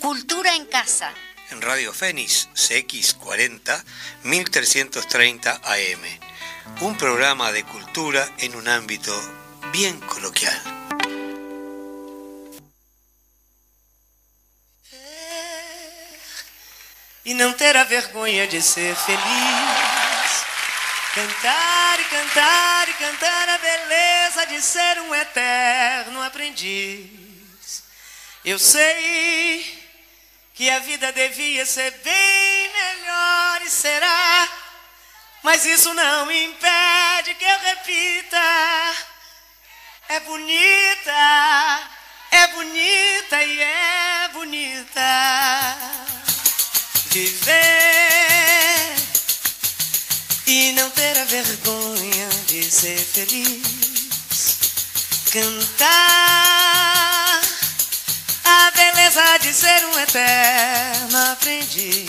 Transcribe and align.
Cultura 0.00 0.54
en 0.54 0.66
Casa. 0.66 1.12
En 1.50 1.60
Radio 1.62 1.92
Fénix 1.92 2.48
CX40 2.54 3.84
1330 4.22 5.60
AM. 5.62 6.02
Un 6.80 6.96
programa 6.96 7.52
de 7.52 7.64
cultura 7.64 8.28
en 8.38 8.56
un 8.56 8.68
ámbito 8.68 9.12
bien 9.72 9.98
coloquial. 10.00 10.60
E 17.24 17.34
não 17.34 17.52
ter 17.54 17.76
a 17.76 17.84
vergonha 17.84 18.46
de 18.46 18.62
ser 18.62 18.94
feliz. 18.94 19.20
Cantar 21.14 22.00
e 22.00 22.04
cantar 22.04 22.88
e 22.88 22.92
cantar 22.94 23.48
a 23.48 23.58
beleza 23.58 24.46
de 24.46 24.62
ser 24.62 25.00
um 25.00 25.14
eterno 25.14 26.22
aprendiz. 26.22 27.82
Eu 28.44 28.60
sei 28.60 29.85
que 30.56 30.70
a 30.70 30.78
vida 30.78 31.12
devia 31.12 31.66
ser 31.66 31.90
bem 32.02 32.72
melhor 32.72 33.60
e 33.62 33.68
será, 33.68 34.48
mas 35.42 35.66
isso 35.66 35.92
não 35.92 36.32
impede 36.32 37.34
que 37.34 37.44
eu 37.44 37.58
repita. 37.58 38.40
É 40.08 40.20
bonita, 40.20 41.90
é 42.30 42.46
bonita 42.54 43.42
e 43.42 43.60
é 43.60 44.30
bonita 44.32 45.76
viver 47.10 48.96
e 50.46 50.72
não 50.72 50.88
ter 50.90 51.18
a 51.18 51.24
vergonha 51.24 52.28
de 52.46 52.64
ser 52.70 52.98
feliz. 52.98 54.56
Cantar 55.30 57.25
beleza 58.76 59.38
de 59.38 59.52
ser 59.52 59.84
um 59.86 59.98
eterno 59.98 61.18
aprendiz. 61.32 62.06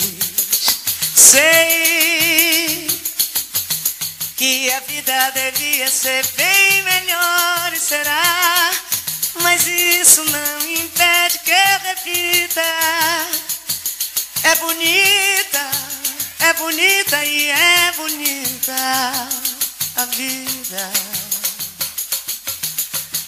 Sei 1.16 2.86
que 4.36 4.70
a 4.70 4.80
vida 4.80 5.30
devia 5.30 5.88
ser 5.88 6.24
bem 6.36 6.82
melhor 6.82 7.72
e 7.72 7.80
será, 7.80 8.70
mas 9.42 9.66
isso 9.66 10.22
não 10.24 10.70
impede 10.70 11.38
que 11.40 11.50
eu 11.50 11.80
repita. 11.82 12.62
É 14.44 14.54
bonita, 14.56 15.70
é 16.40 16.52
bonita 16.52 17.24
e 17.24 17.50
é 17.50 17.92
bonita 17.96 19.28
a 19.96 20.04
vida. 20.04 20.92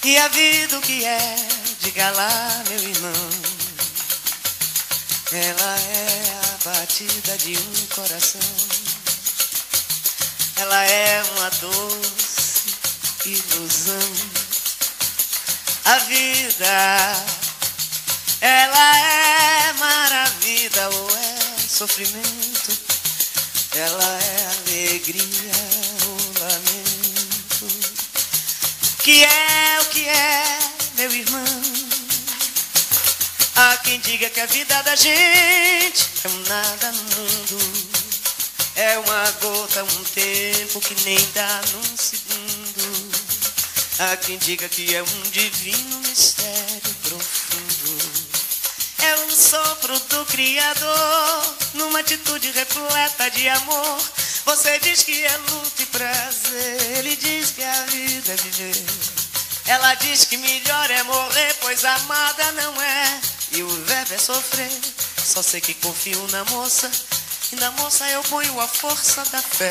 E 0.04 0.16
a 0.16 0.28
vida 0.28 0.78
o 0.78 0.80
que 0.80 1.04
é, 1.04 1.36
diga 1.81 2.11
lá, 2.11 2.64
meu 2.69 2.78
irmão. 2.78 3.31
Ela 5.33 5.78
é 5.78 6.41
a 6.42 6.69
batida 6.69 7.39
de 7.39 7.56
um 7.56 7.87
coração. 7.95 8.41
Ela 10.56 10.84
é 10.84 11.22
uma 11.22 11.50
doce 11.50 12.75
ilusão. 13.25 14.12
A 15.84 15.98
vida, 16.00 17.25
ela 18.41 18.98
é 18.98 19.72
maravilha 19.75 20.89
ou 20.91 21.11
é 21.11 21.69
sofrimento. 21.69 22.78
Ela 23.75 24.19
é 24.22 24.47
alegria 24.59 25.53
ou 26.06 26.41
lamento. 26.41 27.67
Que 29.03 29.25
é 29.25 29.78
o 29.81 29.84
que 29.87 30.09
é, 30.09 30.69
meu 31.01 31.12
irmão. 31.12 31.62
Há 33.56 33.77
quem 33.79 33.98
diga 34.01 34.29
que 34.29 34.39
a 34.39 34.45
vida 34.45 34.83
da 34.83 34.95
gente 34.95 36.11
é 36.25 36.29
um 36.29 36.43
nada 36.47 36.93
no 36.93 37.03
mundo. 37.05 37.59
É 38.77 38.98
uma 38.98 39.31
gota, 39.41 39.83
um 39.83 40.05
tempo 40.05 40.78
que 40.81 40.94
nem 41.05 41.19
dá 41.34 41.62
num 41.72 41.97
segundo. 41.97 43.10
Há 43.99 44.16
quem 44.19 44.37
diga 44.39 44.69
que 44.69 44.94
é 44.94 45.03
um 45.03 45.22
divino 45.31 46.00
mistério 46.00 46.94
profundo. 47.03 47.99
É 49.03 49.15
um 49.21 49.31
sopro 49.31 49.99
do 49.99 50.27
Criador, 50.27 51.55
numa 51.75 52.00
atitude 52.00 52.50
repleta 52.50 53.31
de 53.31 53.49
amor. 53.49 53.99
Você 54.44 54.78
diz 54.81 55.03
que 55.03 55.25
é 55.25 55.37
luta 55.49 55.83
e 55.83 55.87
prazer, 55.87 56.99
ele 56.99 57.16
diz 57.16 57.53
que 57.53 57.62
a 57.62 57.84
vida 57.87 58.33
é 58.33 58.37
viver. 58.37 59.09
Ela 59.70 59.94
diz 59.94 60.25
que 60.25 60.36
melhor 60.36 60.91
é 60.91 61.00
morrer, 61.04 61.54
pois 61.60 61.84
amada 61.84 62.50
não 62.60 62.82
é. 62.82 63.20
E 63.53 63.62
o 63.62 63.69
verbo 63.84 64.14
é 64.14 64.19
sofrer. 64.19 64.69
Só 65.16 65.42
sei 65.44 65.60
que 65.60 65.75
confio 65.75 66.26
na 66.32 66.44
moça, 66.47 66.91
e 67.53 67.54
na 67.54 67.70
moça 67.70 68.04
eu 68.09 68.20
ponho 68.25 68.60
a 68.60 68.66
força 68.66 69.22
da 69.26 69.41
fé. 69.41 69.70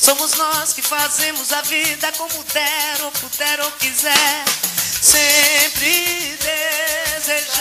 Somos 0.00 0.32
nós 0.38 0.72
que 0.72 0.80
fazemos 0.80 1.52
a 1.52 1.60
vida 1.60 2.10
como 2.12 2.42
der 2.44 3.02
ou 3.02 3.12
puder 3.12 3.60
ou 3.60 3.70
quiser. 3.72 4.44
Sempre 5.02 6.38
desejada, 7.18 7.60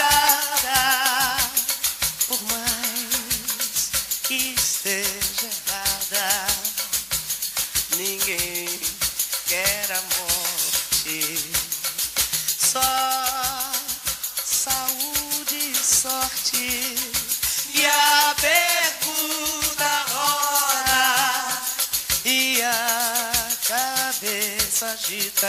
cabeça 24.79 24.85
agita. 24.85 25.47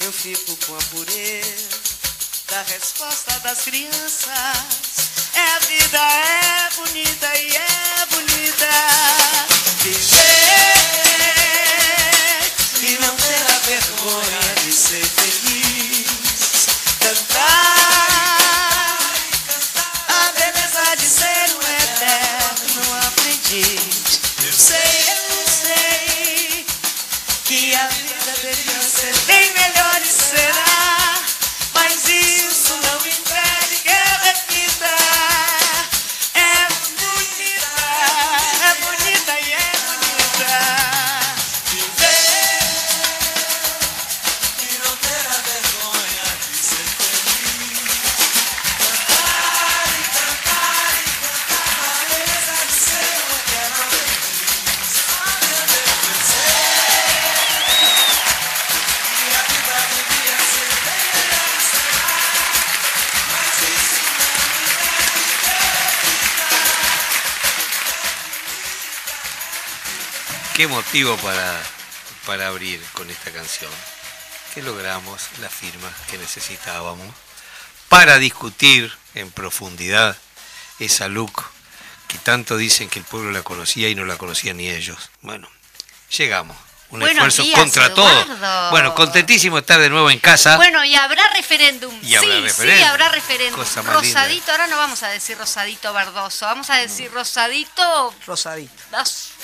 Eu 0.00 0.12
fico 0.12 0.56
com 0.66 0.74
a 0.74 0.78
pureza 0.90 1.68
da 2.48 2.62
resposta 2.62 3.38
das 3.40 3.60
crianças. 3.60 4.30
É 5.34 5.40
a 5.40 5.58
vida, 5.60 5.98
é 5.98 6.68
bonita 6.74 7.26
e 7.36 7.56
é 7.56 8.06
bonita. 8.10 8.66
Viver 9.82 10.80
e 12.82 12.98
não 13.00 13.16
ter 13.16 13.46
a 13.46 13.58
vergonha 13.60 14.54
de 14.64 14.72
ser 14.72 15.06
feliz. 15.06 16.66
Cantar 16.98 17.60
a 20.08 20.32
beleza 20.32 20.96
de 20.96 21.06
ser 21.06 21.54
um 21.54 21.62
eterno 21.62 22.82
aprendiz. 23.06 24.20
Eu 24.44 24.52
sei, 24.52 24.89
Qué 70.60 70.68
motivo 70.68 71.16
para, 71.16 71.58
para 72.26 72.48
abrir 72.48 72.82
con 72.92 73.08
esta 73.08 73.30
canción. 73.30 73.70
Que 74.52 74.60
logramos 74.60 75.22
la 75.40 75.48
firma 75.48 75.90
que 76.10 76.18
necesitábamos 76.18 77.08
para 77.88 78.18
discutir 78.18 78.92
en 79.14 79.30
profundidad 79.30 80.18
esa 80.78 81.08
look 81.08 81.32
que 82.08 82.18
tanto 82.18 82.58
dicen 82.58 82.90
que 82.90 82.98
el 82.98 83.06
pueblo 83.06 83.30
la 83.30 83.42
conocía 83.42 83.88
y 83.88 83.94
no 83.94 84.04
la 84.04 84.18
conocían 84.18 84.58
ni 84.58 84.68
ellos. 84.68 84.98
Bueno, 85.22 85.48
llegamos. 86.14 86.58
Un 86.90 87.00
Buenos 87.00 87.16
esfuerzo 87.16 87.42
días, 87.42 87.58
contra 87.58 87.94
todo. 87.94 88.20
Eduardo. 88.20 88.70
Bueno, 88.70 88.94
contentísimo 88.94 89.56
de 89.56 89.60
estar 89.60 89.80
de 89.80 89.88
nuevo 89.88 90.10
en 90.10 90.18
casa. 90.18 90.56
Bueno, 90.56 90.84
y 90.84 90.94
habrá 90.94 91.26
referéndum. 91.30 91.98
Y 92.02 92.16
habrá 92.16 92.34
sí, 92.34 92.40
referéndum. 92.42 92.78
sí, 92.82 92.84
habrá 92.84 93.08
referéndum. 93.08 93.58
Cosa 93.58 93.82
más 93.82 94.02
linda. 94.02 94.20
Rosadito, 94.24 94.52
ahora 94.52 94.66
no 94.66 94.76
vamos 94.76 95.02
a 95.04 95.08
decir 95.08 95.38
rosadito 95.38 95.90
verdoso, 95.94 96.44
vamos 96.44 96.68
a 96.68 96.76
decir 96.76 97.10
rosadito. 97.10 98.14
Rosadito. 98.26 98.74
das- 98.90 99.39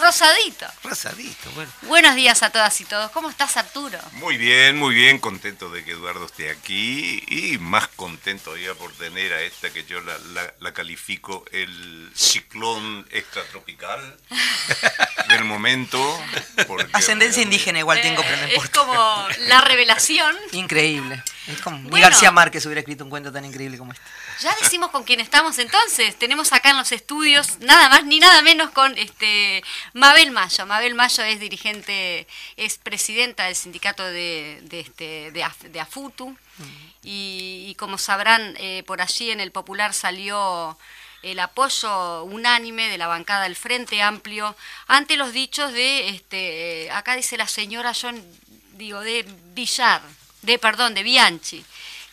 rosadito. 0.00 0.66
Rosadito, 0.82 1.50
bueno. 1.54 1.70
Buenos 1.82 2.14
días 2.14 2.42
a 2.42 2.50
todas 2.50 2.80
y 2.80 2.84
todos. 2.84 3.10
¿Cómo 3.10 3.30
estás, 3.30 3.56
Arturo? 3.56 3.98
Muy 4.12 4.36
bien, 4.36 4.76
muy 4.76 4.94
bien, 4.94 5.18
contento 5.18 5.70
de 5.70 5.84
que 5.84 5.92
Eduardo 5.92 6.26
esté 6.26 6.50
aquí 6.50 7.22
y 7.28 7.58
más 7.58 7.88
contento 7.88 8.42
todavía 8.44 8.74
por 8.74 8.92
tener 8.92 9.32
a 9.32 9.40
esta 9.42 9.70
que 9.70 9.84
yo 9.84 10.00
la, 10.00 10.16
la- 10.32 10.54
la 10.58 10.72
califico 10.74 11.44
el 11.52 12.10
ciclón 12.14 13.06
extratropical 13.10 14.16
del 15.28 15.44
momento. 15.44 15.98
porque 16.66 16.86
Ascendencia 16.92 17.42
indígena 17.42 17.78
igual 17.78 18.00
tengo, 18.00 18.22
pero 18.22 18.36
no 18.36 18.42
Eh, 18.44 18.46
es 18.48 18.54
importa. 18.54 18.78
como 18.80 19.28
la 19.48 19.60
revelación. 19.60 20.36
Increíble. 20.52 21.22
Es 21.46 21.60
como 21.60 21.78
ni 21.78 21.90
Bueno. 21.90 22.06
García 22.06 22.30
Márquez 22.30 22.64
hubiera 22.66 22.80
escrito 22.80 23.04
un 23.04 23.10
cuento 23.10 23.32
tan 23.32 23.44
increíble 23.44 23.78
como 23.78 23.92
este. 23.92 24.04
Ya 24.42 24.54
decimos 24.60 24.90
con 24.90 25.04
quién 25.04 25.20
estamos 25.20 25.58
entonces. 25.58 26.16
Tenemos 26.18 26.52
acá 26.52 26.70
en 26.70 26.76
los 26.76 26.90
estudios 26.92 27.58
nada 27.60 27.88
más 27.88 28.04
ni 28.04 28.18
nada 28.18 28.42
menos 28.42 28.70
con 28.70 28.96
este 28.98 29.62
Mabel 29.92 30.30
Mayo. 30.32 30.66
Mabel 30.66 30.94
Mayo 30.94 31.22
es 31.22 31.38
dirigente, 31.38 32.26
es 32.56 32.78
presidenta 32.78 33.44
del 33.44 33.54
sindicato 33.54 34.02
de, 34.04 34.62
este, 34.72 35.30
de, 35.30 35.44
Af- 35.44 35.70
de 35.70 35.80
AFUTU. 35.80 36.36
Y, 37.04 37.74
como 37.78 37.98
sabrán, 37.98 38.54
eh, 38.58 38.82
por 38.86 39.00
allí 39.00 39.30
en 39.30 39.40
el 39.40 39.50
Popular 39.50 39.92
salió 39.94 40.78
el 41.22 41.38
apoyo 41.38 42.24
unánime 42.24 42.88
de 42.88 42.98
la 42.98 43.06
bancada 43.06 43.44
del 43.44 43.56
Frente 43.56 44.02
Amplio 44.02 44.56
ante 44.88 45.16
los 45.16 45.32
dichos 45.32 45.72
de, 45.72 46.08
este, 46.08 46.90
acá 46.90 47.14
dice 47.16 47.36
la 47.36 47.46
señora, 47.48 47.92
yo 47.92 48.10
digo, 48.72 49.00
de 49.00 49.24
Villar, 49.54 50.02
de, 50.42 50.58
perdón, 50.58 50.94
de 50.94 51.02
Bianchi 51.04 51.64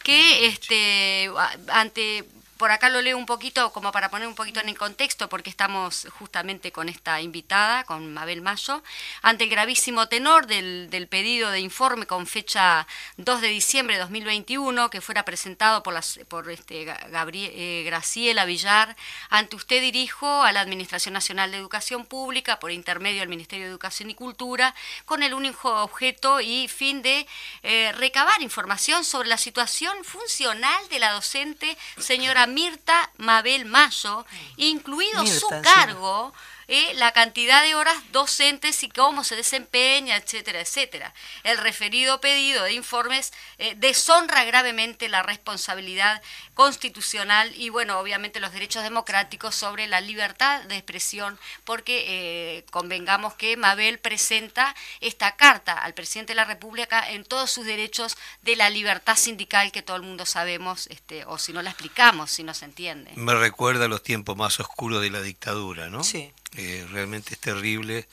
que 0.09 0.47
este 0.47 1.29
ante 1.71 2.25
por 2.59 2.71
acá 2.71 2.89
lo 2.89 3.01
leo 3.01 3.17
un 3.17 3.25
poquito 3.25 3.71
como 3.71 3.91
para 3.93 4.09
poner 4.09 4.27
un 4.27 4.35
poquito 4.35 4.59
en 4.59 4.67
el 4.67 4.77
contexto 4.77 5.29
porque 5.29 5.49
estamos 5.49 6.07
justamente 6.19 6.73
con 6.73 6.89
esta 6.89 7.21
invitada 7.21 7.85
con 7.85 8.13
Mabel 8.13 8.41
Mayo 8.41 8.83
ante 9.21 9.45
el 9.45 9.49
gravísimo 9.49 10.07
tenor 10.09 10.45
del, 10.45 10.89
pedido 11.09 11.51
de 11.51 11.61
informe 11.61 12.05
con 12.05 12.27
fecha 12.27 12.85
2 13.15 13.39
de 13.41 13.47
diciembre 13.47 13.95
de 13.95 14.01
2021 14.01 14.89
que 14.89 14.99
fuera 14.99 15.23
presentado 15.23 15.81
por 15.83 15.93
las 15.93 16.19
por 16.27 16.51
este 16.51 16.85
Ga- 16.85 17.09
Gabrie- 17.09 17.51
eh, 17.53 17.83
Graciela 17.85 18.43
Villar. 18.43 18.95
Ante 19.29 19.55
usted 19.55 19.79
dirijo 19.81 20.43
a 20.43 20.51
la 20.51 20.59
Administración 20.59 21.13
Nacional 21.13 21.51
de 21.51 21.57
Educación 21.57 22.05
Pública 22.05 22.59
por 22.59 22.71
intermedio 22.71 23.21
del 23.21 23.29
Ministerio 23.29 23.65
de 23.65 23.71
Educación 23.71 24.09
y 24.09 24.15
Cultura 24.15 24.75
con 25.05 25.23
el 25.23 25.33
único 25.33 25.81
objeto 25.81 26.41
y 26.41 26.67
fin 26.67 27.01
de 27.01 27.25
eh, 27.63 27.93
recabar 27.93 28.41
información 28.41 29.05
sobre 29.05 29.29
la 29.29 29.37
situación 29.37 30.03
funcional 30.03 30.89
de 30.89 30.99
la 30.99 31.13
docente 31.13 31.77
señora 31.97 32.48
Mirta 32.53 33.09
Mabel 33.17 33.65
Mayo, 33.65 34.25
incluido 34.57 35.25
su 35.25 35.47
Mirta, 35.47 35.61
cargo, 35.61 36.33
eh, 36.71 36.93
la 36.93 37.11
cantidad 37.13 37.63
de 37.63 37.73
horas 37.73 37.97
docentes 38.11 38.83
y 38.83 38.89
cómo 38.89 39.23
se 39.23 39.35
desempeña, 39.35 40.15
etcétera, 40.15 40.61
etcétera. 40.61 41.15
El 41.43 41.57
referido 41.57 42.21
pedido 42.21 42.63
de 42.63 42.73
informes 42.73 43.33
eh, 43.57 43.73
deshonra 43.77 44.43
gravemente 44.43 45.09
la 45.09 45.23
responsabilidad 45.23 46.21
constitucional 46.53 47.51
y, 47.55 47.69
bueno, 47.69 47.97
obviamente 47.97 48.39
los 48.39 48.51
derechos 48.51 48.83
democráticos 48.83 49.55
sobre 49.55 49.87
la 49.87 49.99
libertad 49.99 50.61
de 50.65 50.75
expresión, 50.75 51.39
porque 51.63 52.05
eh, 52.07 52.65
convengamos 52.69 53.33
que 53.33 53.57
Mabel 53.57 53.97
presenta 53.97 54.75
esta 54.99 55.35
carta 55.35 55.73
al 55.73 55.95
presidente 55.95 56.33
de 56.33 56.35
la 56.35 56.45
República 56.45 57.09
en 57.09 57.25
todos 57.25 57.49
sus 57.49 57.65
derechos 57.65 58.15
de 58.43 58.55
la 58.55 58.69
libertad 58.69 59.15
sindical 59.15 59.71
que 59.71 59.81
todo 59.81 59.97
el 59.97 60.03
mundo 60.03 60.27
sabemos, 60.27 60.85
este, 60.87 61.25
o 61.25 61.39
si 61.39 61.51
no 61.51 61.63
la 61.63 61.71
explicamos, 61.71 62.29
si 62.29 62.43
no 62.43 62.53
se 62.53 62.65
entiende. 62.65 63.11
Me 63.15 63.33
recuerda 63.33 63.85
a 63.85 63.87
los 63.87 64.03
tiempos 64.03 64.37
más 64.37 64.59
oscuros 64.59 65.01
de 65.01 65.09
la 65.09 65.21
dictadura, 65.21 65.89
¿no? 65.89 66.03
Sí. 66.03 66.31
Eh, 66.57 66.85
realmente 66.89 67.33
es 67.33 67.39
terrible. 67.39 68.07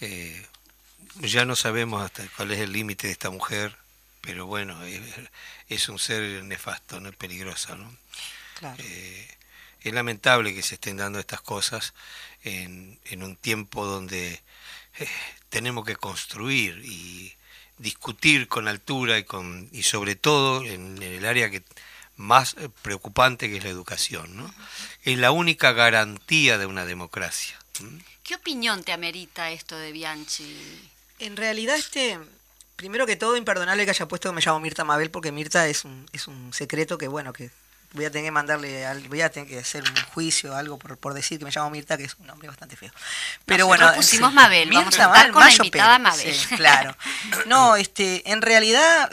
Eh, 0.00 0.46
ya 1.20 1.44
no 1.44 1.56
sabemos 1.56 2.02
hasta 2.02 2.26
cuál 2.36 2.52
es 2.52 2.58
el 2.60 2.72
límite 2.72 3.06
de 3.06 3.12
esta 3.12 3.30
mujer, 3.30 3.76
pero 4.20 4.46
bueno, 4.46 4.82
es, 4.84 5.02
es 5.68 5.88
un 5.88 5.98
ser 5.98 6.44
nefasto, 6.44 7.00
no 7.00 7.08
es 7.08 7.16
peligrosa, 7.16 7.76
¿no? 7.76 7.96
Claro. 8.58 8.82
Eh, 8.82 9.28
es 9.82 9.94
lamentable 9.94 10.54
que 10.54 10.62
se 10.62 10.74
estén 10.74 10.96
dando 10.96 11.18
estas 11.18 11.40
cosas 11.40 11.94
en, 12.42 12.98
en 13.04 13.22
un 13.22 13.36
tiempo 13.36 13.86
donde 13.86 14.42
eh, 14.98 15.08
tenemos 15.48 15.84
que 15.84 15.96
construir 15.96 16.82
y 16.84 17.34
discutir 17.78 18.48
con 18.48 18.68
altura 18.68 19.18
y, 19.18 19.24
con, 19.24 19.68
y 19.72 19.84
sobre 19.84 20.16
todo 20.16 20.64
en, 20.64 20.96
en 20.96 21.14
el 21.14 21.26
área 21.26 21.50
que 21.50 21.62
más 22.16 22.56
preocupante 22.82 23.48
que 23.48 23.58
es 23.58 23.64
la 23.64 23.70
educación. 23.70 24.36
¿no? 24.36 24.52
Es 25.04 25.18
la 25.18 25.30
única 25.30 25.72
garantía 25.72 26.58
de 26.58 26.66
una 26.66 26.84
democracia. 26.84 27.56
¿Qué 28.22 28.34
opinión 28.34 28.82
te 28.84 28.92
amerita 28.92 29.50
esto 29.50 29.76
de 29.76 29.92
Bianchi? 29.92 30.90
En 31.18 31.36
realidad, 31.36 31.76
este, 31.76 32.18
primero 32.76 33.06
que 33.06 33.16
todo, 33.16 33.36
imperdonable 33.36 33.84
que 33.84 33.90
haya 33.90 34.06
puesto 34.06 34.28
que 34.30 34.34
me 34.34 34.42
llamo 34.42 34.60
Mirta 34.60 34.84
Mabel, 34.84 35.10
porque 35.10 35.32
Mirta 35.32 35.66
es 35.68 35.84
un, 35.84 36.06
es 36.12 36.26
un 36.26 36.52
secreto 36.52 36.98
que, 36.98 37.08
bueno, 37.08 37.32
que 37.32 37.50
voy 37.92 38.04
a 38.04 38.10
tener 38.10 38.26
que 38.26 38.30
mandarle, 38.32 38.84
al- 38.84 39.08
voy 39.08 39.22
a 39.22 39.30
tener 39.30 39.48
que 39.48 39.58
hacer 39.58 39.82
un 39.82 39.96
juicio 40.12 40.52
o 40.52 40.54
algo 40.56 40.78
por, 40.78 40.98
por 40.98 41.14
decir 41.14 41.38
que 41.38 41.44
me 41.46 41.50
llamo 41.50 41.70
Mirta, 41.70 41.96
que 41.96 42.04
es 42.04 42.14
un 42.18 42.26
nombre 42.26 42.48
bastante 42.48 42.76
feo. 42.76 42.90
Pero 43.46 43.64
Nosotros 43.66 43.86
bueno, 43.86 43.96
pusimos 43.96 44.32
Mabel, 44.34 44.70
vamos 44.70 44.98
a 44.98 45.02
estar 45.04 45.30
con 45.30 45.40
la 45.40 45.46
Mayo 45.46 45.64
invitada 45.64 45.98
Pérez, 45.98 46.02
Mabel. 46.02 46.34
sí, 46.34 46.54
claro. 46.56 46.96
No, 47.46 47.76
este, 47.76 48.30
en 48.30 48.42
realidad, 48.42 49.10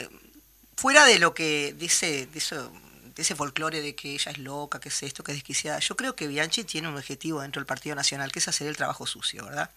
fuera 0.75 1.06
de 1.06 1.19
lo 1.19 1.33
que 1.33 1.74
dice, 1.77 2.25
de 2.27 2.38
eso, 2.39 2.69
de 2.69 2.82
ese 3.21 3.36
folclore 3.36 3.81
de 3.81 3.95
que 3.95 4.13
ella 4.13 4.31
es 4.31 4.38
loca, 4.39 4.80
que 4.80 4.89
es 4.89 5.04
esto, 5.04 5.24
que 5.24 5.31
es 5.31 5.38
desquiciada, 5.38 5.80
yo 5.80 5.95
creo 5.95 6.15
que 6.15 6.27
Bianchi 6.27 6.63
tiene 6.63 6.88
un 6.88 6.95
objetivo 6.98 7.42
dentro 7.42 7.60
del 7.60 7.65
Partido 7.68 7.95
Nacional, 7.95 8.31
que 8.31 8.39
es 8.39 8.48
hacer 8.48 8.68
el 8.68 8.75
trabajo 8.77 9.06
sucio, 9.06 9.45
¿verdad? 9.45 9.69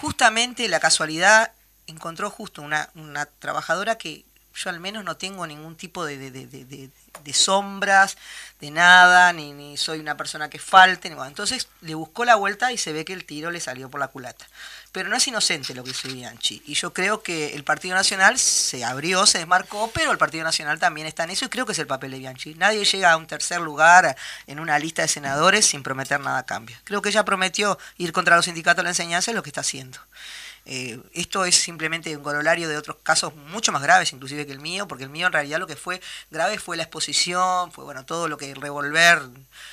Justamente 0.00 0.68
la 0.68 0.80
casualidad 0.80 1.52
encontró 1.86 2.30
justo 2.30 2.62
una, 2.62 2.90
una 2.94 3.26
trabajadora 3.26 3.96
que 3.98 4.24
yo 4.56 4.70
al 4.70 4.78
menos 4.80 5.02
no 5.04 5.16
tengo 5.16 5.46
ningún 5.46 5.76
tipo 5.76 6.04
de- 6.04 6.30
de 6.30 7.32
sombras, 7.32 8.16
de 8.60 8.70
nada, 8.70 9.32
ni, 9.32 9.52
ni 9.52 9.76
soy 9.76 9.98
una 9.98 10.16
persona 10.16 10.48
que 10.48 10.58
falte. 10.58 11.08
Ni, 11.08 11.14
bueno, 11.16 11.28
entonces 11.28 11.68
le 11.80 11.94
buscó 11.94 12.24
la 12.24 12.36
vuelta 12.36 12.70
y 12.72 12.78
se 12.78 12.92
ve 12.92 13.04
que 13.04 13.12
el 13.12 13.24
tiro 13.24 13.50
le 13.50 13.60
salió 13.60 13.88
por 13.90 13.98
la 14.00 14.08
culata. 14.08 14.46
Pero 14.94 15.08
no 15.08 15.16
es 15.16 15.26
inocente 15.26 15.74
lo 15.74 15.82
que 15.82 15.90
hizo 15.90 16.06
Bianchi. 16.06 16.62
Y 16.66 16.74
yo 16.74 16.92
creo 16.92 17.20
que 17.20 17.56
el 17.56 17.64
Partido 17.64 17.96
Nacional 17.96 18.38
se 18.38 18.84
abrió, 18.84 19.26
se 19.26 19.38
desmarcó, 19.38 19.90
pero 19.92 20.12
el 20.12 20.18
Partido 20.18 20.44
Nacional 20.44 20.78
también 20.78 21.08
está 21.08 21.24
en 21.24 21.30
eso 21.30 21.44
y 21.44 21.48
creo 21.48 21.66
que 21.66 21.72
es 21.72 21.78
el 21.80 21.88
papel 21.88 22.12
de 22.12 22.18
Bianchi. 22.18 22.54
Nadie 22.54 22.84
llega 22.84 23.10
a 23.10 23.16
un 23.16 23.26
tercer 23.26 23.60
lugar 23.60 24.16
en 24.46 24.60
una 24.60 24.78
lista 24.78 25.02
de 25.02 25.08
senadores 25.08 25.66
sin 25.66 25.82
prometer 25.82 26.20
nada 26.20 26.38
a 26.38 26.46
cambio. 26.46 26.76
Creo 26.84 27.02
que 27.02 27.08
ella 27.08 27.24
prometió 27.24 27.76
ir 27.98 28.12
contra 28.12 28.36
los 28.36 28.44
sindicatos 28.44 28.76
de 28.76 28.82
la 28.84 28.90
enseñanza, 28.90 29.32
es 29.32 29.34
lo 29.34 29.42
que 29.42 29.50
está 29.50 29.62
haciendo. 29.62 29.98
Eh, 30.66 30.98
esto 31.12 31.44
es 31.44 31.56
simplemente 31.56 32.16
un 32.16 32.22
corolario 32.22 32.68
de 32.68 32.78
otros 32.78 32.96
casos 33.02 33.34
mucho 33.36 33.70
más 33.70 33.82
graves, 33.82 34.12
inclusive 34.14 34.46
que 34.46 34.52
el 34.52 34.60
mío, 34.60 34.88
porque 34.88 35.04
el 35.04 35.10
mío 35.10 35.26
en 35.26 35.32
realidad 35.32 35.58
lo 35.58 35.66
que 35.66 35.76
fue 35.76 36.00
grave 36.30 36.58
fue 36.58 36.78
la 36.78 36.84
exposición, 36.84 37.70
fue 37.70 37.84
bueno 37.84 38.06
todo 38.06 38.28
lo 38.28 38.38
que 38.38 38.54
revolver 38.54 39.20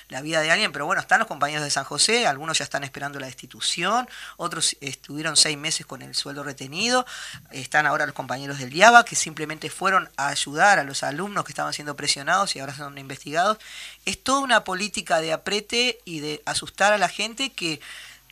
la 0.09 0.21
vida 0.21 0.41
de 0.41 0.51
alguien, 0.51 0.73
pero 0.73 0.85
bueno, 0.85 1.01
están 1.01 1.19
los 1.19 1.29
compañeros 1.29 1.63
de 1.63 1.71
San 1.71 1.85
José, 1.85 2.27
algunos 2.27 2.57
ya 2.57 2.65
están 2.65 2.83
esperando 2.83 3.19
la 3.19 3.27
destitución, 3.27 4.09
otros 4.35 4.75
estuvieron 4.81 5.37
seis 5.37 5.57
meses 5.57 5.85
con 5.85 6.01
el 6.01 6.13
sueldo 6.13 6.43
retenido, 6.43 7.05
están 7.51 7.87
ahora 7.87 8.05
los 8.05 8.15
compañeros 8.15 8.59
del 8.59 8.73
IABA 8.73 9.05
que 9.05 9.15
simplemente 9.15 9.69
fueron 9.69 10.09
a 10.17 10.27
ayudar 10.27 10.77
a 10.77 10.83
los 10.83 11.03
alumnos 11.03 11.45
que 11.45 11.53
estaban 11.53 11.73
siendo 11.73 11.95
presionados 11.95 12.55
y 12.55 12.59
ahora 12.59 12.75
son 12.75 12.97
investigados. 12.97 13.57
Es 14.05 14.21
toda 14.21 14.39
una 14.39 14.63
política 14.65 15.21
de 15.21 15.31
aprete 15.31 15.99
y 16.03 16.19
de 16.19 16.41
asustar 16.45 16.91
a 16.91 16.97
la 16.97 17.07
gente 17.07 17.51
que 17.51 17.79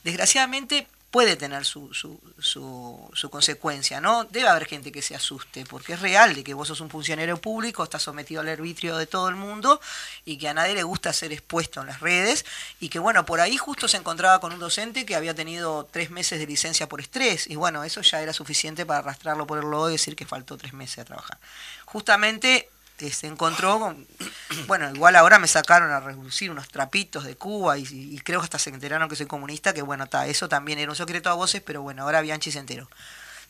desgraciadamente 0.04 0.88
puede 1.12 1.36
tener 1.36 1.66
su, 1.66 1.94
su, 1.94 2.20
su, 2.40 3.10
su 3.14 3.30
consecuencia, 3.30 4.00
¿no? 4.00 4.26
Debe 4.26 4.48
haber 4.48 4.66
gente 4.66 4.92
que 4.92 5.02
se 5.02 5.16
asuste, 5.16 5.66
porque 5.66 5.94
es 5.94 6.02
real 6.02 6.36
de 6.36 6.44
que 6.44 6.54
vos 6.54 6.68
sos 6.68 6.82
un 6.82 6.90
funcionario 6.90 7.38
público, 7.38 7.84
estás 7.84 8.04
sometido 8.04 8.42
al 8.42 8.50
arbitrio 8.50 8.96
de 8.98 9.08
todo 9.08 9.28
el 9.28 9.36
mundo 9.36 9.82
y 10.24 10.38
que 10.38 10.48
a 10.48 10.54
nadie 10.54 10.76
le 10.76 10.84
gusta 10.84 11.12
ser 11.12 11.32
expuesto 11.32 11.82
en 11.82 11.88
las 11.88 12.00
redes 12.00 12.46
y 12.80 12.90
que, 12.90 13.00
bueno, 13.00 13.26
por 13.26 13.42
ahí 13.42 13.58
justo 13.58 13.88
se 13.88 13.98
encontraba 13.98 14.40
con 14.40 14.54
un 14.54 14.60
docente 14.60 15.06
que 15.06 15.16
había 15.16 15.34
tenido 15.34 15.88
tres 15.92 16.12
meses 16.12 16.40
de 16.40 16.46
licencia 16.46 16.88
por 16.88 17.02
estrés 17.02 17.48
y, 17.48 17.56
bueno, 17.56 17.84
eso 17.84 18.02
ya 18.02 18.22
era 18.22 18.34
suficiente 18.34 18.86
para 18.86 19.00
arrastrarlo 19.00 19.48
por 19.48 19.58
el 19.58 19.70
lodo 19.70 19.90
y 19.90 19.94
decir 19.94 20.16
que 20.16 20.26
faltó 20.26 20.58
tres 20.58 20.74
meses 20.74 21.00
a 21.00 21.06
trabajar. 21.06 21.40
Justamente 21.86 22.70
eh, 23.00 23.12
se 23.12 23.28
encontró 23.28 23.80
con, 23.80 24.08
bueno, 24.68 24.90
igual 24.94 25.16
ahora 25.16 25.40
me 25.40 25.48
sacaron 25.48 25.92
a 25.92 26.00
reducir 26.00 26.52
unos 26.52 26.68
trapitos 26.70 27.24
de 27.24 27.36
Cuba 27.36 27.78
y, 27.78 27.84
y 27.92 28.20
creo 28.20 28.40
que 28.40 28.46
hasta 28.46 28.60
se 28.60 28.70
enteraron 28.70 29.10
que 29.10 29.16
soy 29.16 29.26
comunista, 29.26 29.74
que 29.74 29.82
bueno, 29.82 30.08
eso 30.28 30.50
también 30.50 30.80
era 30.80 30.92
un 30.92 30.96
secreto 30.98 31.30
a 31.30 31.34
voces, 31.34 31.62
pero 31.66 31.82
bueno, 31.82 32.04
ahora 32.04 32.22
Bianchi 32.22 32.52
se 32.52 32.60
enteró. 32.60 32.90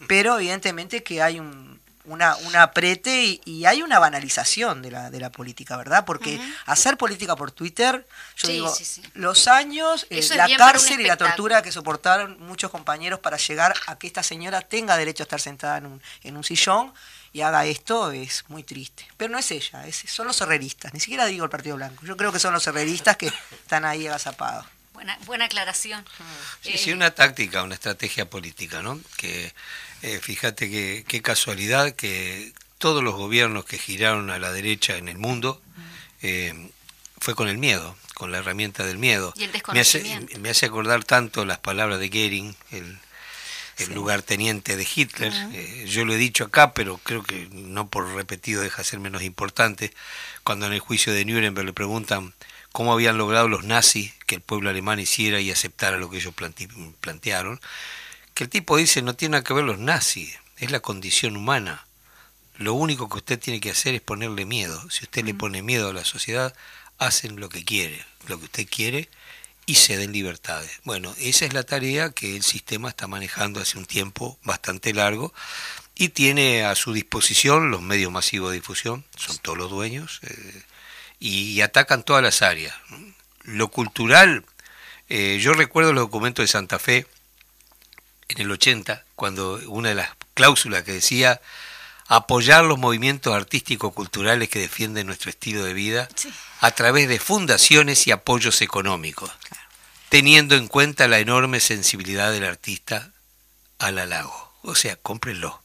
Pero 0.07 0.37
evidentemente 0.39 1.03
que 1.03 1.21
hay 1.21 1.39
un, 1.39 1.79
una, 2.05 2.35
un 2.37 2.55
aprete 2.55 3.23
y, 3.23 3.41
y 3.45 3.65
hay 3.65 3.81
una 3.81 3.99
banalización 3.99 4.81
de 4.81 4.91
la, 4.91 5.11
de 5.11 5.19
la 5.19 5.31
política, 5.31 5.77
¿verdad? 5.77 6.05
Porque 6.05 6.39
hacer 6.65 6.97
política 6.97 7.35
por 7.35 7.51
Twitter, 7.51 8.05
yo 8.37 8.47
Sí, 8.47 8.53
digo, 8.53 8.73
sí, 8.73 8.85
sí. 8.85 9.03
los 9.13 9.47
años, 9.47 10.07
eh, 10.09 10.25
la 10.35 10.47
cárcel 10.57 11.01
y 11.01 11.07
la 11.07 11.17
tortura 11.17 11.61
que 11.61 11.71
soportaron 11.71 12.39
muchos 12.39 12.71
compañeros 12.71 13.19
para 13.19 13.37
llegar 13.37 13.75
a 13.87 13.97
que 13.97 14.07
esta 14.07 14.23
señora 14.23 14.61
tenga 14.61 14.97
derecho 14.97 15.23
a 15.23 15.25
estar 15.25 15.41
sentada 15.41 15.77
en 15.77 15.85
un, 15.85 16.01
en 16.23 16.37
un 16.37 16.43
sillón 16.43 16.93
y 17.33 17.41
haga 17.41 17.65
esto 17.65 18.11
es 18.11 18.43
muy 18.47 18.63
triste. 18.63 19.07
Pero 19.17 19.31
no 19.31 19.39
es 19.39 19.51
ella, 19.51 19.85
es, 19.87 20.03
son 20.07 20.27
los 20.27 20.39
herreristas. 20.41 20.93
Ni 20.93 20.99
siquiera 20.99 21.25
digo 21.25 21.43
el 21.43 21.49
Partido 21.49 21.75
Blanco. 21.75 22.05
Yo 22.05 22.17
creo 22.17 22.31
que 22.31 22.39
son 22.39 22.53
los 22.53 22.65
herreristas 22.67 23.17
que 23.17 23.27
están 23.51 23.85
ahí 23.85 24.07
agazapados. 24.07 24.65
Buena, 24.93 25.17
buena 25.25 25.45
aclaración. 25.45 26.03
Sí, 26.61 26.71
Eh, 26.73 26.77
sí, 26.77 26.91
una 26.91 27.11
táctica, 27.11 27.63
una 27.63 27.75
estrategia 27.75 28.29
política, 28.29 28.81
¿no? 28.81 28.99
Que 29.15 29.53
eh, 30.01 30.19
fíjate 30.21 30.69
que 30.69 31.05
qué 31.07 31.21
casualidad 31.21 31.91
que 31.93 32.53
todos 32.77 33.03
los 33.03 33.15
gobiernos 33.15 33.65
que 33.65 33.77
giraron 33.77 34.29
a 34.29 34.39
la 34.39 34.51
derecha 34.51 34.97
en 34.97 35.07
el 35.07 35.17
mundo 35.17 35.61
eh, 36.21 36.69
fue 37.19 37.35
con 37.35 37.47
el 37.47 37.57
miedo, 37.57 37.95
con 38.13 38.31
la 38.31 38.39
herramienta 38.39 38.85
del 38.85 38.97
miedo. 38.97 39.33
Y 39.37 39.43
el 39.43 39.51
me 39.51 39.79
hace, 39.79 39.99
desconocimiento. 39.99 40.39
me 40.39 40.49
hace 40.49 40.65
acordar 40.65 41.03
tanto 41.03 41.45
las 41.45 41.59
palabras 41.59 41.99
de 41.99 42.09
Goering, 42.09 42.55
el, 42.71 42.99
el 43.79 43.93
lugarteniente 43.93 44.75
de 44.75 44.87
Hitler. 44.93 45.33
Eh, 45.53 45.85
yo 45.87 46.05
lo 46.05 46.13
he 46.13 46.17
dicho 46.17 46.45
acá, 46.45 46.73
pero 46.73 46.97
creo 46.97 47.23
que 47.23 47.47
no 47.51 47.87
por 47.87 48.13
repetido 48.13 48.61
deja 48.61 48.79
de 48.79 48.83
ser 48.83 48.99
menos 48.99 49.23
importante. 49.23 49.93
Cuando 50.43 50.67
en 50.67 50.73
el 50.73 50.79
juicio 50.79 51.13
de 51.13 51.25
Nuremberg 51.25 51.65
le 51.65 51.73
preguntan 51.73 52.33
cómo 52.71 52.93
habían 52.93 53.17
logrado 53.17 53.47
los 53.47 53.63
nazis 53.63 54.13
que 54.27 54.35
el 54.35 54.41
pueblo 54.41 54.69
alemán 54.69 54.99
hiciera 54.99 55.39
y 55.39 55.51
aceptara 55.51 55.97
lo 55.97 56.09
que 56.09 56.17
ellos 56.17 56.33
plantearon, 57.01 57.59
que 58.33 58.43
el 58.43 58.49
tipo 58.49 58.77
dice 58.77 59.01
no 59.01 59.15
tiene 59.15 59.33
nada 59.33 59.43
que 59.43 59.53
ver 59.53 59.63
los 59.63 59.79
nazis, 59.79 60.37
es 60.57 60.71
la 60.71 60.81
condición 60.81 61.35
humana. 61.35 61.85
Lo 62.57 62.73
único 62.73 63.07
que 63.07 63.17
usted 63.17 63.39
tiene 63.39 63.61
que 63.61 63.71
hacer 63.71 63.95
es 63.95 64.01
ponerle 64.01 64.45
miedo. 64.45 64.89
Si 64.89 65.05
usted 65.05 65.23
le 65.23 65.33
pone 65.33 65.61
miedo 65.61 65.89
a 65.89 65.93
la 65.93 66.03
sociedad, 66.03 66.53
hacen 66.97 67.39
lo 67.39 67.47
que 67.47 67.63
quiere, 67.63 68.05
lo 68.27 68.37
que 68.37 68.45
usted 68.45 68.67
quiere 68.69 69.09
y 69.69 69.75
se 69.75 69.97
den 69.97 70.11
libertades. 70.11 70.71
Bueno, 70.83 71.13
esa 71.19 71.45
es 71.45 71.53
la 71.53 71.61
tarea 71.61 72.09
que 72.09 72.35
el 72.35 72.41
sistema 72.41 72.89
está 72.89 73.05
manejando 73.05 73.59
hace 73.59 73.77
un 73.77 73.85
tiempo 73.85 74.39
bastante 74.43 74.95
largo 74.95 75.31
y 75.93 76.09
tiene 76.09 76.65
a 76.65 76.73
su 76.73 76.91
disposición 76.91 77.69
los 77.69 77.83
medios 77.83 78.11
masivos 78.11 78.49
de 78.49 78.55
difusión, 78.55 79.05
son 79.15 79.37
todos 79.37 79.59
los 79.59 79.69
dueños, 79.69 80.21
eh, 80.23 80.63
y 81.19 81.61
atacan 81.61 82.01
todas 82.01 82.23
las 82.23 82.41
áreas. 82.41 82.73
Lo 83.43 83.67
cultural, 83.67 84.43
eh, 85.07 85.37
yo 85.39 85.53
recuerdo 85.53 85.93
los 85.93 86.05
documentos 86.05 86.41
de 86.41 86.47
Santa 86.47 86.79
Fe 86.79 87.05
en 88.27 88.41
el 88.41 88.49
80, 88.49 89.05
cuando 89.15 89.61
una 89.67 89.89
de 89.89 89.95
las 89.95 90.09
cláusulas 90.33 90.81
que 90.81 90.93
decía 90.93 91.41
apoyar 92.07 92.63
los 92.63 92.79
movimientos 92.79 93.35
artístico-culturales 93.35 94.49
que 94.49 94.57
defienden 94.57 95.05
nuestro 95.05 95.29
estilo 95.29 95.63
de 95.63 95.73
vida 95.73 96.09
Sí. 96.15 96.29
a 96.59 96.71
través 96.71 97.07
de 97.07 97.19
fundaciones 97.19 98.07
y 98.07 98.11
apoyos 98.11 98.63
económicos, 98.63 99.29
teniendo 100.09 100.55
en 100.55 100.67
cuenta 100.67 101.07
la 101.07 101.19
enorme 101.19 101.59
sensibilidad 101.59 102.31
del 102.31 102.43
artista 102.43 103.11
al 103.77 103.99
halago. 103.99 104.51
O 104.63 104.75
sea, 104.75 104.95
cómprenlo. 104.97 105.61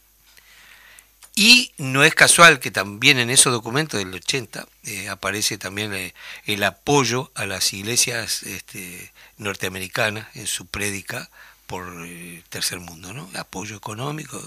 Y 1.36 1.72
no 1.78 2.04
es 2.04 2.14
casual 2.14 2.60
que 2.60 2.70
también 2.70 3.18
en 3.18 3.28
esos 3.28 3.52
documentos 3.52 3.98
del 3.98 4.14
80 4.14 4.68
eh, 4.84 5.08
aparece 5.08 5.58
también 5.58 5.92
eh, 5.92 6.14
el 6.46 6.62
apoyo 6.62 7.32
a 7.34 7.44
las 7.44 7.72
iglesias 7.72 8.44
este, 8.44 9.12
norteamericanas 9.38 10.28
en 10.36 10.46
su 10.46 10.66
prédica 10.66 11.28
por 11.66 11.88
el 12.06 12.44
tercer 12.50 12.78
mundo, 12.78 13.12
¿no? 13.12 13.28
Apoyo 13.34 13.76
económico. 13.76 14.40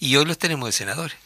Y 0.00 0.16
hoy 0.16 0.24
los 0.24 0.38
tenemos 0.38 0.66
de 0.66 0.72
senadores. 0.72 1.16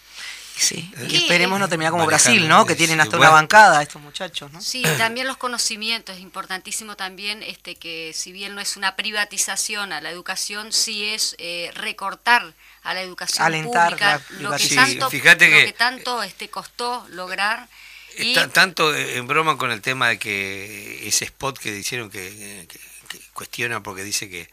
Sí, 0.58 0.90
¿Eh? 0.96 1.06
y 1.10 1.16
esperemos 1.16 1.60
no 1.60 1.68
terminar 1.68 1.90
como 1.92 2.06
Manejando, 2.06 2.32
Brasil, 2.32 2.48
¿no? 2.48 2.64
Que 2.64 2.72
eh, 2.72 2.76
tienen 2.76 2.98
hasta 3.00 3.18
una 3.18 3.28
bancada 3.28 3.82
estos 3.82 4.00
muchachos, 4.00 4.50
¿no? 4.52 4.60
Sí, 4.62 4.82
también 4.96 5.26
los 5.26 5.36
conocimientos, 5.36 6.16
es 6.16 6.22
importantísimo 6.22 6.96
también 6.96 7.42
este 7.42 7.74
que 7.76 8.12
si 8.14 8.32
bien 8.32 8.54
no 8.54 8.62
es 8.62 8.76
una 8.78 8.96
privatización 8.96 9.92
a 9.92 10.00
la 10.00 10.10
educación, 10.10 10.72
sí 10.72 11.04
es 11.10 11.36
eh, 11.38 11.70
recortar 11.74 12.54
a 12.82 12.94
la 12.94 13.02
educación 13.02 13.44
Alentar 13.44 13.88
pública 13.90 14.22
la 14.30 14.40
lo 14.50 14.56
que 14.56 14.68
tanto, 14.68 15.10
Sí, 15.10 15.20
fíjate 15.20 15.50
lo 15.50 15.56
que- 15.58 15.64
que 15.66 15.72
tanto 15.72 16.22
este 16.22 16.48
costó 16.48 17.06
lograr 17.10 17.68
y 18.16 18.30
Está- 18.30 18.48
tanto 18.48 18.94
en 18.96 19.26
broma 19.26 19.58
con 19.58 19.70
el 19.70 19.82
tema 19.82 20.08
de 20.08 20.18
que 20.18 21.06
ese 21.06 21.26
spot 21.26 21.58
que 21.58 21.76
hicieron 21.76 22.10
que, 22.10 22.66
que- 22.68 22.78
que 23.08 23.20
cuestiona 23.34 23.82
porque 23.82 24.02
dice 24.04 24.30
que 24.30 24.48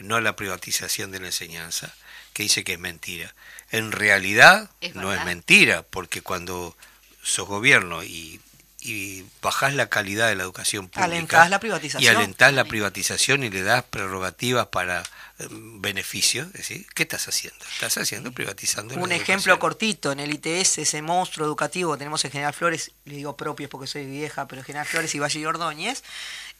no 0.00 0.16
a 0.16 0.20
la 0.20 0.36
privatización 0.36 1.10
de 1.12 1.20
la 1.20 1.26
enseñanza, 1.28 1.94
que 2.34 2.42
dice 2.42 2.62
que 2.62 2.74
es 2.74 2.78
mentira. 2.78 3.34
En 3.70 3.92
realidad 3.92 4.70
Es 4.80 4.94
no 4.94 5.12
es 5.12 5.24
mentira, 5.24 5.82
porque 5.90 6.22
cuando 6.22 6.76
sos 7.22 7.48
gobierno 7.48 8.04
y, 8.04 8.40
y 8.80 9.24
bajás 9.42 9.74
la 9.74 9.88
calidad 9.88 10.28
de 10.28 10.36
la 10.36 10.44
educación 10.44 10.88
pública 10.88 11.04
Alentás 11.04 11.50
la 11.50 11.56
y 11.56 11.60
privatización. 11.60 12.16
alentás 12.16 12.52
la 12.54 12.64
privatización 12.64 13.42
y 13.42 13.50
le 13.50 13.62
das 13.62 13.82
prerrogativas 13.82 14.68
para 14.68 15.02
eh, 15.40 15.48
beneficios, 15.50 16.46
es 16.48 16.52
decir, 16.68 16.86
¿qué 16.94 17.02
estás 17.02 17.26
haciendo? 17.26 17.58
Estás 17.74 17.98
haciendo 17.98 18.30
privatizando 18.30 18.94
la 18.94 19.02
Un 19.02 19.10
ejemplo 19.10 19.54
educación. 19.54 19.58
cortito, 19.58 20.12
en 20.12 20.20
el 20.20 20.32
ITS, 20.32 20.78
ese 20.78 21.02
monstruo 21.02 21.44
educativo 21.46 21.92
que 21.92 21.98
tenemos 21.98 22.24
en 22.24 22.30
General 22.30 22.54
Flores, 22.54 22.92
le 23.04 23.16
digo 23.16 23.36
propios 23.36 23.68
porque 23.68 23.88
soy 23.88 24.06
vieja, 24.06 24.46
pero 24.46 24.62
General 24.62 24.86
Flores 24.86 25.12
y 25.16 25.18
Valle 25.18 25.40
y 25.40 25.44
Ordóñez, 25.46 26.04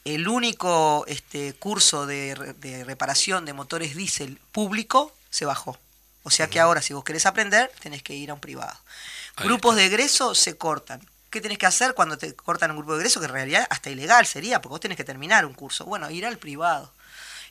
el 0.05 0.27
único 0.27 1.05
este, 1.07 1.55
curso 1.55 2.07
de, 2.07 2.35
de 2.59 2.85
reparación 2.85 3.45
de 3.45 3.53
motores 3.53 3.95
diésel 3.97 4.39
público 4.51 5.15
se 5.31 5.45
bajó. 5.45 5.79
O 6.27 6.31
sea 6.31 6.51
que 6.51 6.59
ahora 6.59 6.83
si 6.83 6.93
vos 6.93 7.05
querés 7.05 7.25
aprender, 7.25 7.71
tenés 7.79 8.03
que 8.03 8.13
ir 8.13 8.33
a 8.33 8.35
un 8.35 8.41
privado. 8.41 8.77
Grupos 9.37 9.77
de 9.77 9.87
egreso 9.87 10.35
se 10.35 10.59
cortan. 10.59 11.01
¿Qué 11.31 11.41
tenés 11.41 11.57
que 11.57 11.67
hacer 11.67 11.95
cuando 11.95 12.19
te 12.19 12.35
cortan 12.35 12.73
un 12.73 12.79
grupo 12.79 12.95
de 12.95 12.99
egreso? 12.99 13.21
Que 13.21 13.27
en 13.27 13.33
realidad 13.33 13.65
hasta 13.71 13.91
ilegal 13.91 14.27
sería, 14.27 14.61
porque 14.61 14.73
vos 14.73 14.81
tenés 14.81 14.97
que 14.97 15.05
terminar 15.05 15.47
un 15.47 15.55
curso. 15.55 15.85
Bueno, 15.85 16.11
ir 16.11 16.27
al 16.27 16.37
privado. 16.37 16.93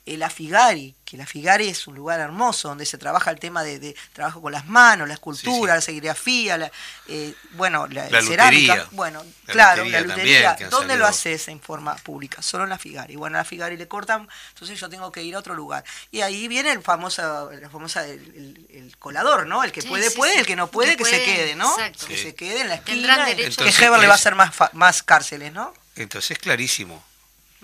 El 0.05 0.21
Afigari, 0.21 0.93
que 1.03 1.15
el 1.15 1.23
Afigari 1.23 1.67
es 1.67 1.87
un 1.87 1.95
lugar 1.95 2.19
hermoso 2.19 2.67
donde 2.67 2.85
se 2.85 2.97
trabaja 2.99 3.31
el 3.31 3.39
tema 3.39 3.63
de, 3.63 3.79
de 3.79 3.95
trabajo 4.13 4.39
con 4.41 4.51
las 4.51 4.67
manos, 4.67 5.07
la 5.07 5.15
escultura, 5.15 5.73
Sí, 5.73 5.77
la 5.77 5.81
serigrafía, 5.81 6.57
la, 6.59 6.71
eh, 7.07 7.33
bueno, 7.53 7.87
la, 7.87 8.07
La 8.11 8.21
cerámica. 8.21 8.75
lutería. 8.75 8.87
Bueno, 8.91 9.23
La 9.47 9.53
claro, 9.53 9.83
lutería 9.83 10.01
la 10.01 10.07
lutería. 10.53 10.69
¿Dónde 10.69 10.95
lo 10.95 11.07
haces 11.07 11.47
en 11.47 11.59
forma 11.59 11.95
pública? 11.95 12.41
Solo 12.43 12.65
en 12.65 12.69
la 12.69 12.77
Figari. 12.77 13.15
Bueno, 13.15 13.37
a 13.37 13.41
la 13.41 13.45
Figari 13.45 13.77
le 13.77 13.87
cortan, 13.87 14.27
entonces 14.49 14.79
yo 14.79 14.89
tengo 14.89 15.11
que 15.11 15.23
ir 15.23 15.35
a 15.35 15.39
otro 15.39 15.55
lugar. 15.55 15.83
Y 16.11 16.21
ahí 16.21 16.47
viene 16.47 16.71
el 16.71 16.83
famoso, 16.83 17.49
la 17.51 17.69
famosa, 17.71 18.05
el, 18.05 18.19
el- 18.19 18.67
el 18.85 18.97
colador, 18.97 19.47
¿no? 19.47 19.63
El 19.63 19.71
que 19.71 19.81
Sí, 19.81 19.87
puede, 19.87 20.09
sí, 20.11 20.15
puede, 20.15 20.33
sí. 20.33 20.39
el 20.39 20.45
que 20.45 20.55
no 20.55 20.67
puede, 20.67 20.97
que 20.97 21.03
que, 21.03 21.09
se 21.09 21.23
quede, 21.23 21.55
¿no? 21.55 21.71
exacto. 21.71 22.05
Que 22.05 22.15
Sí. 22.17 22.21
se 22.23 22.35
quede 22.35 22.61
en 22.61 22.67
la 22.67 22.75
esquina. 22.75 23.25
derecho 23.25 23.47
Entonces, 23.61 23.75
que 23.77 23.85
Heber 23.85 23.99
le 23.99 24.07
va 24.07 24.13
a 24.13 24.17
hacer 24.17 24.35
más, 24.35 24.53
fa- 24.53 24.69
más 24.73 25.01
cárceles, 25.01 25.51
¿no? 25.51 25.73
Entonces 25.95 26.31
es 26.31 26.37
clarísimo, 26.39 27.03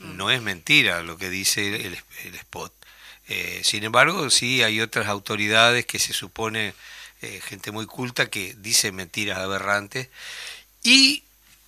no 0.02 0.32
es 0.32 0.42
mentira 0.42 1.04
lo 1.04 1.18
que 1.18 1.30
dice 1.30 1.88
el, 1.88 1.98
el 2.26 2.36
spot. 2.36 2.74
Eh, 3.28 3.62
sin 3.64 3.84
embargo, 3.84 4.30
sí 4.30 4.64
hay 4.64 4.82
otras 4.82 5.08
autoridades 5.08 5.86
que 5.86 6.00
se 6.00 6.14
supone 6.14 6.74
eh, 7.22 7.40
gente 7.46 7.72
muy 7.72 7.86
culta 7.86 8.32
que 8.32 8.56
dice 8.58 8.92
mentiras 8.92 9.38
aberrantes 9.38 10.10
y 10.82 11.24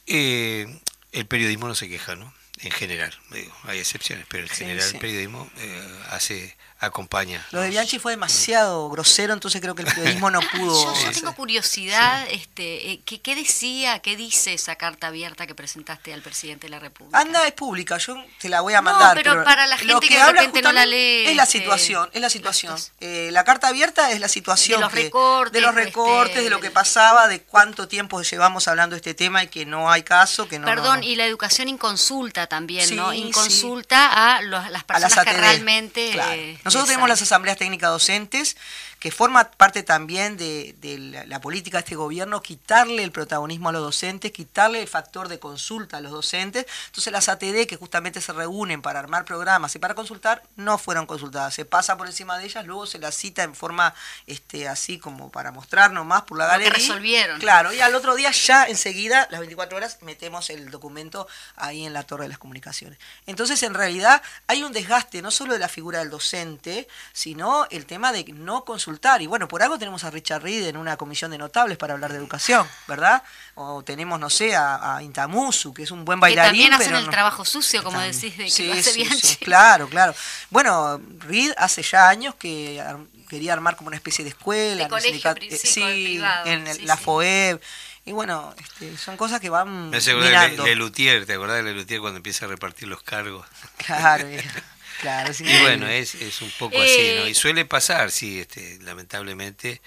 eh, 0.07 0.79
el 1.11 1.27
periodismo 1.27 1.67
no 1.67 1.75
se 1.75 1.87
queja, 1.87 2.15
¿no? 2.15 2.33
En 2.61 2.71
general, 2.71 3.15
digo, 3.29 3.55
hay 3.63 3.77
excepciones, 3.77 4.25
pero 4.27 4.43
en 4.43 4.49
general 4.49 4.83
sí. 4.83 4.95
el 4.95 4.99
periodismo 4.99 5.51
eh, 5.57 5.99
hace 6.09 6.55
acompaña. 6.85 7.45
Lo 7.51 7.61
de 7.61 7.69
Bianchi 7.69 7.99
fue 7.99 8.13
demasiado 8.13 8.89
grosero, 8.89 9.33
entonces 9.33 9.61
creo 9.61 9.75
que 9.75 9.83
el 9.83 9.93
periodismo 9.93 10.29
no 10.31 10.39
pudo. 10.51 10.93
Yo, 10.95 11.01
yo 11.05 11.11
tengo 11.11 11.33
curiosidad, 11.35 12.25
este, 12.29 12.91
eh, 12.91 13.01
¿qué, 13.05 13.19
qué 13.21 13.35
decía, 13.35 13.99
qué 13.99 14.15
dice 14.15 14.53
esa 14.53 14.75
carta 14.75 15.07
abierta 15.07 15.47
que 15.47 15.55
presentaste 15.55 16.13
al 16.13 16.21
presidente 16.21 16.67
de 16.67 16.71
la 16.71 16.79
República? 16.79 17.17
Anda, 17.19 17.45
es 17.47 17.53
pública, 17.53 17.97
yo 17.97 18.15
te 18.39 18.49
la 18.49 18.61
voy 18.61 18.73
a 18.73 18.77
No, 18.81 18.91
mandar. 18.91 19.15
pero 19.15 19.43
para 19.43 19.65
la 19.67 19.75
lo 19.77 19.99
gente 20.01 20.07
que 20.07 20.15
de 20.15 20.21
habla 20.21 20.41
repente 20.41 20.61
no 20.61 20.71
la 20.71 20.85
lee, 20.85 21.25
Es 21.27 21.35
la 21.35 21.43
este, 21.43 21.59
situación, 21.59 22.09
es 22.13 22.21
la 22.21 22.29
situación. 22.29 22.75
Eh, 22.99 23.29
la 23.31 23.43
carta 23.43 23.67
abierta 23.69 24.11
es 24.11 24.19
la 24.19 24.27
situación. 24.27 24.79
De 24.79 24.85
los 24.85 24.93
que- 24.93 25.03
recortes, 25.03 25.53
De 25.53 25.61
los 25.61 25.69
este, 25.71 25.83
recortes, 25.85 26.43
de 26.43 26.49
lo 26.49 26.59
que 26.59 26.71
pasaba, 26.71 27.27
de 27.27 27.41
cuánto 27.41 27.87
tiempo 27.87 28.21
llevamos 28.21 28.67
hablando 28.67 28.95
de 28.95 28.97
este 28.97 29.13
tema 29.13 29.43
y 29.43 29.47
que 29.47 29.65
no 29.65 29.91
hay 29.91 30.03
caso, 30.03 30.47
que 30.47 30.59
no. 30.59 30.65
Perdón, 30.65 30.95
no, 30.99 31.01
no. 31.01 31.03
y 31.07 31.15
la 31.15 31.25
educación 31.25 31.69
inconsulta 31.69 32.47
también, 32.47 32.87
Sí, 32.87 32.95
¿no? 32.95 33.11
sí. 33.11 33.17
Inconsulta 33.17 34.35
a 34.37 34.41
los- 34.41 34.69
las 34.69 34.83
a 34.83 34.85
personas 34.87 35.25
que 35.25 35.33
realmente... 35.33 36.11
Claro. 36.11 36.31
eh, 36.33 36.57
Nosotros 36.73 36.89
tenemos 36.89 37.07
las 37.07 37.21
asambleas 37.21 37.55
técnicas 37.55 37.91
docentes, 37.91 38.57
que 39.03 39.11
forma 39.11 39.51
parte 39.51 39.83
también 39.83 40.37
de, 40.37 40.77
de 40.79 40.97
la, 40.97 41.25
la 41.25 41.41
política 41.41 41.75
de 41.75 41.79
este 41.81 41.95
gobierno, 41.95 42.41
quitarle 42.41 43.03
el 43.03 43.11
protagonismo 43.11 43.67
a 43.67 43.73
los 43.73 43.81
docentes, 43.81 44.31
quitarle 44.31 44.81
el 44.81 44.87
factor 44.87 45.27
de 45.27 45.39
consulta 45.39 45.97
a 45.97 45.99
los 45.99 46.13
docentes. 46.13 46.65
Entonces 46.85 47.11
las 47.11 47.27
ATD, 47.27 47.67
que 47.67 47.75
justamente 47.75 48.21
se 48.21 48.31
reúnen 48.31 48.81
para 48.81 48.99
armar 48.99 49.25
programas 49.25 49.75
y 49.75 49.79
para 49.79 49.93
consultar, 49.93 50.41
no 50.55 50.77
fueron 50.77 51.05
consultadas. 51.05 51.53
Se 51.53 51.65
pasa 51.65 51.97
por 51.97 52.07
encima 52.07 52.37
de 52.37 52.45
ellas, 52.45 52.65
luego 52.65 52.85
se 52.85 52.97
las 52.97 53.13
cita 53.13 53.43
en 53.43 53.55
forma 53.55 53.93
este 54.25 54.69
así 54.69 54.99
como 54.99 55.29
para 55.29 55.51
mostrar 55.51 55.91
nomás 55.91 56.21
por 56.21 56.37
la 56.37 56.47
galería. 56.47 56.71
resolvieron. 56.71 57.41
Claro, 57.41 57.73
y 57.73 57.81
al 57.81 57.95
otro 57.95 58.15
día 58.15 58.31
ya 58.31 58.63
enseguida, 58.67 59.27
las 59.31 59.41
24 59.41 59.75
horas, 59.75 59.97
metemos 59.99 60.49
el 60.49 60.71
documento 60.71 61.27
ahí 61.57 61.85
en 61.85 61.91
la 61.91 62.03
torre 62.03 62.23
de 62.23 62.29
las 62.29 62.37
comunicaciones. 62.37 62.97
Entonces, 63.25 63.63
en 63.63 63.73
realidad, 63.73 64.21
hay 64.47 64.63
un 64.63 64.71
desgaste 64.71 65.21
no 65.21 65.29
solo 65.29 65.51
de 65.51 65.59
la 65.59 65.67
figura 65.67 65.99
del 65.99 66.09
docente, 66.09 66.87
sino 67.11 67.67
el 67.69 67.85
tema 67.85 68.13
de 68.13 68.23
no 68.31 68.63
consultar. 68.63 68.92
Y 69.21 69.27
bueno, 69.27 69.47
por 69.47 69.61
algo 69.63 69.77
tenemos 69.79 70.03
a 70.03 70.09
Richard 70.11 70.41
Reed 70.43 70.67
en 70.67 70.77
una 70.77 70.97
comisión 70.97 71.31
de 71.31 71.37
notables 71.37 71.77
para 71.77 71.93
hablar 71.93 72.11
de 72.11 72.17
educación, 72.17 72.67
¿verdad? 72.87 73.23
O 73.55 73.83
tenemos, 73.83 74.19
no 74.19 74.29
sé, 74.29 74.55
a, 74.55 74.95
a 74.97 75.03
Intamusu, 75.03 75.73
que 75.73 75.83
es 75.83 75.91
un 75.91 76.05
buen 76.05 76.19
Que 76.19 76.21
bailarín. 76.21 76.49
también 76.51 76.73
hacen 76.73 76.85
pero 76.87 76.99
el 76.99 77.05
no- 77.05 77.11
trabajo 77.11 77.45
sucio, 77.45 77.83
como 77.83 77.97
También. 77.97 78.15
decís, 78.19 78.37
de 78.37 78.43
que 78.45 78.49
Sí, 78.51 78.67
lo 78.67 78.73
hace 78.73 78.83
sí, 78.91 79.03
Bianchi. 79.03 79.27
sí, 79.27 79.35
claro, 79.37 79.87
claro. 79.89 80.13
Bueno, 80.49 80.99
Reed 81.19 81.53
hace 81.57 81.81
ya 81.83 82.09
años 82.09 82.35
que 82.35 82.81
ar- 82.81 82.97
quería 83.29 83.53
armar 83.53 83.75
como 83.75 83.87
una 83.87 83.95
especie 83.97 84.23
de 84.23 84.29
escuela. 84.29 84.63
De 84.65 84.73
en 84.73 84.81
el 84.81 84.87
colegio 84.89 85.31
eh, 85.41 85.57
sí, 85.57 85.81
el 85.81 86.03
privado, 86.05 86.45
en 86.45 86.67
el- 86.67 86.75
sí, 86.77 86.81
la 86.85 86.97
sí. 86.97 87.03
FOEB. 87.03 87.59
Y 88.05 88.11
bueno, 88.11 88.53
este, 88.59 88.97
son 88.97 89.15
cosas 89.15 89.39
que 89.39 89.49
van 89.49 89.89
Me 89.89 89.97
hace 89.97 90.11
acordar 90.11 90.51
de 90.51 90.57
Lelutier, 90.57 91.25
¿te 91.25 91.33
acordás 91.35 91.55
de 91.57 91.63
Lelutier 91.63 92.01
cuando 92.01 92.17
empieza 92.17 92.43
a 92.45 92.49
repartir 92.49 92.87
los 92.89 93.01
cargos? 93.01 93.45
Claro, 93.77 94.27
claro. 95.03 95.33
Y 95.39 95.57
bueno, 95.61 95.87
es, 95.87 96.15
es 96.15 96.41
un 96.41 96.51
poco 96.51 96.81
así, 96.81 97.13
¿no? 97.15 97.25
Eh, 97.25 97.29
Y 97.29 97.33
suele 97.33 97.65
pasar, 97.65 98.11
sí, 98.11 98.39
este, 98.39 98.79
lamentablemente, 98.81 99.81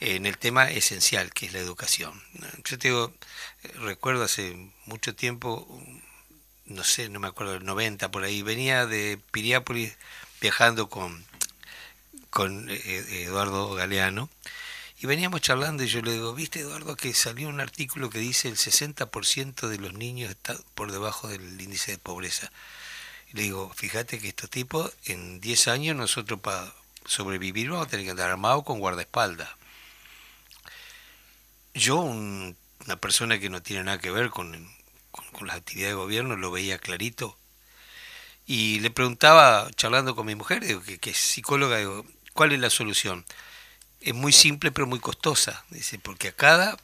en 0.00 0.26
el 0.26 0.38
tema 0.38 0.70
esencial, 0.70 1.32
que 1.32 1.46
es 1.46 1.52
la 1.52 1.60
educación. 1.60 2.22
Yo 2.64 2.78
te 2.78 2.88
digo, 2.88 3.12
recuerdo 3.80 4.24
hace 4.24 4.56
mucho 4.86 5.14
tiempo, 5.14 5.66
no 6.66 6.84
sé, 6.84 7.08
no 7.08 7.20
me 7.20 7.28
acuerdo, 7.28 7.54
el 7.56 7.64
90 7.64 8.10
por 8.10 8.24
ahí, 8.24 8.42
venía 8.42 8.86
de 8.86 9.18
Piriápolis 9.32 9.96
viajando 10.40 10.88
con, 10.88 11.24
con 12.30 12.68
eh, 12.70 13.24
Eduardo 13.24 13.74
Galeano, 13.74 14.30
y 15.02 15.06
veníamos 15.06 15.40
charlando 15.40 15.82
y 15.82 15.88
yo 15.88 16.02
le 16.02 16.12
digo, 16.12 16.34
viste 16.34 16.60
Eduardo 16.60 16.94
que 16.94 17.14
salió 17.14 17.48
un 17.48 17.60
artículo 17.60 18.10
que 18.10 18.18
dice 18.18 18.48
el 18.48 18.56
60% 18.56 19.68
de 19.68 19.78
los 19.78 19.94
niños 19.94 20.30
está 20.30 20.56
por 20.74 20.92
debajo 20.92 21.28
del 21.28 21.58
índice 21.60 21.92
de 21.92 21.98
pobreza. 21.98 22.52
Le 23.32 23.42
digo, 23.42 23.72
fíjate 23.74 24.20
que 24.20 24.28
estos 24.28 24.50
tipos, 24.50 24.92
en 25.04 25.40
10 25.40 25.66
años 25.68 25.96
nosotros 25.96 26.38
para 26.40 26.72
sobrevivir 27.06 27.70
vamos 27.70 27.86
a 27.86 27.90
tener 27.90 28.04
que 28.04 28.10
andar 28.12 28.30
armados 28.30 28.62
con 28.64 28.78
guardaespaldas. 28.78 29.48
Yo, 31.74 31.96
un- 32.00 32.56
una 32.86 32.96
persona 32.96 33.38
que 33.40 33.50
no 33.50 33.62
tiene 33.62 33.84
nada 33.84 33.98
que 33.98 34.10
ver 34.10 34.30
con, 34.30 34.52
con, 35.10 35.24
con 35.32 35.46
las 35.48 35.56
actividades 35.56 35.92
de 35.92 36.00
gobierno, 36.02 36.36
lo 36.36 36.50
veía 36.50 36.78
clarito. 36.78 37.36
Y 38.46 38.80
le 38.80 38.90
preguntaba, 38.90 39.70
charlando 39.76 40.16
con 40.16 40.26
mi 40.26 40.34
mujer, 40.34 40.64
digo, 40.64 40.82
que, 40.82 40.98
que 40.98 41.10
es 41.10 41.16
psicóloga, 41.18 41.78
digo, 41.78 42.04
¿cuál 42.32 42.52
es 42.52 42.60
la 42.60 42.70
solución? 42.70 43.24
Es 44.00 44.14
muy 44.14 44.32
simple 44.32 44.72
pero 44.72 44.88
muy 44.88 45.00
costosa, 45.00 45.64
dice, 45.70 45.98
porque 46.00 46.28
a 46.30 46.32
cada 46.36 46.78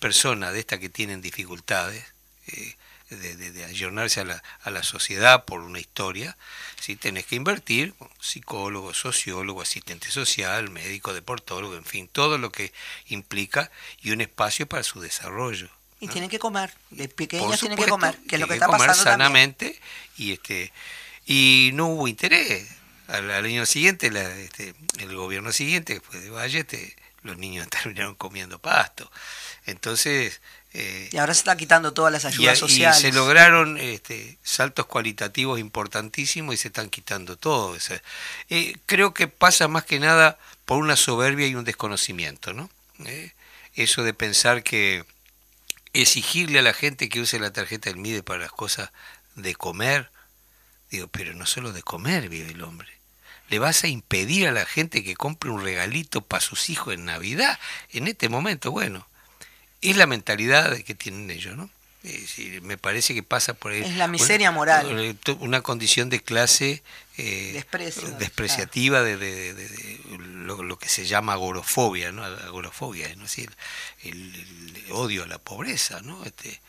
persona 0.00 0.52
de 0.52 0.60
estas 0.60 0.80
que 0.80 0.90
tienen 0.90 1.22
dificultades, 1.22 2.04
eh, 2.48 2.76
de, 3.10 3.36
de, 3.36 3.50
de 3.52 3.64
ayornarse 3.64 4.20
a 4.20 4.24
la, 4.24 4.42
a 4.62 4.70
la 4.70 4.82
sociedad 4.82 5.44
por 5.44 5.60
una 5.60 5.78
historia, 5.80 6.36
¿sí? 6.80 6.96
tenés 6.96 7.26
que 7.26 7.36
invertir, 7.36 7.94
psicólogo, 8.20 8.92
sociólogo, 8.94 9.62
asistente 9.62 10.10
social, 10.10 10.70
médico, 10.70 11.14
deportólogo, 11.14 11.76
en 11.76 11.84
fin, 11.84 12.08
todo 12.08 12.38
lo 12.38 12.50
que 12.52 12.72
implica 13.06 13.70
y 14.02 14.10
un 14.10 14.20
espacio 14.20 14.66
para 14.68 14.82
su 14.82 15.00
desarrollo. 15.00 15.68
Y 16.00 16.06
¿no? 16.06 16.12
tienen 16.12 16.30
que 16.30 16.38
comer, 16.38 16.72
de 16.90 17.08
pequeños 17.08 17.58
tienen 17.58 17.78
que 17.78 17.86
comer, 17.86 18.18
que 18.28 18.36
es 18.36 18.40
lo 18.40 18.46
que 18.46 18.54
tiene 18.54 18.54
está 18.54 18.66
comer 18.66 18.86
pasando 18.88 19.10
también. 19.10 19.18
sanamente 19.54 19.80
y 20.16 20.32
este 20.32 20.72
y 21.26 21.70
no 21.74 21.88
hubo 21.88 22.08
interés. 22.08 22.68
Al, 23.08 23.30
al 23.30 23.44
año 23.46 23.64
siguiente, 23.66 24.10
la- 24.10 24.36
este, 24.38 24.74
el 24.98 25.16
gobierno 25.16 25.50
siguiente, 25.50 25.94
que 25.94 26.00
fue 26.02 26.20
de 26.20 26.28
Valle, 26.30 26.58
este, 26.60 26.94
los 27.22 27.36
niños 27.38 27.66
terminaron 27.70 28.14
comiendo 28.14 28.58
pasto. 28.58 29.10
Entonces, 29.66 30.40
eh, 30.78 31.08
Y 31.12 31.16
ahora 31.16 31.34
se 31.34 31.40
está 31.40 31.56
quitando 31.56 31.92
todas 31.92 32.12
las 32.12 32.24
y, 32.24 32.28
ayudas 32.28 32.58
y 32.58 32.60
sociales. 32.60 33.00
se 33.00 33.12
lograron 33.12 33.78
este, 33.78 34.38
saltos 34.42 34.86
cualitativos 34.86 35.58
importantísimos 35.58 36.54
y 36.54 36.58
se 36.58 36.68
están 36.68 36.88
quitando 36.88 37.36
todo. 37.36 37.70
O 37.70 37.80
sea, 37.80 38.00
eh, 38.48 38.76
creo 38.86 39.12
que 39.14 39.28
pasa 39.28 39.68
más 39.68 39.84
que 39.84 39.98
nada 39.98 40.38
por 40.64 40.78
una 40.78 40.96
soberbia 40.96 41.46
y 41.46 41.54
un 41.54 41.64
desconocimiento, 41.64 42.52
¿no? 42.52 42.70
Eh, 43.04 43.32
eso 43.74 44.02
de 44.02 44.14
pensar 44.14 44.62
que 44.62 45.04
exigirle 45.92 46.58
a 46.58 46.62
la 46.62 46.74
gente 46.74 47.08
que 47.08 47.20
use 47.20 47.40
la 47.40 47.52
tarjeta 47.52 47.90
del 47.90 47.98
MIDE 47.98 48.22
para 48.22 48.40
las 48.40 48.52
cosas 48.52 48.90
de 49.34 49.54
comer, 49.54 50.10
digo, 50.90 51.08
pero 51.08 51.34
no 51.34 51.46
solo 51.46 51.72
de 51.72 51.82
comer 51.82 52.28
vive 52.28 52.50
el 52.50 52.62
hombre. 52.62 52.88
Le 53.48 53.58
vas 53.58 53.82
a 53.84 53.88
impedir 53.88 54.46
a 54.46 54.52
la 54.52 54.66
gente 54.66 55.02
que 55.02 55.16
compre 55.16 55.50
un 55.50 55.62
regalito 55.62 56.20
para 56.20 56.42
sus 56.42 56.68
hijos 56.70 56.94
en 56.94 57.06
Navidad, 57.06 57.58
en 57.90 58.06
este 58.06 58.28
momento, 58.28 58.70
bueno, 58.70 59.08
es 59.82 59.96
la 59.96 60.06
mentalidad 60.06 60.76
que 60.82 60.94
tienen 60.94 61.30
ellos, 61.30 61.56
¿no? 61.56 61.70
Decir, 62.02 62.62
me 62.62 62.78
parece 62.78 63.12
que 63.12 63.22
pasa 63.24 63.54
por 63.54 63.72
ahí. 63.72 63.82
Es 63.82 63.96
la 63.96 64.06
miseria 64.06 64.50
moral. 64.52 65.16
Una 65.40 65.60
condición 65.62 66.08
de 66.08 66.22
clase 66.22 66.82
eh, 67.18 67.50
Desprecio, 67.54 68.08
despreciativa 68.18 69.02
de, 69.02 69.16
de- 69.16 69.52
de- 69.52 69.68
de 69.68 70.00
lo, 70.18 70.62
lo 70.62 70.78
que 70.78 70.88
se 70.88 71.06
llama 71.06 71.32
agorofobia, 71.34 72.12
¿no? 72.12 72.24
Agorofobia, 72.24 73.08
¿no? 73.16 73.24
Es 73.24 73.30
decir, 73.32 73.50
el, 74.04 74.34
el 74.86 74.92
odio 74.92 75.24
a 75.24 75.26
la 75.26 75.38
pobreza, 75.38 76.00
¿no? 76.02 76.24
Este, 76.24 76.60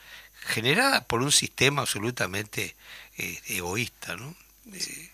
generada 0.48 1.06
por 1.06 1.22
un 1.22 1.32
sistema 1.32 1.84
absolutamente 1.84 2.76
eh, 3.18 3.40
egoísta, 3.48 4.16
¿no? 4.16 4.36
Eh, 4.74 5.10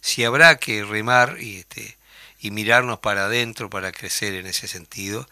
si 0.00 0.22
habrá 0.24 0.56
que 0.58 0.84
remar 0.84 1.38
y, 1.40 1.56
este, 1.56 1.96
y 2.40 2.52
mirarnos 2.52 3.00
para 3.00 3.26
adentro 3.26 3.68
para 3.68 3.90
crecer 3.90 4.34
en 4.34 4.46
ese 4.46 4.68
sentido, 4.68 5.28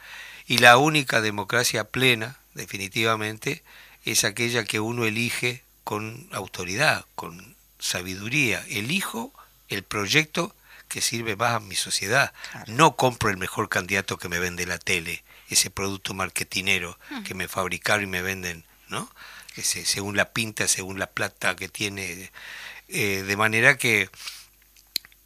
y 0.46 0.58
la 0.58 0.76
única 0.78 1.20
democracia 1.20 1.84
plena, 1.84 2.38
definitivamente, 2.54 3.62
es 4.04 4.24
aquella 4.24 4.64
que 4.64 4.80
uno 4.80 5.04
elige 5.04 5.62
con 5.84 6.28
autoridad, 6.32 7.04
con 7.14 7.56
sabiduría. 7.78 8.64
Elijo 8.68 9.32
el 9.68 9.82
proyecto 9.82 10.54
que 10.88 11.00
sirve 11.00 11.36
más 11.36 11.54
a 11.54 11.60
mi 11.60 11.74
sociedad. 11.74 12.32
No 12.66 12.96
compro 12.96 13.30
el 13.30 13.36
mejor 13.38 13.68
candidato 13.68 14.18
que 14.18 14.28
me 14.28 14.38
vende 14.38 14.66
la 14.66 14.78
tele, 14.78 15.24
ese 15.48 15.70
producto 15.70 16.14
marketinero 16.14 16.98
que 17.24 17.34
me 17.34 17.48
fabricaron 17.48 18.04
y 18.04 18.08
me 18.08 18.22
venden, 18.22 18.64
¿no? 18.88 19.10
Ese, 19.56 19.84
según 19.86 20.16
la 20.16 20.32
pinta, 20.32 20.68
según 20.68 20.98
la 20.98 21.06
plata 21.06 21.56
que 21.56 21.68
tiene. 21.68 22.30
eh, 22.88 23.22
de 23.26 23.36
manera 23.36 23.78
que 23.78 24.10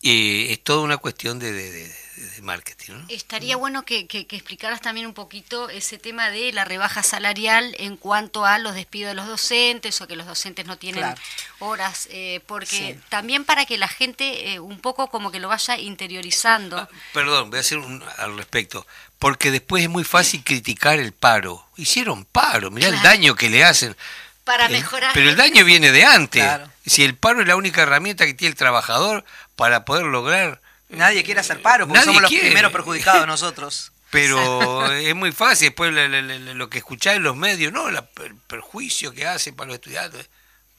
eh, 0.03 0.49
es 0.51 0.63
toda 0.63 0.83
una 0.83 0.97
cuestión 0.99 1.39
de, 1.39 1.53
de- 1.53 1.71
de- 1.73 2.09
de 2.19 2.43
marketing, 2.43 2.95
¿no? 2.95 3.05
Estaría 3.09 3.57
bueno 3.57 3.85
que, 3.85 4.07
que- 4.09 4.27
que 4.27 4.35
explicaras 4.37 4.81
también 4.81 5.07
un 5.07 5.15
poquito 5.15 5.71
ese 5.71 5.99
tema 5.99 6.31
de 6.31 6.53
la 6.53 6.65
rebaja 6.65 7.03
salarial 7.05 7.77
en 7.79 7.97
cuanto 7.97 8.45
a 8.45 8.59
los 8.59 8.75
despidos 8.75 9.11
de 9.11 9.15
los 9.15 9.27
docentes 9.29 10.01
o 10.01 10.09
que 10.09 10.17
los 10.17 10.27
docentes 10.27 10.67
no 10.67 10.77
tienen 10.79 11.03
Claro. 11.03 11.21
horas, 11.61 12.09
eh, 12.11 12.41
porque 12.47 12.67
Sí. 12.95 13.01
también 13.09 13.45
para 13.45 13.67
que 13.67 13.79
la 13.79 13.87
gente 13.89 14.53
eh, 14.55 14.59
un 14.61 14.81
poco 14.81 15.09
como 15.11 15.31
que 15.31 15.39
lo 15.39 15.47
vaya 15.49 15.79
interiorizando. 15.79 16.77
Ah, 16.79 16.89
Perdón, 17.13 17.51
voy 17.51 17.59
a 17.59 17.61
hacer 17.61 17.79
un, 17.79 18.03
al 18.19 18.37
respecto. 18.37 18.85
Porque 19.21 19.51
después 19.53 19.83
es 19.85 19.89
muy 19.89 20.05
fácil 20.05 20.43
criticar 20.45 20.99
el 21.01 21.13
paro. 21.13 21.67
Hicieron 21.77 22.25
paro, 22.25 22.71
mirá 22.71 22.89
el 22.89 23.01
daño 23.03 23.35
que 23.37 23.49
le 23.51 23.65
hacen. 23.65 23.97
Para 24.45 24.69
mejorar. 24.69 25.11
Pero 25.15 25.29
el 25.31 25.37
daño 25.37 25.65
viene 25.65 25.93
de 25.93 26.05
antes. 26.05 26.43
Claro. 26.43 26.71
Si 26.87 27.05
el 27.05 27.15
paro 27.17 27.43
es 27.43 27.47
la 27.49 27.57
única 27.57 27.83
herramienta 27.83 28.27
que 28.27 28.35
tiene 28.35 28.51
el 28.51 28.57
trabajador 28.57 29.25
para 29.59 29.85
poder 29.85 30.07
lograr... 30.07 30.61
Nadie 30.89 31.23
quiere 31.25 31.41
hacer 31.41 31.61
paro 31.61 31.87
porque 31.87 31.99
Nadie 31.99 32.07
somos 32.07 32.23
los 32.23 32.31
quiere. 32.31 32.47
primeros 32.47 32.73
perjudicados 32.73 33.27
nosotros. 33.27 33.93
Pero 34.11 34.91
es 34.93 35.15
muy 35.17 35.33
fácil, 35.33 35.69
después 35.69 35.93
le- 35.93 36.09
le- 36.09 36.23
le- 36.23 36.55
lo 36.55 36.71
que 36.71 36.79
escucháis 36.79 37.17
en 37.19 37.25
los 37.25 37.37
medios, 37.37 37.73
no, 37.73 37.91
la- 37.91 38.09
el 38.25 38.37
perjuicio 38.37 39.13
que 39.13 39.27
hace 39.27 39.53
para 39.53 39.67
los 39.69 39.75
estudiantes. 39.75 40.31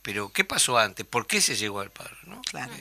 Pero 0.02 0.30
¿qué 0.32 0.46
pasó 0.46 0.78
antes? 0.80 1.06
¿Por 1.06 1.28
qué 1.28 1.42
se 1.42 1.58
llegó 1.58 1.82
al 1.82 1.92
paro? 1.92 2.16
¿no? 2.24 2.42
Claro. 2.42 2.72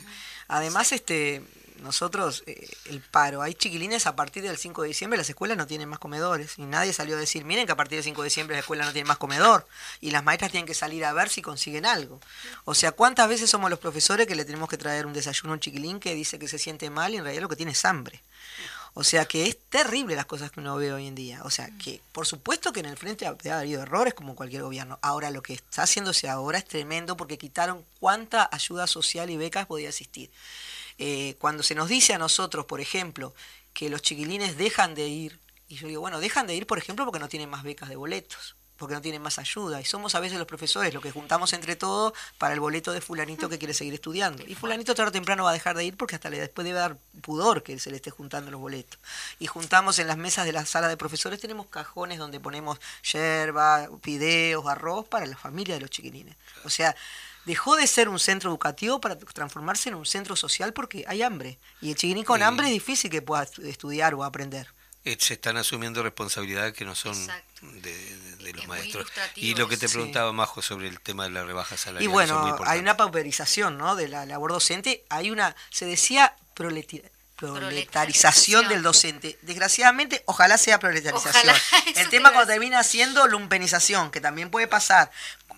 Además, 0.47 0.91
este, 0.93 1.43
nosotros, 1.81 2.43
eh, 2.45 2.69
el 2.85 3.01
paro, 3.01 3.41
hay 3.41 3.53
chiquilines 3.53 4.07
a 4.07 4.15
partir 4.15 4.43
del 4.43 4.57
5 4.57 4.81
de 4.83 4.87
diciembre, 4.89 5.17
las 5.17 5.29
escuelas 5.29 5.57
no 5.57 5.67
tienen 5.67 5.89
más 5.89 5.99
comedores. 5.99 6.57
Y 6.57 6.63
nadie 6.63 6.93
salió 6.93 7.15
a 7.15 7.19
decir, 7.19 7.45
miren 7.45 7.65
que 7.65 7.71
a 7.71 7.75
partir 7.75 7.97
del 7.97 8.03
5 8.03 8.21
de 8.21 8.25
diciembre 8.27 8.55
la 8.55 8.61
escuela 8.61 8.85
no 8.85 8.91
tiene 8.93 9.07
más 9.07 9.17
comedor. 9.17 9.67
Y 10.01 10.11
las 10.11 10.23
maestras 10.23 10.51
tienen 10.51 10.67
que 10.67 10.73
salir 10.73 11.05
a 11.05 11.13
ver 11.13 11.29
si 11.29 11.41
consiguen 11.41 11.85
algo. 11.85 12.19
O 12.65 12.75
sea, 12.75 12.91
¿cuántas 12.91 13.27
veces 13.29 13.49
somos 13.49 13.69
los 13.69 13.79
profesores 13.79 14.27
que 14.27 14.35
le 14.35 14.45
tenemos 14.45 14.69
que 14.69 14.77
traer 14.77 15.05
un 15.05 15.13
desayuno 15.13 15.51
a 15.51 15.55
un 15.55 15.59
chiquilín 15.59 15.99
que 15.99 16.13
dice 16.15 16.37
que 16.39 16.47
se 16.47 16.59
siente 16.59 16.89
mal 16.89 17.13
y 17.13 17.17
en 17.17 17.23
realidad 17.23 17.43
lo 17.43 17.49
que 17.49 17.55
tiene 17.55 17.71
es 17.73 17.85
hambre? 17.85 18.21
O 18.95 19.03
sea 19.03 19.25
que 19.25 19.47
es 19.47 19.55
terrible 19.69 20.15
las 20.15 20.25
cosas 20.25 20.49
que 20.51 20.59
uno 20.59 20.75
ve 20.75 20.91
hoy 20.91 21.05
en 21.07 21.13
día. 21.13 21.41
O 21.43 21.51
sea 21.51 21.69
que, 21.77 22.01
por 22.11 22.25
supuesto 22.25 22.73
que 22.73 22.79
en 22.79 22.87
el 22.87 22.97
frente 22.97 23.27
ha- 23.27 23.29
haber 23.29 23.51
habido 23.53 23.83
errores 23.83 24.15
como 24.15 24.35
cualquier 24.35 24.63
gobierno. 24.63 24.97
Ahora 25.03 25.29
lo 25.29 25.43
que 25.43 25.53
está 25.53 25.83
haciéndose 25.83 26.27
ahora 26.27 26.57
es 26.57 26.65
tremendo 26.65 27.15
porque 27.15 27.37
quitaron 27.37 27.85
cuánta 27.99 28.49
ayuda 28.51 28.87
social 28.87 29.29
y 29.29 29.37
becas 29.37 29.67
podía 29.67 29.89
existir. 29.89 30.31
Eh, 30.99 31.35
cuando 31.39 31.63
se 31.63 31.75
nos 31.75 31.87
dice 31.87 32.13
a 32.13 32.17
nosotros, 32.17 32.65
por 32.65 32.81
ejemplo, 32.81 33.33
que 33.73 33.89
los 33.89 34.01
chiquilines 34.01 34.57
dejan 34.57 34.93
de 34.95 35.07
ir, 35.07 35.39
y 35.69 35.75
yo 35.75 35.87
digo, 35.87 36.01
bueno, 36.01 36.19
dejan 36.19 36.45
de 36.45 36.55
ir, 36.55 36.67
por 36.67 36.77
ejemplo, 36.77 37.05
porque 37.05 37.19
no 37.19 37.29
tienen 37.29 37.49
más 37.49 37.63
becas 37.63 37.87
de 37.87 37.95
boletos, 37.95 38.55
porque 38.75 38.95
no 38.95 39.01
tienen 39.01 39.21
más 39.21 39.39
ayuda, 39.39 39.79
y 39.79 39.85
somos 39.85 40.15
a 40.15 40.19
veces 40.19 40.37
los 40.37 40.47
profesores 40.47 40.93
los 40.93 41.01
que 41.01 41.11
juntamos 41.11 41.53
entre 41.53 41.77
todos 41.77 42.13
para 42.37 42.53
el 42.53 42.59
boleto 42.59 42.91
de 42.91 42.99
fulanito 42.99 43.47
que 43.47 43.57
quiere 43.57 43.73
seguir 43.73 43.93
estudiando. 43.93 44.43
Y 44.45 44.55
fulanito 44.55 44.93
tarde 44.93 45.09
o 45.09 45.11
temprano 45.13 45.45
va 45.45 45.51
a 45.51 45.53
dejar 45.53 45.77
de 45.77 45.85
ir 45.85 45.95
porque 45.95 46.15
hasta 46.15 46.29
le, 46.29 46.39
después 46.39 46.65
debe 46.65 46.79
dar 46.79 46.97
pudor 47.21 47.63
que 47.63 47.79
se 47.79 47.89
le 47.91 47.97
esté 47.97 48.09
juntando 48.09 48.51
los 48.51 48.59
boletos. 48.59 48.99
Y 49.39 49.47
juntamos 49.47 49.99
en 49.99 50.07
las 50.07 50.17
mesas 50.17 50.45
de 50.45 50.51
la 50.51 50.65
sala 50.65 50.89
de 50.89 50.97
profesores, 50.97 51.39
tenemos 51.39 51.67
cajones 51.67 52.19
donde 52.19 52.39
ponemos 52.39 52.79
yerba, 53.03 53.89
fideos, 54.01 54.65
arroz 54.65 55.07
para 55.07 55.25
la 55.25 55.37
familia 55.37 55.75
de 55.75 55.81
los 55.81 55.89
chiquilines. 55.89 56.35
O 56.65 56.69
sea, 56.69 56.95
dejó 57.45 57.75
de 57.75 57.87
ser 57.87 58.09
un 58.09 58.19
centro 58.19 58.49
educativo 58.49 58.99
para 59.01 59.17
transformarse 59.17 59.89
en 59.89 59.95
un 59.95 60.05
centro 60.05 60.35
social 60.35 60.73
porque 60.73 61.05
hay 61.07 61.21
hambre. 61.21 61.57
Y 61.81 61.89
el 61.89 61.95
chiquilín 61.95 62.23
con 62.25 62.43
hambre 62.43 62.67
es 62.67 62.73
difícil 62.73 63.09
que 63.09 63.21
pueda 63.21 63.45
estu- 63.45 63.65
estudiar 63.65 64.13
o 64.13 64.23
aprender. 64.23 64.67
Eh, 65.05 65.15
se 65.19 65.35
están 65.35 65.55
asumiendo 65.55 66.03
responsabilidades 66.03 66.73
que 66.73 66.83
no 66.83 66.93
son 66.93 67.15
de, 67.61 67.79
de- 67.81 68.35
de 68.35 68.53
los 68.53 68.63
Es 68.63 68.67
maestros. 68.67 69.07
Y 69.35 69.55
lo 69.55 69.67
que 69.69 69.77
te 69.77 69.87
preguntaba, 69.89 70.31
Majo, 70.33 70.61
sobre 70.61 70.87
el 70.87 70.99
tema 70.99 71.23
de 71.23 71.29
la 71.29 71.43
rebaja 71.45 71.77
salarial. 71.77 72.03
Y 72.03 72.07
muy 72.07 72.25
bueno, 72.25 72.57
hay 72.65 72.79
una 72.79 72.97
pauperización 72.97 73.77
¿no? 73.77 73.95
de 73.95 74.09
la 74.09 74.25
labor 74.25 74.51
docente. 74.51 75.05
Hay 75.09 75.31
una, 75.31 75.55
se 75.69 75.85
decía 75.85 76.35
proletarización 77.39 78.67
del 78.67 78.81
docente. 78.83 79.37
Desgraciadamente, 79.41 80.23
ojalá 80.25 80.57
sea 80.57 80.79
proletarización. 80.79 81.33
Ojalá, 81.35 81.59
El 81.95 82.09
tema 82.09 82.31
cuando 82.31 82.51
termina 82.51 82.83
siendo 82.83 83.27
lumpenización, 83.27 84.11
que 84.11 84.21
también 84.21 84.49
puede 84.49 84.67
pasar 84.67 85.11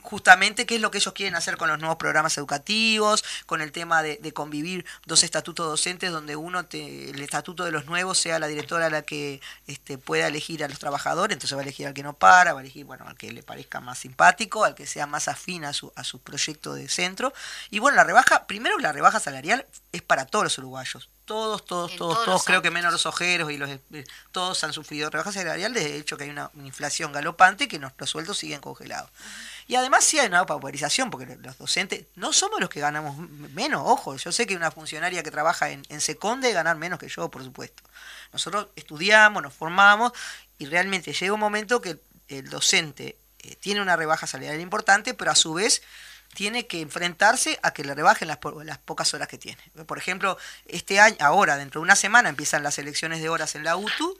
justamente 0.03 0.65
qué 0.65 0.75
es 0.75 0.81
lo 0.81 0.89
que 0.89 0.97
ellos 0.97 1.13
quieren 1.13 1.35
hacer 1.35 1.57
con 1.57 1.69
los 1.69 1.77
nuevos 1.77 1.97
programas 1.97 2.35
educativos, 2.37 3.23
con 3.45 3.61
el 3.61 3.71
tema 3.71 4.01
de, 4.01 4.17
de 4.17 4.33
convivir 4.33 4.83
dos 5.05 5.23
estatutos 5.23 5.67
docentes 5.67 6.11
donde 6.11 6.35
uno, 6.35 6.65
te- 6.65 7.11
el 7.11 7.21
estatuto 7.21 7.63
de 7.65 7.71
los 7.71 7.85
nuevos 7.85 8.17
sea 8.17 8.39
la 8.39 8.47
directora 8.47 8.89
la 8.89 9.03
que 9.03 9.41
este, 9.67 9.99
pueda 9.99 10.25
elegir 10.27 10.63
a 10.63 10.67
los 10.67 10.79
trabajadores, 10.79 11.35
entonces 11.35 11.55
va 11.55 11.61
a 11.61 11.63
elegir 11.63 11.85
al 11.85 11.93
que 11.93 12.01
no 12.01 12.13
para, 12.13 12.53
va 12.53 12.59
a 12.59 12.63
elegir 12.63 12.83
bueno, 12.85 13.05
al 13.07 13.15
que 13.15 13.31
le 13.31 13.43
parezca 13.43 13.79
más 13.79 13.99
simpático, 13.99 14.65
al 14.65 14.73
que 14.73 14.87
sea 14.87 15.05
más 15.05 15.27
afín 15.27 15.65
a 15.65 15.73
su, 15.73 15.93
a 15.95 16.03
su 16.03 16.19
proyecto 16.19 16.73
de 16.73 16.89
centro. 16.89 17.31
Y 17.69 17.77
bueno, 17.77 17.95
la 17.97 18.03
rebaja, 18.03 18.47
primero 18.47 18.79
la 18.79 18.91
rebaja 18.91 19.19
salarial 19.19 19.67
es 19.91 20.01
para 20.01 20.25
todos 20.25 20.43
los 20.45 20.57
uruguayos. 20.57 21.09
Todos, 21.31 21.65
todos, 21.65 21.91
En 21.93 21.97
todos, 21.97 22.25
todos 22.25 22.43
creo 22.43 22.61
que 22.61 22.71
menos 22.71 22.91
los 22.91 23.05
ojeros 23.05 23.49
y 23.53 23.57
los 23.57 23.69
eh, 23.69 23.79
todos 24.33 24.61
han 24.65 24.73
sufrido 24.73 25.09
rebaja 25.09 25.31
salarial, 25.31 25.73
de 25.73 25.95
hecho 25.95 26.17
que 26.17 26.25
hay 26.25 26.29
una 26.29 26.51
inflación 26.55 27.13
galopante 27.13 27.69
que 27.69 27.79
nos, 27.79 27.93
los 27.97 28.09
sueldos 28.09 28.37
siguen 28.37 28.59
congelados. 28.59 29.09
Y 29.65 29.75
además 29.75 30.03
sí 30.03 30.19
hay 30.19 30.27
una 30.27 30.45
pauperización, 30.45 31.09
porque 31.09 31.37
los 31.37 31.57
docentes 31.57 32.03
no 32.15 32.33
somos 32.33 32.59
los 32.59 32.69
que 32.69 32.81
ganamos 32.81 33.17
menos, 33.53 33.81
ojo, 33.85 34.17
yo 34.17 34.33
sé 34.33 34.45
que 34.45 34.57
una 34.57 34.71
funcionaria 34.71 35.23
que 35.23 35.31
trabaja 35.31 35.69
en, 35.69 35.83
en 35.87 35.99
debe 36.41 36.51
ganar 36.51 36.75
menos 36.75 36.99
que 36.99 37.07
yo, 37.07 37.31
por 37.31 37.41
supuesto. 37.45 37.81
Nosotros 38.33 38.67
estudiamos, 38.75 39.41
nos 39.41 39.53
formamos 39.53 40.11
y 40.57 40.65
realmente 40.65 41.13
llega 41.13 41.33
un 41.33 41.39
momento 41.39 41.79
que 41.79 41.91
el, 41.91 42.01
el 42.27 42.49
docente 42.49 43.17
eh, 43.39 43.55
tiene 43.55 43.81
una 43.81 43.95
rebaja 43.95 44.27
salarial 44.27 44.59
importante, 44.59 45.13
pero 45.13 45.31
a 45.31 45.35
su 45.35 45.53
vez 45.53 45.81
tiene 46.33 46.67
que 46.67 46.81
enfrentarse 46.81 47.59
a 47.63 47.71
que 47.73 47.83
le 47.83 47.93
rebajen 47.93 48.27
las, 48.27 48.37
po- 48.37 48.63
las 48.63 48.77
pocas 48.77 49.13
horas 49.13 49.27
que 49.27 49.37
tiene. 49.37 49.61
Por 49.85 49.97
ejemplo, 49.97 50.37
este 50.65 50.99
año, 50.99 51.17
ahora, 51.19 51.57
dentro 51.57 51.81
de 51.81 51.83
una 51.83 51.95
semana, 51.95 52.29
empiezan 52.29 52.63
las 52.63 52.77
elecciones 52.77 53.21
de 53.21 53.29
horas 53.29 53.55
en 53.55 53.63
la 53.63 53.75
UTU. 53.75 54.19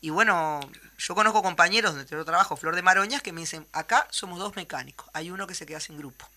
Y 0.00 0.10
bueno, 0.10 0.60
yo 0.98 1.14
conozco 1.14 1.42
compañeros 1.42 1.94
donde 1.94 2.10
yo 2.10 2.24
trabajo, 2.24 2.56
Flor 2.56 2.74
de 2.74 2.82
Maroñas, 2.82 3.22
que 3.22 3.32
me 3.32 3.40
dicen, 3.42 3.66
acá 3.72 4.08
somos 4.10 4.40
dos 4.40 4.56
mecánicos, 4.56 5.08
hay 5.12 5.30
uno 5.30 5.46
que 5.46 5.54
se 5.54 5.64
queda 5.64 5.78
sin 5.78 5.96
grupo. 5.96 6.28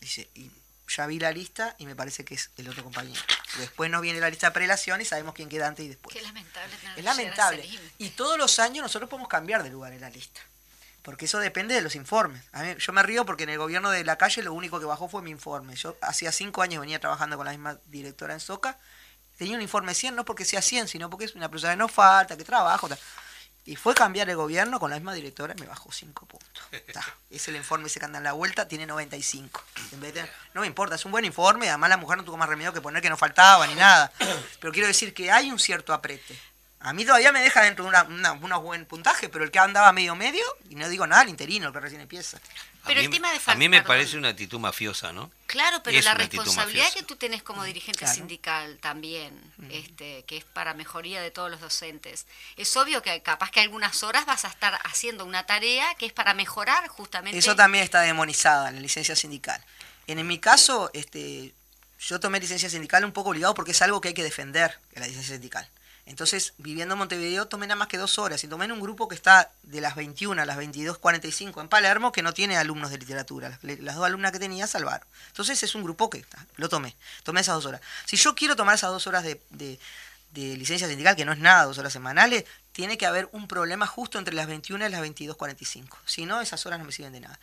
Dice, 0.00 0.30
y 0.34 0.52
ya 0.88 1.06
vi 1.06 1.18
la 1.18 1.32
lista 1.32 1.74
y 1.78 1.86
me 1.86 1.96
parece 1.96 2.24
que 2.24 2.34
es 2.34 2.50
el 2.58 2.68
otro 2.68 2.84
compañero. 2.84 3.20
Después 3.58 3.90
nos 3.90 4.02
viene 4.02 4.20
la 4.20 4.30
lista 4.30 4.48
de 4.48 4.52
prelación 4.52 5.00
y 5.00 5.04
sabemos 5.04 5.34
quién 5.34 5.48
queda 5.48 5.66
antes 5.66 5.84
y 5.84 5.88
después. 5.88 6.14
Qué 6.14 6.22
lamentable. 6.22 6.74
Es 6.96 7.04
lamentable. 7.04 7.68
Y 7.98 8.10
todos 8.10 8.38
los 8.38 8.58
años 8.60 8.82
nosotros 8.84 9.10
podemos 9.10 9.28
cambiar 9.28 9.64
de 9.64 9.70
lugar 9.70 9.92
en 9.92 10.00
la 10.00 10.10
lista. 10.10 10.40
Porque 11.02 11.24
eso 11.24 11.38
depende 11.40 11.74
de 11.74 11.80
los 11.80 11.94
informes. 11.96 12.42
A 12.52 12.62
mí- 12.62 12.74
yo 12.78 12.92
me 12.92 13.02
río 13.02 13.24
porque 13.26 13.42
en 13.42 13.50
el 13.50 13.58
gobierno 13.58 13.90
de 13.90 14.04
la 14.04 14.16
calle 14.16 14.42
lo 14.42 14.52
único 14.52 14.78
que 14.78 14.86
bajó 14.86 15.08
fue 15.08 15.20
mi 15.22 15.30
informe. 15.30 15.74
Yo 15.74 15.96
hacía 16.00 16.30
cinco 16.32 16.62
años 16.62 16.80
venía 16.80 17.00
trabajando 17.00 17.36
con 17.36 17.44
la 17.46 17.52
misma 17.52 17.78
directora 17.86 18.34
en 18.34 18.40
Soca. 18.40 18.78
Tenía 19.36 19.56
un 19.56 19.62
informe 19.62 19.94
100, 19.94 20.14
no 20.14 20.24
porque 20.24 20.44
sea 20.44 20.62
100, 20.62 20.86
sino 20.86 21.10
porque 21.10 21.24
es 21.24 21.34
una 21.34 21.50
persona 21.50 21.72
que 21.72 21.78
no 21.78 21.88
falta, 21.88 22.36
que 22.36 22.44
trabajo. 22.44 22.88
tal. 22.88 22.98
Y 23.64 23.76
fue 23.76 23.94
cambiar 23.94 24.28
el 24.28 24.36
gobierno 24.36 24.78
con 24.80 24.90
la 24.90 24.96
misma 24.96 25.14
directora 25.14 25.54
y 25.56 25.60
me 25.60 25.66
bajó 25.66 25.90
5 25.92 26.26
puntos. 26.26 26.64
Ta, 26.92 27.04
Es 27.30 27.46
el 27.48 27.56
informe 27.56 27.86
ese 27.88 27.98
que 27.98 28.06
anda 28.06 28.18
en 28.18 28.24
la 28.24 28.32
vuelta, 28.32 28.68
tiene 28.68 28.86
95. 28.86 29.62
En 29.92 30.00
vez 30.00 30.14
de- 30.14 30.28
no 30.54 30.60
me 30.60 30.66
importa, 30.68 30.94
es 30.96 31.04
un 31.04 31.10
buen 31.12 31.24
informe, 31.24 31.68
además 31.68 31.90
la 31.90 31.96
mujer 31.96 32.18
no 32.18 32.24
tuvo 32.24 32.36
más 32.36 32.48
remedio 32.48 32.72
que 32.72 32.80
poner 32.80 33.02
que 33.02 33.10
no 33.10 33.16
faltaba 33.16 33.66
ni 33.66 33.74
nada. 33.74 34.12
Pero 34.60 34.72
quiero 34.72 34.86
decir 34.86 35.14
que 35.14 35.30
hay 35.32 35.50
un 35.50 35.58
cierto 35.58 35.92
aprete. 35.94 36.38
A 36.84 36.92
mí 36.92 37.04
todavía 37.04 37.30
me 37.30 37.40
deja 37.40 37.62
dentro 37.62 37.84
de 37.84 37.90
una, 37.90 38.56
buen 38.58 38.86
puntaje, 38.86 39.28
pero 39.28 39.44
el 39.44 39.50
que 39.50 39.58
andaba 39.60 39.92
medio 39.92 40.16
medio, 40.16 40.44
y 40.68 40.74
no 40.74 40.88
digo 40.88 41.06
nada, 41.06 41.22
el 41.22 41.28
interino, 41.28 41.68
el 41.68 41.72
que 41.72 41.80
recién 41.80 42.00
empieza. 42.00 42.40
Pero 42.84 42.98
mí- 42.98 43.06
el 43.06 43.12
tema 43.12 43.30
de 43.32 43.40
A 43.46 43.54
mí 43.54 43.68
me 43.68 43.82
parece 43.82 44.16
una 44.16 44.30
actitud 44.30 44.58
mafiosa, 44.58 45.12
¿no? 45.12 45.30
Claro, 45.46 45.80
pero 45.84 45.96
Es 45.96 46.04
la 46.04 46.14
responsabilidad 46.14 46.92
que 46.92 47.04
tú 47.04 47.14
tenés 47.14 47.42
como 47.44 47.62
dirigente 47.62 48.00
Claro. 48.00 48.14
sindical 48.14 48.78
también, 48.80 49.38
este, 49.70 50.24
que 50.26 50.38
es 50.38 50.44
para 50.44 50.74
mejoría 50.74 51.22
de 51.22 51.30
todos 51.30 51.50
los 51.50 51.60
docentes. 51.60 52.26
Es 52.56 52.76
obvio 52.76 53.00
que 53.00 53.22
capaz 53.22 53.52
que 53.52 53.60
algunas 53.60 54.02
horas 54.02 54.26
vas 54.26 54.44
a 54.44 54.48
estar 54.48 54.76
haciendo 54.84 55.24
una 55.24 55.46
tarea 55.46 55.94
que 55.94 56.06
es 56.06 56.12
para 56.12 56.34
mejorar 56.34 56.88
justamente. 56.88 57.38
Eso 57.38 57.54
también 57.54 57.84
está 57.84 58.00
demonizada 58.00 58.70
en 58.70 58.74
la 58.76 58.80
licencia 58.80 59.14
sindical. 59.14 59.62
En, 60.08 60.18
en 60.18 60.26
mi 60.26 60.40
caso, 60.40 60.90
este, 60.94 61.52
yo 62.00 62.18
tomé 62.18 62.40
licencia 62.40 62.68
sindical 62.68 63.04
un 63.04 63.12
poco 63.12 63.30
obligado 63.30 63.54
porque 63.54 63.70
es 63.70 63.82
algo 63.82 64.00
que 64.00 64.08
hay 64.08 64.14
que 64.14 64.24
defender, 64.24 64.76
la 64.94 65.06
licencia 65.06 65.34
sindical. 65.34 65.68
Entonces, 66.04 66.54
viviendo 66.58 66.94
en 66.94 66.98
Montevideo, 66.98 67.46
tomé 67.46 67.66
nada 67.66 67.76
más 67.76 67.88
que 67.88 67.96
dos 67.96 68.18
horas 68.18 68.42
y 68.42 68.48
tomé 68.48 68.64
en 68.64 68.72
un 68.72 68.80
grupo 68.80 69.06
que 69.08 69.14
está 69.14 69.50
de 69.62 69.80
las 69.80 69.94
21 69.94 70.42
a 70.42 70.44
las 70.44 70.58
22.45 70.58 71.60
en 71.60 71.68
Palermo, 71.68 72.10
que 72.12 72.22
no 72.22 72.32
tiene 72.34 72.56
alumnos 72.56 72.90
de 72.90 72.98
literatura. 72.98 73.58
Las, 73.62 73.94
dos 73.96 74.04
alumnas 74.04 74.32
que 74.32 74.38
tenía 74.40 74.66
salvaron. 74.66 75.06
Entonces, 75.28 75.62
es 75.62 75.74
un 75.74 75.84
grupo 75.84 76.10
que 76.10 76.24
lo 76.56 76.68
tomé. 76.68 76.96
Tomé 77.22 77.40
esas 77.42 77.54
dos 77.54 77.66
horas. 77.66 77.80
Si 78.04 78.16
yo 78.16 78.34
quiero 78.34 78.56
tomar 78.56 78.74
esas 78.74 78.90
dos 78.90 79.06
horas 79.06 79.22
de, 79.22 79.40
de- 79.50 79.78
de 80.32 80.56
licencia 80.56 80.88
sindical, 80.88 81.14
que 81.14 81.26
no 81.26 81.32
es 81.32 81.38
nada, 81.38 81.64
dos 81.64 81.76
horas 81.76 81.92
semanales, 81.92 82.46
tiene 82.72 82.96
que 82.96 83.04
haber 83.04 83.28
un 83.32 83.46
problema 83.46 83.86
justo 83.86 84.18
entre 84.18 84.34
las 84.34 84.46
21 84.46 84.86
y 84.86 84.88
las 84.88 85.02
22.45. 85.02 85.88
Si 86.06 86.24
no, 86.24 86.40
esas 86.40 86.64
horas 86.64 86.78
no 86.78 86.86
me 86.86 86.92
sirven 86.92 87.12
de 87.12 87.20
nada. 87.20 87.38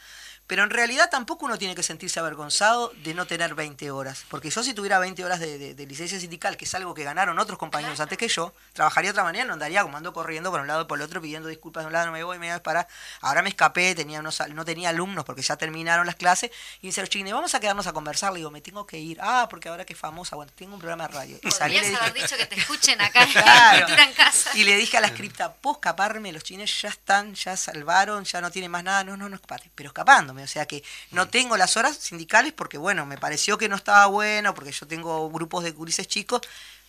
Pero 0.49 0.63
en 0.63 0.71
realidad 0.71 1.09
tampoco 1.11 1.45
uno 1.45 1.59
tiene 1.59 1.75
que 1.75 1.83
sentirse 1.83 2.19
avergonzado 2.19 2.91
de 3.03 3.13
no 3.13 3.27
tener 3.27 3.53
20 3.53 3.91
horas. 3.91 4.25
Porque 4.29 4.49
yo 4.49 4.63
si 4.63 4.73
tuviera 4.73 4.97
20 4.97 5.23
horas 5.23 5.39
de, 5.39 5.59
de- 5.59 5.75
de 5.75 5.85
licencia 5.85 6.19
sindical, 6.19 6.57
que 6.57 6.65
es 6.65 6.73
algo 6.73 6.95
que 6.95 7.03
ganaron 7.03 7.37
otros 7.37 7.59
compañeros 7.59 7.99
antes 7.99 8.17
que 8.17 8.27
yo, 8.27 8.51
trabajaría 8.73 9.09
de 9.09 9.11
otra 9.11 9.23
manera, 9.23 9.45
no 9.45 9.53
andaría 9.53 9.83
como 9.83 9.95
ando 9.95 10.11
corriendo 10.11 10.49
por 10.49 10.59
un 10.61 10.65
lado 10.67 10.81
y 10.81 10.85
por 10.85 10.97
el 10.97 11.05
otro 11.05 11.21
pidiendo 11.21 11.47
disculpas 11.49 11.83
de 11.83 11.87
un 11.87 11.93
lado, 11.93 12.07
no 12.07 12.11
me 12.13 12.23
voy, 12.23 12.39
me 12.39 12.51
voy 12.51 12.59
para. 12.61 12.87
Ahora 13.21 13.43
me 13.43 13.49
escapé, 13.49 13.93
tenía 13.93 14.21
unos, 14.21 14.41
no 14.49 14.65
tenía 14.65 14.89
alumnos 14.89 15.23
porque 15.23 15.43
ya 15.43 15.55
terminaron 15.55 16.07
las 16.07 16.15
clases. 16.15 16.49
Y 16.81 16.87
dice 16.87 17.01
los 17.01 17.11
chiquines, 17.11 17.31
vamos 17.33 17.53
a 17.53 17.59
quedarnos 17.59 17.85
a 17.85 17.93
conversar. 17.93 18.33
Le 18.33 18.37
digo, 18.39 18.49
me 18.49 18.61
tengo 18.61 18.87
que 18.87 18.97
ir. 18.97 19.19
Ah, 19.21 19.45
porque 19.51 19.69
ahora 19.69 19.85
que 19.85 19.93
es 19.93 19.99
famosa, 19.99 20.35
bueno, 20.35 20.51
tengo 20.55 20.73
un 20.73 20.79
programa 20.79 21.07
de 21.07 21.13
radio. 21.13 21.39
Y 21.43 21.51
salí 21.51 21.77
haber 21.77 22.11
dicho 22.13 22.35
que 22.35 22.47
te 22.47 22.55
escuchen 22.59 22.99
acá 22.99 23.21
en 23.25 23.31
Claro. 23.33 23.85
Cultura 23.85 24.03
en 24.03 24.13
Casa. 24.13 24.49
Y 24.57 24.63
le 24.63 24.75
dije 24.77 24.97
a 24.97 25.01
la 25.01 25.07
escripta, 25.07 25.53
¿puedo 25.53 25.75
escaparme? 25.75 26.31
Los 26.31 26.43
chinos 26.43 26.81
ya 26.81 26.89
están, 26.89 27.35
ya 27.35 27.55
salvaron, 27.55 28.23
ya 28.23 28.41
no 28.41 28.49
tienen 28.49 28.71
más 28.71 28.83
nada. 28.83 29.03
No, 29.03 29.15
no, 29.15 29.29
no 29.29 29.35
escapate. 29.35 29.69
Pero 29.75 29.89
escapándome. 29.89 30.38
O 30.43 30.47
sea 30.47 30.65
que 30.65 30.83
no 31.11 31.27
tengo 31.29 31.57
las 31.57 31.77
horas 31.77 31.97
sindicales 31.97 32.53
porque, 32.53 32.77
bueno, 32.77 33.05
me 33.05 33.17
pareció 33.17 33.57
que 33.57 33.69
no 33.69 33.75
estaba 33.75 34.05
bueno, 34.07 34.53
porque 34.55 34.71
yo 34.71 34.87
tengo 34.87 35.29
grupos 35.29 35.63
de 35.63 35.73
curises 35.73 36.07
chicos. 36.07 36.41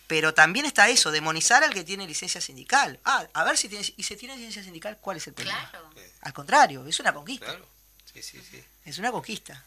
Pero 0.07 0.33
también 0.33 0.65
está 0.65 0.89
eso, 0.89 1.09
demonizar 1.09 1.63
al 1.63 1.73
que 1.73 1.85
tiene 1.85 2.05
licencia 2.05 2.41
sindical. 2.41 2.99
Ah, 3.05 3.25
a 3.33 3.43
ver 3.45 3.57
si 3.57 3.69
tiene, 3.69 3.85
y 3.95 4.03
si 4.03 4.17
tiene 4.17 4.35
licencia 4.35 4.61
sindical, 4.61 4.97
¿cuál 4.99 5.15
es 5.17 5.27
el 5.27 5.33
problema? 5.33 5.69
Claro. 5.69 5.89
Al 6.21 6.33
contrario, 6.33 6.85
es 6.85 6.99
una 6.99 7.13
conquista. 7.13 7.45
Claro. 7.45 7.65
Sí, 8.13 8.21
sí, 8.21 8.41
sí. 8.51 8.61
Es 8.83 8.97
una 8.97 9.09
conquista. 9.11 9.63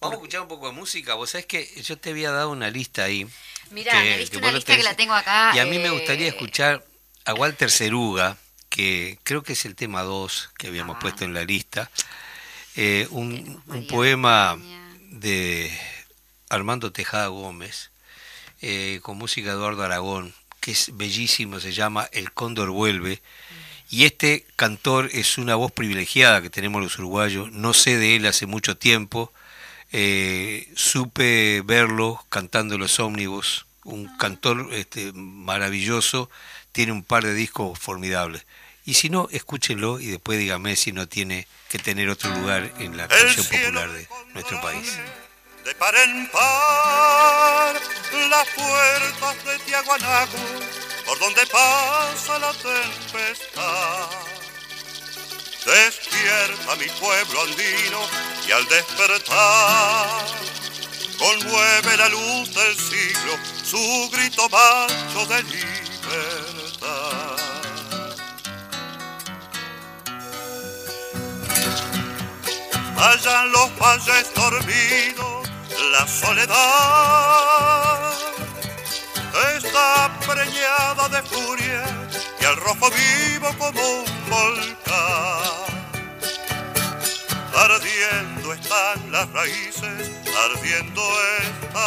Vamos 0.00 0.14
a 0.14 0.16
escuchar 0.16 0.40
un 0.40 0.48
poco 0.48 0.66
de 0.66 0.72
música. 0.72 1.14
Vos 1.14 1.30
sabés 1.30 1.46
que 1.46 1.80
yo 1.82 1.96
te 1.96 2.10
había 2.10 2.32
dado 2.32 2.50
una 2.50 2.70
lista 2.70 3.04
ahí. 3.04 3.28
Mirá, 3.70 3.92
que- 3.92 3.98
me 3.98 4.18
diste 4.18 4.30
que 4.32 4.38
una 4.38 4.52
lista 4.52 4.76
que 4.76 4.82
la 4.82 4.96
tengo 4.96 5.14
acá. 5.14 5.52
Y 5.54 5.60
a 5.60 5.64
mí 5.64 5.78
me 5.78 5.86
eh, 5.86 5.90
gustaría 5.90 6.26
escuchar 6.26 6.84
a 7.24 7.34
Walter 7.34 7.70
Ceruga, 7.70 8.36
que 8.68 9.18
creo 9.22 9.44
que 9.44 9.52
es 9.52 9.64
el 9.64 9.76
tema 9.76 10.02
2 10.02 10.50
que 10.58 10.66
habíamos 10.66 10.96
Ah. 10.96 11.00
puesto 11.00 11.24
en 11.24 11.34
la 11.34 11.44
lista. 11.44 11.88
Eh, 12.80 13.08
un, 13.10 13.60
poema 13.88 14.56
de 15.10 15.68
Armando 16.48 16.92
Tejada 16.92 17.26
Gómez, 17.26 17.90
eh, 18.62 19.00
con 19.02 19.18
música 19.18 19.48
de 19.48 19.56
Eduardo 19.56 19.82
Aragón, 19.82 20.32
que 20.60 20.70
es 20.70 20.96
bellísimo, 20.96 21.58
se 21.58 21.72
llama 21.72 22.08
El 22.12 22.30
Cóndor 22.32 22.70
Vuelve. 22.70 23.20
Y 23.90 24.04
este 24.04 24.46
cantor 24.54 25.10
es 25.12 25.38
una 25.38 25.56
voz 25.56 25.72
privilegiada 25.72 26.40
que 26.40 26.50
tenemos 26.50 26.80
los 26.80 26.96
uruguayos. 27.00 27.50
No 27.50 27.74
sé 27.74 27.98
de 27.98 28.14
él 28.14 28.26
hace 28.26 28.46
mucho 28.46 28.76
tiempo. 28.76 29.32
Eh, 29.90 30.70
supe 30.76 31.62
verlo 31.62 32.24
cantando 32.28 32.76
en 32.76 32.82
los 32.82 33.00
ómnibus. 33.00 33.66
Un 33.82 34.06
cantor 34.18 34.68
este, 34.72 35.10
maravilloso. 35.14 36.30
Tiene 36.70 36.92
un 36.92 37.02
par 37.02 37.24
de 37.24 37.34
discos 37.34 37.76
formidables. 37.76 38.46
Y 38.88 38.94
si 38.94 39.10
no, 39.10 39.28
escúchenlo 39.30 40.00
y 40.00 40.06
después 40.06 40.38
dígame 40.38 40.74
si 40.74 40.92
no 40.92 41.06
tiene 41.06 41.46
que 41.68 41.78
tener 41.78 42.08
otro 42.08 42.30
lugar 42.30 42.72
en 42.78 42.96
la 42.96 43.06
canción 43.06 43.44
popular 43.44 43.92
de 43.92 44.08
nuestro 44.32 44.58
país. 44.62 44.96
De 45.62 45.74
par 45.74 45.94
en 45.94 46.26
par, 46.30 47.74
las 48.30 48.48
puertas 48.48 49.44
de 49.44 49.58
Tiahuanaco, 49.66 50.38
por 51.04 51.18
donde 51.18 51.46
pasa 51.48 52.38
la 52.38 52.50
tempestad. 52.54 54.08
Despierta 55.66 56.76
mi 56.76 56.88
pueblo 56.98 57.42
andino 57.42 58.08
y 58.48 58.52
al 58.52 58.66
despertar, 58.68 60.24
conmueve 61.18 61.94
la 61.98 62.08
luz 62.08 62.54
del 62.54 62.74
siglo 62.74 63.38
su 63.62 64.08
grito 64.10 64.48
macho 64.48 65.26
de 65.26 65.42
libertad. 65.42 67.37
Allá 73.00 73.44
en 73.44 73.52
los 73.52 73.78
valles 73.78 74.34
dormidos, 74.34 75.48
la 75.92 76.06
soledad 76.08 76.58
está 79.56 80.10
preñada 80.26 81.08
de 81.08 81.22
furia 81.22 81.84
y 82.40 82.44
al 82.44 82.56
rojo 82.56 82.90
vivo 82.90 83.54
como 83.56 83.80
un 83.80 84.04
volcán. 84.28 85.68
Ardiendo 87.54 88.52
están 88.52 89.12
las 89.12 89.30
raíces, 89.32 90.10
ardiendo 90.52 91.02
están 91.40 91.78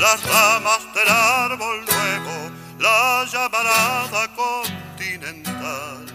las 0.00 0.22
ramas 0.22 0.94
del 0.94 1.08
árbol 1.08 1.84
nuevo, 1.84 2.50
la 2.78 3.24
llamarada 3.32 4.32
continental. 4.34 6.05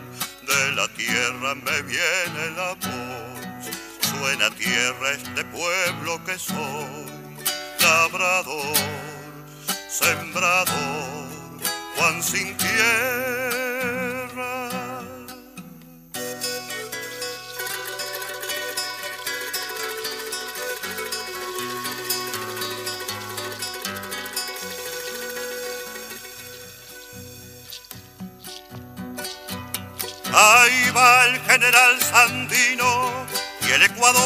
De 0.51 0.71
la 0.73 0.87
tierra 0.89 1.55
me 1.55 1.81
viene 1.83 2.49
la 2.57 2.73
voz, 2.73 3.69
suena 4.01 4.49
tierra 4.51 5.11
este 5.11 5.45
pueblo 5.45 6.21
que 6.25 6.37
soy, 6.37 7.05
labrador, 7.79 8.75
sembrador, 9.89 11.29
Juan 11.95 12.21
sin 12.21 12.57
tierra. 12.57 14.00
Ahí 30.33 30.89
va 30.95 31.25
el 31.25 31.41
general 31.41 32.01
Sandino 32.01 33.25
y 33.67 33.71
el 33.71 33.83
Ecuador 33.83 34.21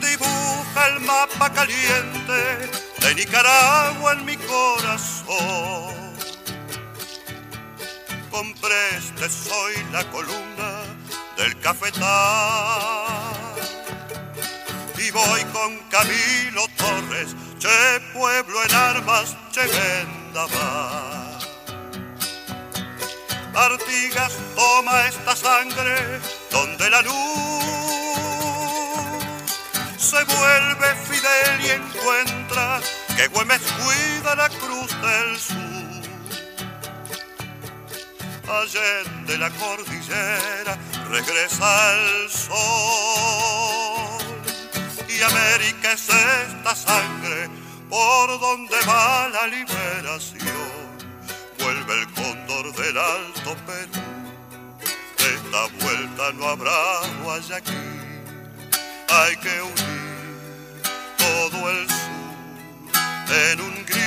dibuja 0.00 0.86
el 0.88 1.00
mapa 1.00 1.50
caliente 1.50 2.68
de 2.98 3.14
Nicaragua 3.14 4.12
en 4.12 4.24
mi 4.26 4.36
corazón. 4.36 5.94
Compré 8.30 8.96
este 8.98 9.30
soy 9.30 9.82
la 9.92 10.04
columna 10.10 10.82
del 11.38 11.58
cafetal 11.60 12.04
y 14.98 15.10
voy 15.10 15.42
con 15.54 15.78
Camilo 15.88 16.66
Torres, 16.76 17.34
che 17.58 18.00
pueblo 18.12 18.62
en 18.62 18.74
armas, 18.74 19.34
che 19.52 19.62
vendaval. 19.66 21.15
Artigas 23.56 24.36
toma 24.54 25.06
esta 25.06 25.34
sangre 25.34 26.20
donde 26.50 26.90
la 26.90 27.00
luz 27.00 27.14
se 29.96 30.22
vuelve 30.24 30.94
fidel 31.08 31.64
y 31.64 31.70
encuentra 31.70 32.80
que 33.16 33.28
Güemes 33.28 33.62
cuida 33.62 34.34
la 34.36 34.50
cruz 34.50 34.90
del 35.00 35.38
sur. 35.38 35.56
Allende 38.46 39.38
la 39.38 39.50
cordillera 39.52 40.76
regresa 41.08 41.94
el 41.94 42.30
sol 42.30 42.56
y 45.08 45.22
América 45.22 45.92
es 45.92 46.10
esta 46.10 46.74
sangre 46.76 47.48
por 47.88 48.38
donde 48.38 48.76
va 48.86 49.30
la 49.30 49.46
liberación 49.46 50.76
vuelve 51.58 52.00
el 52.00 52.06
del 52.62 52.96
Alto 52.96 53.54
Perú. 53.66 54.00
De 55.18 55.34
esta 55.34 55.66
vuelta 55.84 56.32
no 56.32 56.48
habrá 56.48 57.00
Guayaquil, 57.22 57.74
hay 59.10 59.36
que 59.36 59.60
unir 59.60 60.82
todo 61.18 61.70
el 61.70 61.86
sur 61.88 62.06
en 63.52 63.60
un 63.60 63.84
grito. 63.84 64.06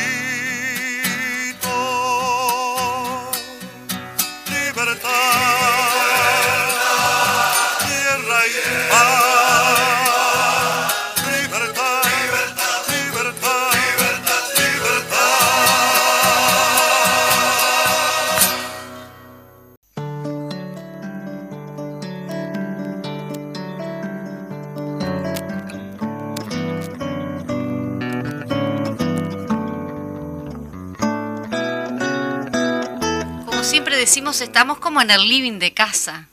Decimos, 34.10 34.42
estamos 34.42 34.80
como 34.80 35.02
en 35.02 35.12
el 35.12 35.28
living 35.28 35.60
de 35.60 35.74
casa. 35.74 36.28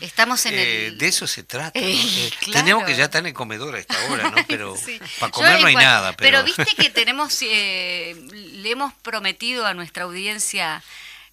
Estamos 0.00 0.44
en 0.46 0.54
Eh, 0.54 0.86
el... 0.86 0.98
de 0.98 1.08
eso 1.08 1.26
se 1.26 1.42
trata. 1.42 1.78
¿no? 1.78 1.84
Eh, 1.86 1.92
Eh, 1.94 2.30
claro. 2.40 2.60
Tenemos 2.60 2.84
que 2.84 2.94
ya 2.96 3.04
estar 3.04 3.20
en 3.20 3.26
el 3.26 3.32
comedor 3.34 3.74
a 3.74 3.78
esta 3.78 3.94
hora, 4.10 4.30
¿no? 4.30 4.36
Pero 4.48 4.74
Sí. 4.76 4.98
para 5.18 5.28
Yo 5.28 5.32
comer 5.32 5.60
no 5.60 5.66
hay 5.66 5.72
igual, 5.72 5.84
nada. 5.84 6.12
Pero, 6.16 6.42
viste 6.44 6.64
que 6.76 6.88
tenemos, 6.90 7.38
eh, 7.42 8.16
le 8.32 8.70
hemos 8.70 8.92
prometido 8.94 9.66
a 9.66 9.74
nuestra 9.74 10.04
audiencia, 10.04 10.82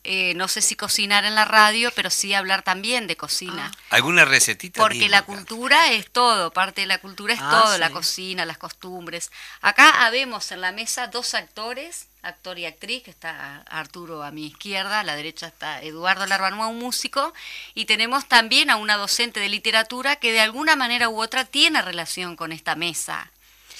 eh, 0.10 0.34
no 0.36 0.48
sé 0.48 0.62
si 0.62 0.76
cocinar 0.78 1.26
en 1.26 1.36
la 1.36 1.44
radio, 1.44 1.92
pero 1.94 2.10
sí 2.10 2.34
hablar 2.34 2.62
también 2.64 3.08
de 3.08 3.18
cocina. 3.18 3.72
¿Alguna 3.90 4.24
recetita? 4.24 4.80
Porque 4.82 5.00
Dime 5.00 5.10
la 5.10 5.18
acá. 5.20 5.26
cultura 5.28 5.92
es 5.92 6.10
todo, 6.10 6.52
parte 6.54 6.82
de 6.82 6.88
la 6.88 7.00
cultura 7.00 7.34
es 7.34 7.40
Ah, 7.42 7.64
todo, 7.64 7.78
la 7.78 7.90
cocina, 7.90 8.46
las 8.46 8.58
costumbres. 8.58 9.32
Acá 9.62 10.06
habemos 10.06 10.52
en 10.54 10.62
la 10.62 10.72
mesa 10.72 11.08
dos 11.08 11.34
actores, 11.34 12.08
actor 12.22 12.58
y 12.58 12.66
actriz, 12.66 13.04
que 13.04 13.12
está 13.12 13.64
Arturo 13.70 14.24
a 14.24 14.32
mi 14.32 14.48
izquierda, 14.48 15.02
a 15.02 15.04
la 15.04 15.16
derecha 15.16 15.48
está 15.48 15.82
Eduardo 15.82 16.26
Larbanua, 16.26 16.68
un 16.68 16.80
músico, 16.80 17.34
y 17.76 17.84
tenemos 17.86 18.28
también 18.28 18.70
a 18.70 18.78
una 18.78 18.96
docente 18.96 19.40
de 19.42 19.50
literatura 19.50 20.16
que 20.16 20.32
de 20.32 20.40
alguna 20.40 20.78
manera 20.78 21.10
u 21.10 21.22
otra 21.22 21.44
tiene 21.44 21.82
relación 21.82 22.36
con 22.38 22.52
esta 22.54 22.76
mesa. 22.76 23.30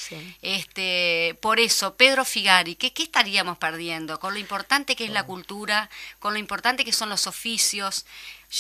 Sí. 0.08 0.36
Este, 0.42 1.38
por 1.42 1.60
eso, 1.60 1.96
Pedro 1.96 2.24
Figari, 2.26 2.76
¿qué, 2.76 2.94
¿qué 2.94 3.04
estaríamos 3.04 3.58
perdiendo? 3.58 4.20
Con 4.20 4.34
lo 4.34 4.40
importante 4.40 4.96
que 4.96 5.06
es 5.06 5.12
la 5.12 5.24
cultura, 5.24 5.90
con 6.20 6.34
lo 6.34 6.40
importante 6.40 6.86
que 6.86 6.94
son 6.94 7.10
los 7.10 7.28
oficios, 7.28 8.06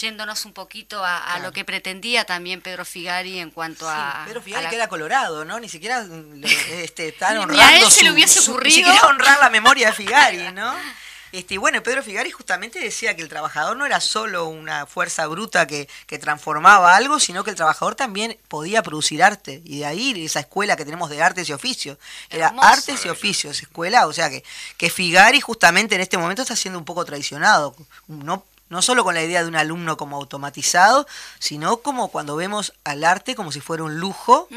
yéndonos 0.01 0.43
un 0.45 0.53
poquito 0.53 1.05
a, 1.05 1.33
a 1.33 1.39
lo 1.39 1.53
que 1.53 1.63
pretendía 1.63 2.25
también 2.25 2.59
Pedro 2.61 2.83
Figari 2.83 3.39
en 3.39 3.51
cuanto 3.51 3.89
a... 3.89 4.23
Pedro 4.25 4.41
a 4.41 4.43
Figari 4.43 4.63
la- 4.65 4.69
que 4.69 4.75
era 4.75 4.89
colorado, 4.89 5.45
¿no? 5.45 5.59
Ni 5.59 5.69
siquiera 5.69 6.03
mm, 6.03 6.43
este, 6.71 7.07
están 7.09 7.33
Ni 7.35 7.39
a 7.39 7.41
honrando 7.43 7.85
él 7.85 7.91
se 7.91 8.01
le 8.03 8.09
su- 8.09 8.13
hubiese 8.13 8.41
su- 8.41 8.51
ocurrido. 8.51 8.77
Ni 8.77 8.83
siquiera 8.85 9.07
honrar 9.07 9.39
la 9.39 9.49
memoria 9.49 9.87
de 9.87 9.93
Figari, 9.93 10.51
¿no? 10.51 10.75
Este, 11.31 11.55
y 11.55 11.57
bueno, 11.57 11.81
Pedro 11.83 12.03
Figari 12.03 12.31
justamente 12.31 12.79
decía 12.79 13.15
que 13.15 13.21
el 13.21 13.29
trabajador 13.29 13.75
no 13.77 13.85
era 13.85 13.99
solo 13.99 14.45
una 14.45 14.85
fuerza 14.85 15.27
bruta 15.27 15.67
que, 15.67 15.89
que 16.05 16.19
transformaba 16.19 16.95
algo, 16.95 17.19
sino 17.19 17.43
que 17.43 17.49
el 17.49 17.55
trabajador 17.55 17.95
también 17.95 18.37
podía 18.47 18.83
producir 18.83 19.21
arte. 19.21 19.61
Y 19.65 19.79
de 19.79 19.85
ahí 19.85 20.25
esa 20.25 20.39
escuela 20.39 20.75
que 20.75 20.85
tenemos 20.85 21.09
de 21.09 21.21
artes 21.21 21.49
y 21.49 21.53
oficios. 21.53 21.97
Era 22.29 22.47
Hermoso. 22.47 22.67
artes 22.67 23.05
y 23.05 23.09
oficios, 23.09 23.61
escuela. 23.61 24.07
O 24.07 24.13
sea 24.13 24.29
que, 24.29 24.43
que 24.77 24.89
Figari 24.89 25.41
justamente 25.41 25.95
en 25.95 26.01
este 26.01 26.17
momento 26.17 26.41
está 26.41 26.55
siendo 26.55 26.79
un 26.79 26.85
poco 26.85 27.05
traicionado. 27.05 27.75
No, 28.07 28.43
no 28.69 28.81
solo 28.81 29.03
con 29.03 29.15
la 29.15 29.23
idea 29.23 29.41
de 29.41 29.47
un 29.47 29.55
alumno 29.55 29.97
como 29.97 30.17
automatizado, 30.17 31.07
sino 31.39 31.77
como 31.77 32.09
cuando 32.09 32.35
vemos 32.35 32.73
al 32.83 33.03
arte 33.03 33.35
como 33.35 33.51
si 33.51 33.61
fuera 33.61 33.83
un 33.83 33.99
lujo. 33.99 34.49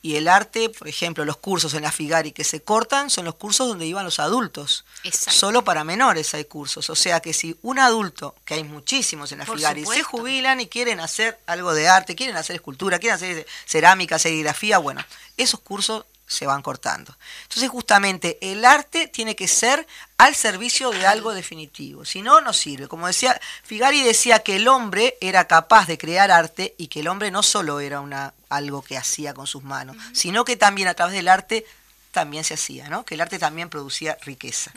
Y 0.00 0.16
el 0.16 0.28
arte, 0.28 0.68
por 0.68 0.88
ejemplo, 0.88 1.24
los 1.24 1.36
cursos 1.36 1.74
en 1.74 1.82
la 1.82 1.92
Figari 1.92 2.32
que 2.32 2.44
se 2.44 2.62
cortan 2.62 3.10
son 3.10 3.24
los 3.24 3.34
cursos 3.34 3.66
donde 3.66 3.86
iban 3.86 4.04
los 4.04 4.20
adultos. 4.20 4.84
Exacto. 5.02 5.38
Solo 5.38 5.64
para 5.64 5.84
menores 5.84 6.32
hay 6.34 6.44
cursos. 6.44 6.88
O 6.90 6.94
sea 6.94 7.20
que 7.20 7.32
si 7.32 7.56
un 7.62 7.78
adulto, 7.78 8.34
que 8.44 8.54
hay 8.54 8.64
muchísimos 8.64 9.32
en 9.32 9.38
la 9.38 9.44
Por 9.44 9.56
Figari, 9.56 9.84
se 9.86 10.02
jubilan 10.02 10.60
y 10.60 10.66
quieren 10.68 11.00
hacer 11.00 11.38
algo 11.46 11.74
de 11.74 11.88
arte, 11.88 12.14
quieren 12.14 12.36
hacer 12.36 12.56
escultura, 12.56 12.98
quieren 12.98 13.16
hacer 13.16 13.46
cerámica, 13.66 14.18
serigrafía, 14.18 14.78
bueno, 14.78 15.04
esos 15.36 15.60
cursos 15.60 16.04
se 16.28 16.46
van 16.46 16.62
cortando. 16.62 17.16
Entonces 17.42 17.68
justamente 17.68 18.38
el 18.40 18.64
arte 18.64 19.08
tiene 19.08 19.34
que 19.34 19.48
ser 19.48 19.86
al 20.18 20.34
servicio 20.34 20.90
de 20.90 21.06
algo 21.06 21.32
definitivo, 21.32 22.04
si 22.04 22.22
no, 22.22 22.40
no 22.40 22.52
sirve. 22.52 22.86
Como 22.86 23.06
decía, 23.06 23.40
Figari 23.64 24.02
decía 24.02 24.40
que 24.40 24.56
el 24.56 24.68
hombre 24.68 25.16
era 25.20 25.46
capaz 25.46 25.86
de 25.86 25.98
crear 25.98 26.30
arte 26.30 26.74
y 26.78 26.88
que 26.88 27.00
el 27.00 27.08
hombre 27.08 27.30
no 27.30 27.42
solo 27.42 27.80
era 27.80 28.00
una, 28.00 28.34
algo 28.48 28.82
que 28.82 28.98
hacía 28.98 29.34
con 29.34 29.46
sus 29.46 29.64
manos, 29.64 29.96
sino 30.12 30.44
que 30.44 30.56
también 30.56 30.88
a 30.88 30.94
través 30.94 31.14
del 31.14 31.28
arte 31.28 31.64
también 32.10 32.44
se 32.44 32.54
hacía, 32.54 32.88
¿no? 32.88 33.04
Que 33.04 33.14
el 33.14 33.20
arte 33.20 33.38
también 33.38 33.68
producía 33.68 34.18
riqueza. 34.22 34.72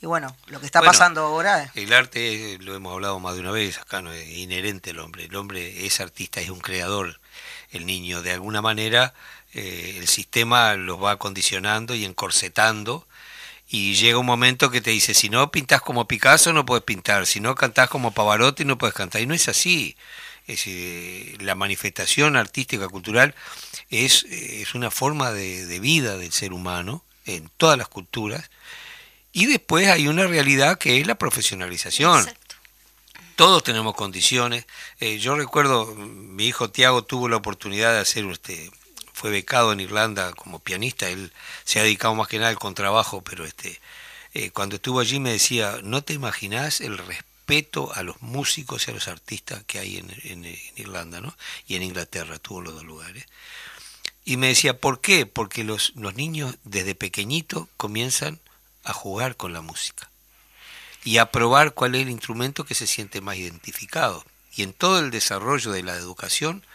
Y 0.00 0.06
bueno, 0.06 0.34
lo 0.46 0.60
que 0.60 0.66
está 0.66 0.80
Bueno, 0.80 0.92
pasando 0.92 1.22
ahora... 1.22 1.70
El 1.74 1.92
arte, 1.92 2.54
eh, 2.54 2.58
lo 2.58 2.74
hemos 2.74 2.92
hablado 2.92 3.18
más 3.20 3.34
de 3.34 3.40
una 3.40 3.50
vez, 3.50 3.78
acá 3.78 4.02
no 4.02 4.12
es 4.12 4.28
inherente 4.28 4.90
al 4.90 5.00
hombre. 5.00 5.24
El 5.24 5.36
hombre 5.36 5.84
es 5.84 6.00
artista, 6.00 6.40
es 6.40 6.48
un 6.50 6.60
creador. 6.60 7.20
El 7.70 7.86
niño, 7.86 8.22
de 8.22 8.32
alguna 8.32 8.62
manera, 8.62 9.12
eh, 9.56 9.96
el 9.98 10.06
sistema 10.06 10.74
los 10.74 11.02
va 11.02 11.16
condicionando 11.16 11.94
y 11.94 12.04
encorsetando. 12.04 13.06
Y 13.68 13.94
llega 13.94 14.18
un 14.18 14.26
momento 14.26 14.70
que 14.70 14.80
te 14.80 14.90
dice, 14.90 15.14
si 15.14 15.28
no 15.30 15.50
pintas 15.50 15.80
como 15.80 16.06
Picasso 16.06 16.52
no 16.52 16.66
puedes 16.66 16.84
pintar, 16.84 17.26
si 17.26 17.40
no 17.40 17.54
cantás 17.54 17.88
como 17.88 18.12
Pavarotti 18.12 18.64
no 18.64 18.78
puedes 18.78 18.94
cantar. 18.94 19.22
Y 19.22 19.26
no 19.26 19.34
es 19.34 19.48
así. 19.48 19.96
Es, 20.46 20.64
eh, 20.66 21.36
la 21.40 21.54
manifestación 21.54 22.36
artística, 22.36 22.88
cultural, 22.88 23.34
es, 23.90 24.24
eh, 24.28 24.62
es 24.62 24.74
una 24.74 24.90
forma 24.90 25.32
de, 25.32 25.66
de 25.66 25.80
vida 25.80 26.18
del 26.18 26.32
ser 26.32 26.52
humano 26.52 27.02
en 27.24 27.50
todas 27.56 27.78
las 27.78 27.88
culturas. 27.88 28.50
Y 29.32 29.46
después 29.46 29.88
hay 29.88 30.06
una 30.06 30.26
realidad 30.26 30.78
que 30.78 31.00
es 31.00 31.06
la 31.06 31.16
profesionalización. 31.16 32.20
Exacto. 32.20 32.56
Todos 33.36 33.62
tenemos 33.64 33.94
condiciones. 33.94 34.66
Eh, 35.00 35.18
yo 35.18 35.34
recuerdo, 35.34 35.94
mi 35.94 36.46
hijo 36.46 36.70
Tiago 36.70 37.04
tuvo 37.04 37.28
la 37.28 37.36
oportunidad 37.36 37.92
de 37.92 38.00
hacer, 38.00 38.24
este, 38.26 38.70
fue 39.16 39.30
becado 39.30 39.72
en 39.72 39.80
Irlanda 39.80 40.34
como 40.34 40.58
pianista, 40.58 41.08
él 41.08 41.32
se 41.64 41.80
ha 41.80 41.84
dedicado 41.84 42.14
más 42.14 42.28
que 42.28 42.36
nada 42.38 42.50
al 42.50 42.58
contrabajo, 42.58 43.22
pero 43.22 43.46
este, 43.46 43.80
eh, 44.34 44.50
cuando 44.50 44.76
estuvo 44.76 45.00
allí 45.00 45.18
me 45.20 45.32
decía, 45.32 45.78
no 45.82 46.02
te 46.04 46.12
imaginás 46.12 46.82
el 46.82 46.98
respeto 46.98 47.94
a 47.94 48.02
los 48.02 48.20
músicos 48.20 48.86
y 48.86 48.90
a 48.90 48.94
los 48.94 49.08
artistas 49.08 49.64
que 49.66 49.78
hay 49.78 49.96
en, 49.96 50.14
en- 50.24 50.58
Irlanda, 50.76 51.22
¿no? 51.22 51.34
Y 51.66 51.76
en 51.76 51.82
Inglaterra, 51.82 52.38
tuvo 52.38 52.60
los 52.60 52.74
dos 52.74 52.84
lugares. 52.84 53.24
Y 54.26 54.36
me 54.36 54.48
decía, 54.48 54.78
¿por 54.78 55.00
qué? 55.00 55.24
Porque 55.24 55.64
los, 55.64 55.94
los 55.96 56.14
niños 56.14 56.54
desde 56.64 56.94
pequeñito 56.94 57.70
comienzan 57.78 58.38
a 58.84 58.92
jugar 58.92 59.36
con 59.36 59.54
la 59.54 59.62
música 59.62 60.10
y 61.04 61.16
a 61.16 61.30
probar 61.32 61.72
cuál 61.72 61.94
es 61.94 62.02
el 62.02 62.10
instrumento 62.10 62.66
que 62.66 62.74
se 62.74 62.86
siente 62.86 63.22
más 63.22 63.36
identificado. 63.36 64.26
Y 64.54 64.62
en 64.62 64.74
todo 64.74 64.98
el 64.98 65.10
desarrollo 65.10 65.70
de 65.72 65.82
la 65.82 65.94
educación 65.94 66.66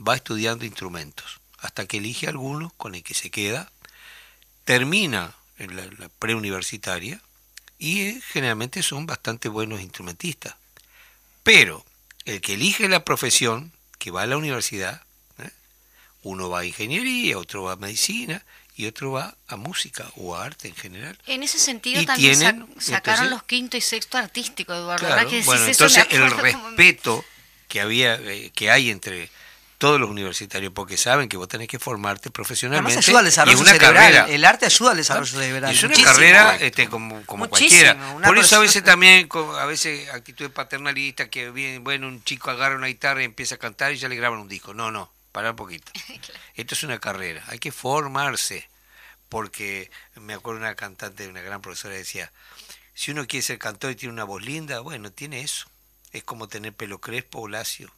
va 0.00 0.14
estudiando 0.14 0.64
instrumentos, 0.64 1.37
hasta 1.60 1.86
que 1.86 1.98
elige 1.98 2.28
alguno 2.28 2.72
con 2.76 2.94
el 2.94 3.02
que 3.02 3.14
se 3.14 3.30
queda, 3.30 3.70
termina 4.64 5.34
en 5.58 5.76
la, 5.76 5.86
la 5.98 6.08
preuniversitaria 6.18 7.20
y 7.78 8.00
eh, 8.02 8.22
generalmente 8.32 8.82
son 8.82 9.06
bastante 9.06 9.48
buenos 9.48 9.80
instrumentistas. 9.80 10.54
Pero 11.42 11.84
el 12.24 12.40
que 12.40 12.54
elige 12.54 12.88
la 12.88 13.04
profesión, 13.04 13.72
que 13.98 14.10
va 14.10 14.22
a 14.22 14.26
la 14.26 14.36
universidad, 14.36 15.02
¿eh? 15.38 15.50
uno 16.22 16.50
va 16.50 16.60
a 16.60 16.64
ingeniería, 16.64 17.38
otro 17.38 17.64
va 17.64 17.72
a 17.72 17.76
medicina 17.76 18.44
y 18.76 18.86
otro 18.86 19.10
va 19.12 19.34
a 19.48 19.56
música 19.56 20.08
o 20.16 20.36
a 20.36 20.44
arte 20.44 20.68
en 20.68 20.76
general. 20.76 21.18
En 21.26 21.42
ese 21.42 21.58
sentido 21.58 22.00
Y 22.00 22.06
también 22.06 22.38
sacaron 22.78 23.24
entonces- 23.24 23.30
los 23.30 23.42
quinto 23.44 23.76
y 23.76 23.80
sexto 23.80 24.18
artístico, 24.18 24.72
Eduardo. 24.74 25.06
Claro, 25.06 25.14
¿verdad 25.16 25.30
que 25.30 25.36
decís 25.36 25.46
bueno, 25.46 25.66
entonces 25.66 26.06
el 26.10 26.30
como- 26.30 26.42
respeto 26.42 27.24
que 27.66 27.80
había, 27.80 28.14
eh, 28.16 28.50
que 28.54 28.70
hay 28.70 28.90
entre 28.90 29.30
todos 29.78 30.00
los 30.00 30.10
universitarios, 30.10 30.72
porque 30.72 30.96
saben 30.96 31.28
que 31.28 31.36
vos 31.36 31.46
tenés 31.46 31.68
que 31.68 31.78
formarte 31.78 32.30
profesionalmente. 32.30 32.92
Además 32.92 33.08
ayuda 33.08 33.18
al 33.20 33.24
desarrollo 33.24 33.58
una 33.60 33.72
cerebral. 33.72 33.94
carrera. 33.94 34.26
El 34.28 34.44
arte 34.44 34.66
ayuda 34.66 34.90
al 34.90 34.96
desarrollo 34.96 35.30
cerebral. 35.30 35.72
Y 35.72 35.76
es 35.76 35.82
una 35.84 35.90
muchísimo. 35.90 36.12
carrera 36.12 36.56
este, 36.56 36.88
como, 36.88 37.24
como 37.24 37.48
cualquiera. 37.48 37.96
Por 38.24 38.36
eso 38.38 38.56
a 38.56 38.58
veces 38.58 38.82
también, 38.82 39.28
a 39.58 39.66
veces 39.66 40.08
actitudes 40.10 40.50
paternalistas, 40.50 41.28
que 41.28 41.50
bien, 41.50 41.84
bueno, 41.84 42.08
un 42.08 42.22
chico 42.24 42.50
agarra 42.50 42.74
una 42.74 42.88
guitarra 42.88 43.22
y 43.22 43.24
empieza 43.24 43.54
a 43.54 43.58
cantar 43.58 43.92
y 43.92 43.98
ya 43.98 44.08
le 44.08 44.16
graban 44.16 44.40
un 44.40 44.48
disco. 44.48 44.74
No, 44.74 44.90
no, 44.90 45.12
para 45.30 45.50
un 45.50 45.56
poquito. 45.56 45.92
Esto 46.54 46.74
es 46.74 46.82
una 46.82 46.98
carrera, 46.98 47.44
hay 47.46 47.60
que 47.60 47.72
formarse. 47.72 48.68
Porque 49.28 49.90
me 50.14 50.32
acuerdo 50.32 50.60
una 50.60 50.74
cantante, 50.74 51.28
una 51.28 51.42
gran 51.42 51.60
profesora 51.60 51.94
decía, 51.94 52.32
si 52.94 53.10
uno 53.10 53.26
quiere 53.26 53.42
ser 53.42 53.58
cantor 53.58 53.90
y 53.92 53.94
tiene 53.94 54.14
una 54.14 54.24
voz 54.24 54.42
linda, 54.42 54.80
bueno, 54.80 55.12
tiene 55.12 55.42
eso. 55.42 55.68
Es 56.12 56.24
como 56.24 56.48
tener 56.48 56.72
pelo 56.72 56.98
crespo 56.98 57.40
o 57.40 57.48
lacio. 57.48 57.92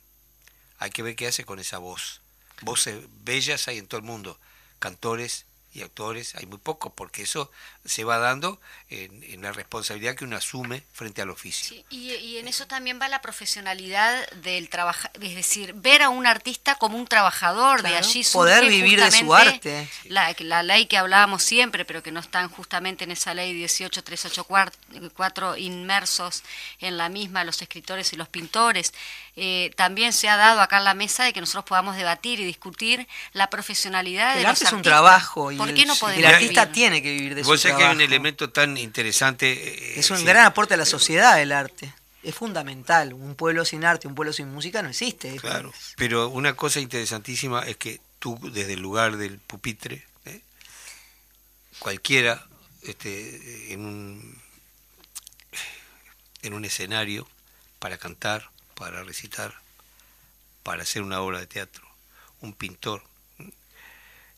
Hay 0.81 0.91
que 0.91 1.03
ver 1.03 1.15
qué 1.15 1.29
hace 1.29 1.45
con 1.45 1.61
esa 1.61 1.79
voz. 1.79 2.23
Voces 2.63 3.05
bellas 3.23 3.69
hay 3.69 3.79
en 3.79 3.87
todo 3.87 4.01
el 4.01 4.07
mundo. 4.07 4.39
Cantores 4.79 5.45
y 5.73 5.83
actores 5.83 6.35
hay 6.35 6.47
muy 6.47 6.59
pocos, 6.59 6.93
porque 6.95 7.23
eso 7.23 7.51
se 7.85 8.05
va 8.05 8.19
dando 8.19 8.61
en, 8.89 9.23
en 9.25 9.43
la 9.43 9.53
responsabilidad 9.53 10.15
que 10.15 10.25
uno 10.25 10.37
asume 10.37 10.83
frente 10.93 11.23
al 11.23 11.31
oficio. 11.31 11.69
Sí, 11.69 11.85
y, 11.91 12.13
y 12.15 12.39
en 12.39 12.49
eso 12.49 12.67
también 12.67 13.01
va 13.01 13.09
la 13.09 13.23
profesionalidad 13.23 14.29
del 14.43 14.69
trabajo, 14.69 15.09
es 15.21 15.35
decir, 15.35 15.73
ver 15.75 16.03
a 16.03 16.09
un 16.09 16.27
artista 16.27 16.75
como 16.75 16.99
un 16.99 17.07
trabajador, 17.07 17.83
de 17.83 17.97
allí 17.97 18.25
poder 18.33 18.69
vivir 18.69 19.01
de 19.01 19.11
su 19.11 19.33
arte. 19.35 19.89
La, 20.05 20.35
la 20.41 20.63
ley 20.63 20.87
que 20.87 20.99
hablábamos 20.99 21.43
siempre, 21.43 21.85
pero 21.85 22.03
que 22.03 22.13
no 22.13 22.21
están 22.21 22.49
justamente 22.49 23.05
en 23.05 23.13
esa 23.13 23.35
ley 23.35 23.55
18384 23.55 25.57
inmersos 25.57 26.43
en 26.81 26.97
la 26.97 27.09
misma 27.09 27.45
los 27.45 27.63
escritores 27.63 28.13
y 28.13 28.17
los 28.17 28.29
pintores. 28.29 28.93
Eh, 29.37 29.73
también 29.77 30.13
se 30.13 30.29
ha 30.29 30.37
dado 30.37 30.61
acá 30.61 30.79
en 30.79 30.85
la 30.85 30.95
mesa 30.95 31.25
de 31.25 31.33
que 31.33 31.41
nosotros 31.41 31.65
podamos 31.65 31.97
debatir 31.97 32.41
y 32.41 32.45
discutir 32.45 33.07
la 33.33 33.49
profesionalidad 33.49 34.35
de 34.35 34.41
El 34.41 34.49
los 34.49 34.53
arte 34.53 34.65
es 34.65 34.73
un 34.73 34.83
trabajo 34.83 35.53
y 35.53 35.60
¿Por 35.61 35.69
el, 35.71 35.75
qué 35.77 35.87
no 35.87 35.93
el 35.95 35.99
podemos 35.99 36.25
artista 36.33 36.63
vivir? 36.65 36.75
tiene 36.75 37.03
que 37.03 37.13
vivir 37.13 37.35
de 37.35 37.43
su 37.45 37.49
Vos 37.51 37.61
sabés 37.61 37.77
que 37.77 37.83
hay 37.85 37.91
un 37.91 37.97
trabajo. 37.99 38.13
elemento 38.15 38.51
tan 38.51 38.77
interesante. 38.77 39.53
eh, 39.53 40.01
Es 40.01 40.11
un 40.11 40.19
sí. 40.19 40.25
gran 40.25 40.45
aporte 40.47 40.75
a 40.75 40.77
la 40.77 40.85
sociedad 40.87 41.41
el 41.41 41.53
arte. 41.53 41.95
Es 42.23 42.35
fundamental. 42.35 43.15
Un 43.15 43.35
pueblo 43.35 43.65
sin 43.65 43.85
arte, 43.85 44.07
un 44.09 44.15
pueblo 44.15 44.33
sin 44.33 44.53
música 44.53 44.83
no 44.83 44.91
existe. 44.91 45.35
Es- 45.35 45.41
Claro, 45.41 45.73
pero 45.97 46.29
una 46.29 46.55
cosa 46.55 46.81
interesantísima 46.81 47.63
es 47.67 47.77
que 47.77 48.01
tú 48.19 48.39
desde 48.53 48.75
el 48.75 48.81
lugar 48.81 49.17
del 49.17 49.39
pupitre, 49.39 50.05
¿eh? 50.27 50.41
cualquiera 51.79 52.47
este, 52.83 53.73
en, 53.73 53.81
un, 53.85 54.39
en 56.43 56.55
un 56.55 56.65
escenario 56.65 57.27
para 57.79 57.97
cantar, 57.99 58.51
para 58.75 59.03
recitar, 59.03 59.55
para 60.63 60.83
hacer 60.83 61.03
una 61.03 61.21
obra 61.21 61.39
de 61.41 61.47
teatro, 61.47 61.87
un 62.41 62.53
pintor. 62.53 63.03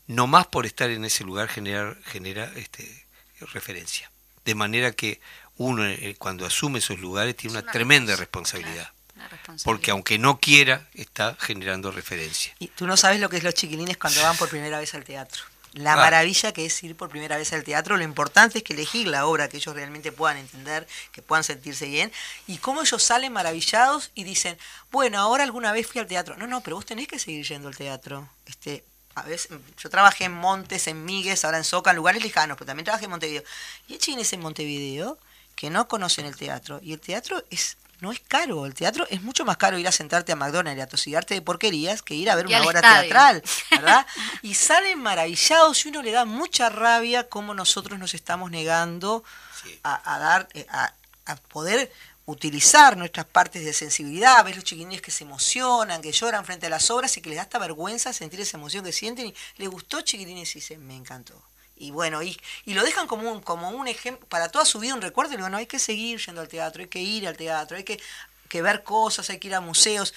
No 0.07 0.27
más 0.27 0.47
por 0.47 0.65
estar 0.65 0.89
en 0.89 1.05
ese 1.05 1.23
lugar 1.23 1.47
generar, 1.49 1.97
genera 2.05 2.51
este, 2.55 3.05
referencia. 3.53 4.09
De 4.45 4.55
manera 4.55 4.91
que 4.91 5.19
uno 5.57 5.85
eh, 5.85 6.15
cuando 6.17 6.45
asume 6.45 6.79
esos 6.79 6.99
lugares 6.99 7.35
tiene 7.37 7.53
una 7.57 7.61
una 7.63 7.71
tremenda 7.71 8.13
respons- 8.13 8.17
responsabilidad. 8.19 8.73
claro, 8.91 8.93
una 9.15 9.27
responsabilidad. 9.29 9.63
Porque 9.65 9.91
aunque 9.91 10.17
no 10.19 10.39
quiera, 10.39 10.87
está 10.93 11.35
generando 11.39 11.91
referencia. 11.91 12.53
Y 12.59 12.67
tú 12.67 12.87
no 12.87 12.97
sabes 12.97 13.19
lo 13.19 13.29
que 13.29 13.37
es 13.37 13.43
los 13.43 13.53
chiquilines 13.53 13.97
cuando 13.97 14.21
van 14.21 14.35
por 14.37 14.49
primera 14.49 14.79
vez 14.79 14.93
al 14.93 15.03
teatro. 15.03 15.43
La 15.73 15.93
Ah. 15.93 15.95
maravilla 15.95 16.51
que 16.51 16.65
es 16.67 16.83
ir 16.83 16.95
por 16.95 17.09
primera 17.09 17.35
vez 17.37 17.51
al 17.53 17.63
teatro, 17.63 17.97
lo 17.97 18.03
importante 18.03 18.59
es 18.59 18.63
que 18.63 18.73
elegir 18.73 19.07
la 19.07 19.25
obra 19.25 19.49
que 19.49 19.57
ellos 19.57 19.73
realmente 19.73 20.11
puedan 20.11 20.37
entender, 20.37 20.87
que 21.11 21.23
puedan 21.23 21.43
sentirse 21.43 21.87
bien, 21.87 22.11
y 22.45 22.57
cómo 22.59 22.81
ellos 22.83 23.01
salen 23.01 23.33
maravillados 23.33 24.11
y 24.13 24.23
dicen, 24.23 24.55
bueno, 24.91 25.17
ahora 25.19 25.43
alguna 25.43 25.71
vez 25.71 25.87
fui 25.87 25.99
al 25.99 26.05
teatro. 26.07 26.35
No, 26.37 26.45
no, 26.45 26.61
pero 26.61 26.75
vos 26.75 26.85
tenés 26.85 27.07
que 27.07 27.17
seguir 27.17 27.43
yendo 27.47 27.69
al 27.69 27.75
teatro. 27.75 28.29
Este, 28.45 28.83
a 29.15 29.21
veces, 29.23 29.49
yo 29.77 29.89
trabajé 29.89 30.25
en 30.25 30.33
Montes, 30.33 30.87
en 30.87 31.05
Migues, 31.05 31.45
ahora 31.45 31.57
en 31.57 31.63
Soca, 31.63 31.91
en 31.91 31.97
lugares 31.97 32.23
lejanos, 32.23 32.57
pero 32.57 32.65
también 32.67 32.85
trabajé 32.85 33.05
en 33.05 33.11
Montevideo. 33.11 33.43
Y 33.87 33.93
hay 33.93 33.99
chiquines 33.99 34.31
en 34.33 34.39
Montevideo 34.41 35.17
que 35.55 35.69
no 35.69 35.87
conocen 35.87 36.25
el 36.25 36.35
teatro, 36.35 36.79
y 36.81 36.93
el 36.93 36.99
teatro 36.99 37.43
es 37.49 37.77
no 38.01 38.11
es 38.11 38.19
caro, 38.19 38.65
el 38.65 38.73
teatro 38.73 39.07
es 39.09 39.21
mucho 39.21 39.45
más 39.45 39.55
caro 39.55 39.77
ir 39.77 39.87
a 39.87 39.91
sentarte 39.93 40.33
a 40.33 40.35
McDonald's 40.35 40.77
y 40.77 40.81
a 40.81 40.87
tosigarte 40.87 41.35
de 41.35 41.41
porquerías 41.41 42.01
que 42.01 42.15
ir 42.15 42.29
a 42.29 42.35
ver 42.35 42.47
Y 42.49 42.53
una 42.53 42.63
obra 42.63 42.79
estadio. 42.81 43.01
teatral, 43.03 43.43
¿verdad? 43.71 44.05
Y 44.41 44.55
salen 44.55 44.99
maravillados 44.99 45.85
y 45.85 45.89
uno 45.89 46.01
le 46.01 46.11
da 46.11 46.25
mucha 46.25 46.67
rabia 46.69 47.29
cómo 47.29 47.53
nosotros 47.53 47.97
nos 47.99 48.13
estamos 48.13 48.51
negando 48.51 49.23
Sí. 49.63 49.79
a, 49.83 50.15
a 50.15 50.19
dar, 50.19 50.49
eh, 50.53 50.65
a, 50.69 50.91
a 51.27 51.35
poder 51.37 51.89
utilizar 52.25 52.95
nuestras 52.95 53.25
partes 53.25 53.65
de 53.65 53.73
sensibilidad, 53.73 54.43
ves 54.45 54.55
los 54.55 54.63
chiquilines 54.63 55.01
que 55.01 55.11
se 55.11 55.23
emocionan, 55.23 56.01
que 56.01 56.11
lloran 56.11 56.45
frente 56.45 56.67
a 56.67 56.69
las 56.69 56.89
obras 56.89 57.17
y 57.17 57.21
que 57.21 57.29
les 57.29 57.37
da 57.37 57.43
hasta 57.43 57.59
vergüenza 57.59 58.13
sentir 58.13 58.39
esa 58.39 58.57
emoción 58.57 58.85
que 58.85 58.93
sienten 58.93 59.27
y 59.27 59.35
les 59.57 59.69
gustó 59.69 60.01
chiquilines 60.01 60.55
y 60.55 60.59
dicen, 60.59 60.85
me 60.85 60.95
encantó. 60.95 61.41
Y 61.75 61.91
bueno, 61.91 62.23
y, 62.23 62.39
y 62.65 62.75
lo 62.75 62.83
dejan 62.83 63.07
como 63.07 63.29
un, 63.29 63.41
como 63.41 63.69
un 63.69 63.87
ejemplo, 63.87 64.25
para 64.27 64.49
toda 64.49 64.63
su 64.63 64.79
vida 64.79 64.93
un 64.93 65.01
recuerdo, 65.01 65.33
y 65.33 65.37
digo, 65.37 65.49
no, 65.49 65.57
hay 65.57 65.65
que 65.65 65.79
seguir 65.79 66.19
yendo 66.19 66.39
al 66.39 66.47
teatro, 66.47 66.81
hay 66.81 66.87
que 66.87 67.01
ir 67.01 67.27
al 67.27 67.35
teatro, 67.35 67.75
hay 67.75 67.83
que, 67.83 67.99
que 68.47 68.61
ver 68.61 68.83
cosas, 68.83 69.29
hay 69.29 69.39
que 69.39 69.47
ir 69.47 69.55
a 69.55 69.59
museos. 69.59 70.13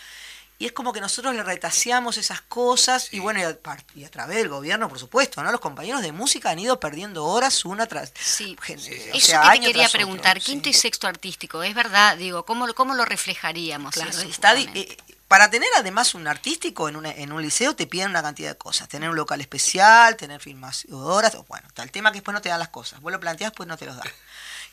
Y 0.58 0.64
es 0.66 0.72
como 0.72 0.92
que 0.94 1.00
nosotros 1.02 1.34
le 1.34 1.42
retaseamos 1.42 2.16
esas 2.16 2.40
cosas 2.40 3.12
y 3.12 3.18
bueno, 3.20 3.40
y 3.40 3.42
a, 3.42 3.58
y 3.94 4.04
a 4.04 4.10
través 4.10 4.38
del 4.38 4.48
gobierno, 4.48 4.88
por 4.88 4.98
supuesto, 4.98 5.42
¿no? 5.42 5.52
Los 5.52 5.60
compañeros 5.60 6.00
de 6.00 6.12
música 6.12 6.48
han 6.50 6.58
ido 6.58 6.80
perdiendo 6.80 7.26
horas 7.26 7.66
una 7.66 7.86
tras... 7.86 8.12
Sí, 8.18 8.56
gen- 8.62 8.78
o 8.78 9.16
eso 9.16 9.26
sea, 9.26 9.42
que 9.42 9.48
año 9.48 9.60
te 9.60 9.66
quería 9.68 9.82
tras 9.82 9.90
otro, 9.94 9.98
preguntar, 9.98 10.40
sí. 10.40 10.46
quinto 10.52 10.68
y 10.70 10.72
sexto 10.72 11.06
artístico, 11.06 11.62
¿es 11.62 11.74
verdad? 11.74 12.16
Digo, 12.16 12.46
¿cómo, 12.46 12.72
cómo 12.74 12.94
lo 12.94 13.04
reflejaríamos? 13.04 13.92
Claro, 13.92 14.08
eso, 14.10 14.22
está 14.22 14.58
eh, 14.58 14.96
para 15.28 15.50
tener 15.50 15.68
además 15.76 16.14
un 16.14 16.26
artístico 16.26 16.88
en, 16.88 16.96
una- 16.96 17.10
en 17.12 17.32
un 17.32 17.42
liceo 17.42 17.76
te 17.76 17.86
piden 17.86 18.08
una 18.10 18.22
cantidad 18.22 18.50
de 18.52 18.56
cosas. 18.56 18.88
Tener 18.88 19.10
un 19.10 19.16
local 19.16 19.42
especial, 19.42 20.16
tener 20.16 20.40
filmadoras, 20.40 21.34
o 21.34 21.44
bueno, 21.44 21.68
está 21.68 21.82
el 21.82 21.90
tema 21.90 22.12
que 22.12 22.16
después 22.18 22.32
no 22.32 22.40
te 22.40 22.48
dan 22.48 22.60
las 22.60 22.68
cosas. 22.70 23.00
Vos 23.02 23.12
lo 23.12 23.20
planteás, 23.20 23.52
pues 23.52 23.68
no 23.68 23.76
te 23.76 23.84
los 23.84 23.96
dan. 23.96 24.06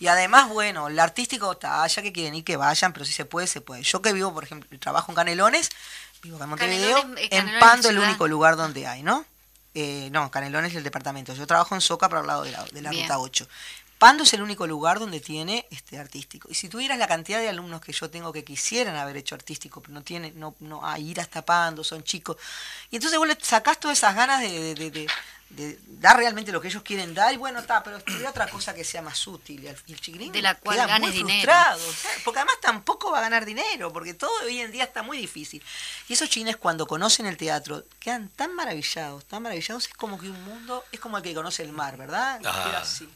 Y 0.03 0.07
además, 0.09 0.49
bueno, 0.49 0.89
el 0.89 0.99
artístico 0.99 1.53
está, 1.53 1.87
ya 1.87 2.01
que 2.01 2.11
quieren 2.11 2.35
ir, 2.35 2.43
que 2.43 2.57
vayan, 2.57 2.91
pero 2.91 3.05
si 3.05 3.13
se 3.13 3.23
puede, 3.23 3.47
se 3.47 3.61
puede. 3.61 3.83
Yo 3.83 4.01
que 4.01 4.11
vivo, 4.11 4.33
por 4.33 4.43
ejemplo, 4.43 4.67
trabajo 4.77 5.09
en 5.13 5.15
Canelones, 5.15 5.69
vivo 6.21 6.35
acá 6.35 6.43
en 6.43 6.49
Montevideo, 6.49 6.95
Canelones, 6.97 7.23
eh, 7.23 7.29
en 7.31 7.59
Pando 7.61 7.87
el 7.87 7.95
ciudad. 7.95 8.09
único 8.09 8.27
lugar 8.27 8.57
donde 8.57 8.85
hay, 8.85 9.01
¿no? 9.01 9.23
Eh, 9.73 10.09
no, 10.11 10.29
Canelones 10.29 10.71
es 10.71 10.77
el 10.77 10.83
departamento. 10.83 11.33
Yo 11.33 11.47
trabajo 11.47 11.73
en 11.73 11.79
Soca, 11.79 12.09
para 12.09 12.19
el 12.19 12.27
lado 12.27 12.43
de 12.43 12.51
la, 12.51 12.65
de 12.65 12.81
la 12.81 12.91
ruta 12.91 13.17
8. 13.17 13.47
Pando 14.03 14.23
es 14.23 14.33
el 14.33 14.41
único 14.41 14.67
lugar 14.67 14.99
donde 14.99 15.21
tiene 15.21 15.65
este 15.71 15.97
artístico. 15.97 16.49
Y 16.51 16.55
si 16.55 16.67
tuvieras 16.67 16.97
la 16.97 17.07
cantidad 17.07 17.39
de 17.39 17.47
alumnos 17.47 17.79
que 17.79 17.93
yo 17.93 18.09
tengo 18.09 18.33
que 18.33 18.43
quisieran 18.43 18.97
haber 18.97 19.15
hecho 19.15 19.33
artístico, 19.33 19.79
pero 19.81 19.93
no 19.93 20.01
tienen, 20.01 20.37
no, 20.37 20.55
no 20.59 20.85
a 20.85 20.99
ir 20.99 21.21
hasta 21.21 21.45
Pando, 21.45 21.83
son 21.85 22.03
chicos. 22.03 22.35
Y 22.91 22.97
entonces 22.97 23.17
vos 23.17 23.27
le 23.27 23.37
sacás 23.41 23.79
todas 23.79 23.97
esas 23.97 24.13
ganas 24.13 24.41
de, 24.41 24.49
de- 24.51 24.75
de- 24.75 24.91
de- 24.91 25.07
de 25.51 25.79
dar 25.87 26.17
realmente 26.17 26.51
lo 26.51 26.59
que 26.59 26.67
ellos 26.67 26.81
quieren 26.83 27.13
dar, 27.13 27.31
y 27.31 27.37
bueno, 27.37 27.59
está, 27.59 27.83
pero 27.83 27.97
estudia 27.97 28.29
otra 28.31 28.47
cosa 28.49 28.73
que 28.73 28.83
sea 28.83 29.01
más 29.03 29.25
útil. 29.27 29.63
Y 29.63 29.67
el, 29.67 30.01
chiquilín 30.01 30.31
De 30.33 30.41
la 30.41 30.55
cual 30.55 30.75
queda 30.77 30.87
ganes 30.87 31.09
muy 31.11 31.17
dinero. 31.19 31.43
frustrado, 31.53 31.79
claro, 32.01 32.19
porque 32.25 32.39
además 32.39 32.55
tampoco 32.61 33.11
va 33.11 33.19
a 33.19 33.21
ganar 33.21 33.45
dinero, 33.45 33.93
porque 33.93 34.13
todo 34.15 34.31
hoy 34.43 34.59
en 34.59 34.71
día 34.71 34.83
está 34.85 35.03
muy 35.03 35.17
difícil. 35.17 35.61
Y 36.09 36.13
esos 36.13 36.27
chiquines 36.27 36.57
cuando 36.57 36.87
conocen 36.87 37.25
el 37.27 37.37
teatro 37.37 37.83
quedan 37.99 38.29
tan 38.29 38.53
maravillados, 38.55 39.23
tan 39.25 39.43
maravillados, 39.43 39.87
es 39.87 39.93
como 39.93 40.19
que 40.19 40.27
un 40.29 40.43
mundo, 40.43 40.83
es 40.91 40.99
como 40.99 41.17
el 41.17 41.23
que 41.23 41.33
conoce 41.35 41.61
el 41.63 41.71
mar, 41.71 41.95
¿verdad? 41.97 42.41
Ah. 42.43 42.63
Queda 42.65 42.79
así. 42.81 43.07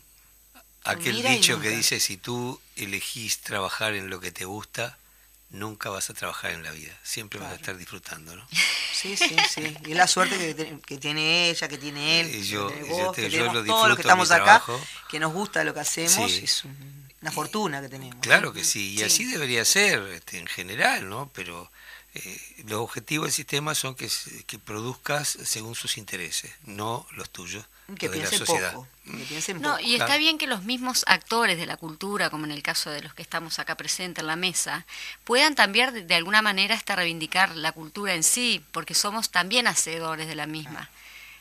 Aquel 0.88 1.22
dicho 1.24 1.60
que 1.60 1.70
dice, 1.70 2.00
si 2.00 2.18
tú 2.18 2.60
elegís 2.76 3.40
trabajar 3.40 3.94
en 3.94 4.10
lo 4.10 4.20
que 4.20 4.32
te 4.32 4.46
gusta, 4.46 4.98
nunca 5.50 5.90
vas 5.90 6.10
a 6.10 6.14
trabajar 6.14 6.52
en 6.52 6.64
la 6.64 6.72
vida, 6.72 6.94
siempre 7.04 7.40
vas 7.40 7.52
a 7.52 7.56
estar 7.56 7.78
disfrutando, 7.78 8.36
¿no? 8.36 8.48
Sí, 8.98 9.16
sí, 9.16 9.36
sí. 9.54 9.78
Y 9.86 9.92
es 9.92 9.98
la 9.98 10.08
suerte 10.08 10.36
que, 10.40 10.56
te- 10.56 10.80
que 10.84 10.98
tiene 10.98 11.52
ella, 11.52 11.68
que 11.68 11.78
tiene 11.78 12.20
él, 12.22 12.30
Y 12.30 12.32
que 12.32 12.44
yo- 12.46 12.68
tenés 12.68 12.88
yo 12.90 12.96
vos, 12.96 13.16
te- 13.16 13.22
que 13.22 13.30
yo 13.30 13.54
lo 13.54 13.64
todos 13.64 13.88
los 13.90 13.96
que 13.96 14.02
estamos 14.02 14.32
acá, 14.32 14.64
que 15.08 15.20
nos 15.20 15.32
gusta 15.34 15.64
lo 15.64 15.72
que 15.76 15.82
hacemos, 15.82 16.32
Sí. 16.32 16.42
es 16.44 16.64
un- 16.66 17.08
una 17.22 17.32
fortuna 17.32 17.80
que 17.80 17.90
tenemos. 17.90 18.18
Claro 18.22 18.54
que 18.54 18.64
sí, 18.64 18.94
y 18.96 18.98
Sí. 18.98 19.04
así 19.04 19.26
debería 19.26 19.64
ser 19.66 20.02
este, 20.08 20.40
en 20.40 20.48
general, 20.48 21.08
¿no? 21.10 21.30
Pero 21.36 21.72
eh, 22.16 22.42
los 22.66 22.80
objetivos 22.82 23.28
del 23.28 23.34
sistema 23.34 23.76
son 23.76 23.94
que 23.94 24.10
produzcas 24.66 25.38
según 25.44 25.76
sus 25.76 25.98
intereses, 25.98 26.52
no 26.66 27.06
los 27.12 27.30
tuyos, 27.30 27.66
Que 27.98 28.10
piensen 28.10 28.40
sociedad. 28.40 28.74
poco. 28.74 28.88
Que 29.06 29.24
piensen 29.24 29.62
No, 29.62 29.72
poco. 29.78 29.82
y 29.84 29.94
está 29.94 30.08
Claro. 30.08 30.20
bien 30.20 30.38
que 30.38 30.48
los 30.48 30.64
mismos 30.64 31.04
actores 31.08 31.58
de 31.58 31.66
la 31.66 31.78
cultura, 31.78 32.30
como 32.30 32.46
en 32.46 32.52
el 32.52 32.62
caso 32.62 32.90
de 32.90 33.02
los 33.02 33.14
que 33.14 33.22
estamos 33.22 33.60
acá 33.60 33.76
presentes 33.76 34.22
en 34.24 34.28
la 34.28 34.36
mesa, 34.36 34.86
puedan 35.24 35.56
también 35.56 35.94
de, 35.94 36.04
de 36.04 36.16
alguna 36.16 36.42
manera 36.42 36.76
hasta 36.76 36.96
reivindicar 36.98 37.56
la 37.56 37.72
cultura 37.72 38.14
en 38.14 38.24
sí, 38.24 38.64
porque 38.72 38.94
somos 38.94 39.30
también 39.30 39.68
hacedores 39.68 40.28
de 40.28 40.36
la 40.36 40.48
misma. 40.48 40.90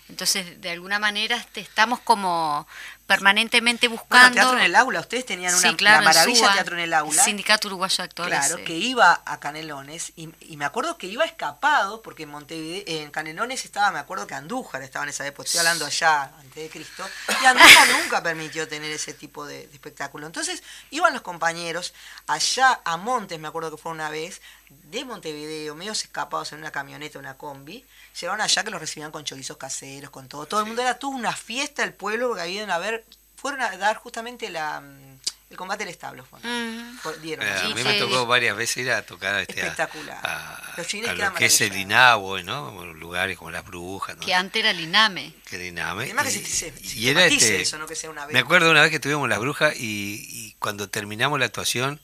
Entonces, 0.08 0.60
de 0.60 0.70
alguna 0.70 0.98
manera 0.98 1.36
este, 1.36 1.60
estamos 1.60 2.00
como 2.00 2.66
permanentemente 3.06 3.88
Bueno, 3.88 4.02
buscando... 4.02 4.34
teatro 4.34 4.58
en 4.58 4.64
el 4.64 4.74
aula, 4.76 5.00
ustedes 5.00 5.26
tenían 5.26 5.54
una 5.54 5.68
Sí, 5.70 5.74
claro, 5.76 6.02
la 6.02 6.10
maravilla 6.10 6.38
SUA, 6.38 6.52
teatro 6.54 6.76
en 6.76 6.82
el 6.82 6.94
aula. 6.94 7.22
Sindicato 7.22 7.68
Uruguayo 7.68 7.96
de 7.96 8.02
Actores. 8.02 8.38
Claro, 8.38 8.58
eh. 8.58 8.64
que 8.64 8.74
iba 8.74 9.22
a 9.24 9.40
Canelones 9.40 10.12
y, 10.16 10.28
y 10.40 10.56
me 10.56 10.64
acuerdo 10.64 10.96
que 10.98 11.06
iba 11.06 11.24
escapado 11.24 12.02
porque 12.02 12.24
en 12.24 12.30
Montevideo, 12.30 12.84
en 12.86 13.10
Canelones 13.10 13.64
estaba, 13.64 13.90
me 13.92 13.98
acuerdo 13.98 14.26
que 14.26 14.34
Andújar 14.34 14.82
estaba 14.82 15.04
en 15.04 15.10
esa 15.10 15.26
época, 15.26 15.46
estoy 15.46 15.60
hablando 15.60 15.86
allá, 15.86 16.32
antes 16.38 16.54
de 16.54 16.68
Cristo, 16.68 17.04
y 17.42 17.44
Andújar 17.44 17.88
nunca 18.02 18.22
permitió 18.22 18.66
tener 18.68 18.90
ese 18.90 19.12
tipo 19.12 19.46
de, 19.46 19.66
de 19.66 19.74
espectáculo. 19.74 20.26
Entonces 20.26 20.62
iban 20.90 21.12
los 21.12 21.22
compañeros 21.22 21.94
allá 22.26 22.80
a 22.84 22.96
Montes, 22.96 23.38
me 23.38 23.48
acuerdo 23.48 23.70
que 23.70 23.76
fue 23.76 23.92
una 23.92 24.10
vez, 24.10 24.40
de 24.68 25.04
Montevideo, 25.04 25.74
medios 25.74 26.02
escapados 26.02 26.52
en 26.52 26.58
una 26.58 26.70
camioneta, 26.70 27.18
una 27.18 27.34
combi, 27.34 27.84
llegaron 28.20 28.40
allá 28.40 28.64
que 28.64 28.70
los 28.70 28.80
recibían 28.80 29.10
con 29.10 29.24
chorizos 29.24 29.56
caseros, 29.56 30.10
con 30.10 30.28
todo. 30.28 30.46
Todo 30.46 30.60
el 30.60 30.66
mundo 30.66 30.82
era, 30.82 30.98
tuvo 30.98 31.16
una 31.16 31.32
fiesta 31.34 31.82
el 31.84 31.92
pueblo 31.92 32.28
porque 32.28 32.42
habían 32.42 32.70
a 32.70 32.78
ver, 32.78 33.04
fueron 33.36 33.60
a 33.62 33.76
dar 33.76 33.96
justamente 33.96 34.48
la, 34.50 34.80
mm, 34.80 35.18
el 35.50 35.56
combate 35.56 35.84
del 35.84 35.90
establo. 35.92 36.26
Mm. 36.42 36.96
Dieron. 37.22 37.46
Eh, 37.46 37.50
a 37.50 37.68
mí 37.68 37.84
me 37.84 37.98
tocó 38.00 38.26
varias 38.26 38.56
veces 38.56 38.78
ir 38.78 38.90
a 38.90 39.02
tocar 39.02 39.38
este, 39.40 39.60
a- 39.60 39.64
Espectacular. 39.66 40.18
a, 40.24 40.74
Los 40.76 40.86
chiles 40.88 41.10
a 41.10 41.14
lo 41.14 41.34
que 41.34 41.44
es 41.46 41.60
el. 41.60 41.76
Inabo, 41.76 42.40
¿no? 42.42 42.84
Lugares 42.94 43.38
como 43.38 43.50
las 43.52 43.64
brujas, 43.64 44.16
¿no? 44.16 44.24
Que 44.26 44.34
antes 44.34 44.58
era 44.60 44.70
el 44.70 44.80
INAME. 44.80 45.34
que 45.48 45.56
el 45.56 45.62
Iname. 45.66 46.04
Además 46.04 46.24
que 46.26 46.30
y, 46.40 46.44
se- 46.44 46.72
se- 46.72 46.76
se 46.88 46.96
y 46.98 47.08
era 47.10 47.26
este, 47.26 47.60
eso, 47.60 47.78
no 47.78 47.86
que 47.86 47.94
sea 47.94 48.10
una 48.10 48.26
vez. 48.26 48.32
me 48.34 48.40
acuerdo 48.40 48.70
una 48.70 48.82
vez 48.82 48.90
que 48.90 48.98
tuvimos 48.98 49.28
las 49.28 49.38
brujas 49.38 49.74
y, 49.76 50.26
y 50.28 50.56
cuando 50.58 50.88
terminamos 50.88 51.38
la 51.38 51.46
actuación 51.46 52.00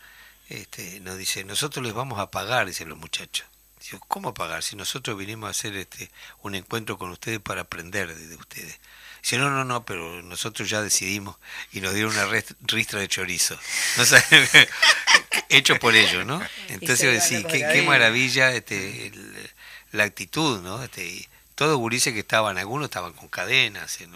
este, 0.49 1.01
nos 1.01 1.17
dice, 1.19 1.45
nosotros 1.45 1.85
les 1.85 1.95
vamos 1.95 2.19
a 2.19 2.31
pagar, 2.31 2.67
dicen 2.67 2.89
los 2.89 2.99
muchachos. 2.99 3.47
Digo, 3.85 3.99
¿cómo 4.07 4.33
pagar? 4.33 4.63
Si 4.63 4.77
nosotros 4.77 5.17
vinimos 5.19 5.49
a 5.49 5.51
hacer 5.51 5.77
este 5.77 6.11
un 6.43 6.55
encuentro 6.55 6.99
con 6.99 7.11
ustedes 7.11 7.41
para 7.41 7.63
aprender 7.63 8.15
de, 8.15 8.27
de 8.29 8.37
ustedes. 8.37 8.79
Dice, 9.23 9.39
no, 9.39 9.51
no, 9.51 9.65
no, 9.65 9.85
pero 9.85 10.23
nosotros 10.23 10.69
ya 10.69 10.83
decidimos 10.83 11.37
y 11.73 11.81
nos 11.81 11.95
dieron 11.95 12.13
una 12.17 12.27
ristra 12.63 13.01
de 13.01 13.09
chorizo. 13.09 13.59
No 13.97 14.05
hecho 15.49 15.79
por 15.79 15.95
ellos, 15.95 16.25
¿no? 16.27 16.41
Entonces, 16.69 17.25
sí, 17.25 17.45
qué, 17.45 17.83
maravilla 17.83 18.53
este, 18.53 19.09
el- 19.09 19.51
la 19.93 20.05
actitud, 20.05 20.63
¿no? 20.63 20.83
Este, 20.83 21.05
y 21.07 21.29
todos 21.55 21.77
gurises 21.77 22.13
que 22.15 22.21
estaban, 22.21 22.57
algunos 22.59 22.87
estaban 22.87 23.13
con 23.13 23.29
cadenas, 23.29 24.01
en- 24.01 24.15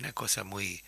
una 0.00 0.12
cosa 0.12 0.44
muy 0.44 0.82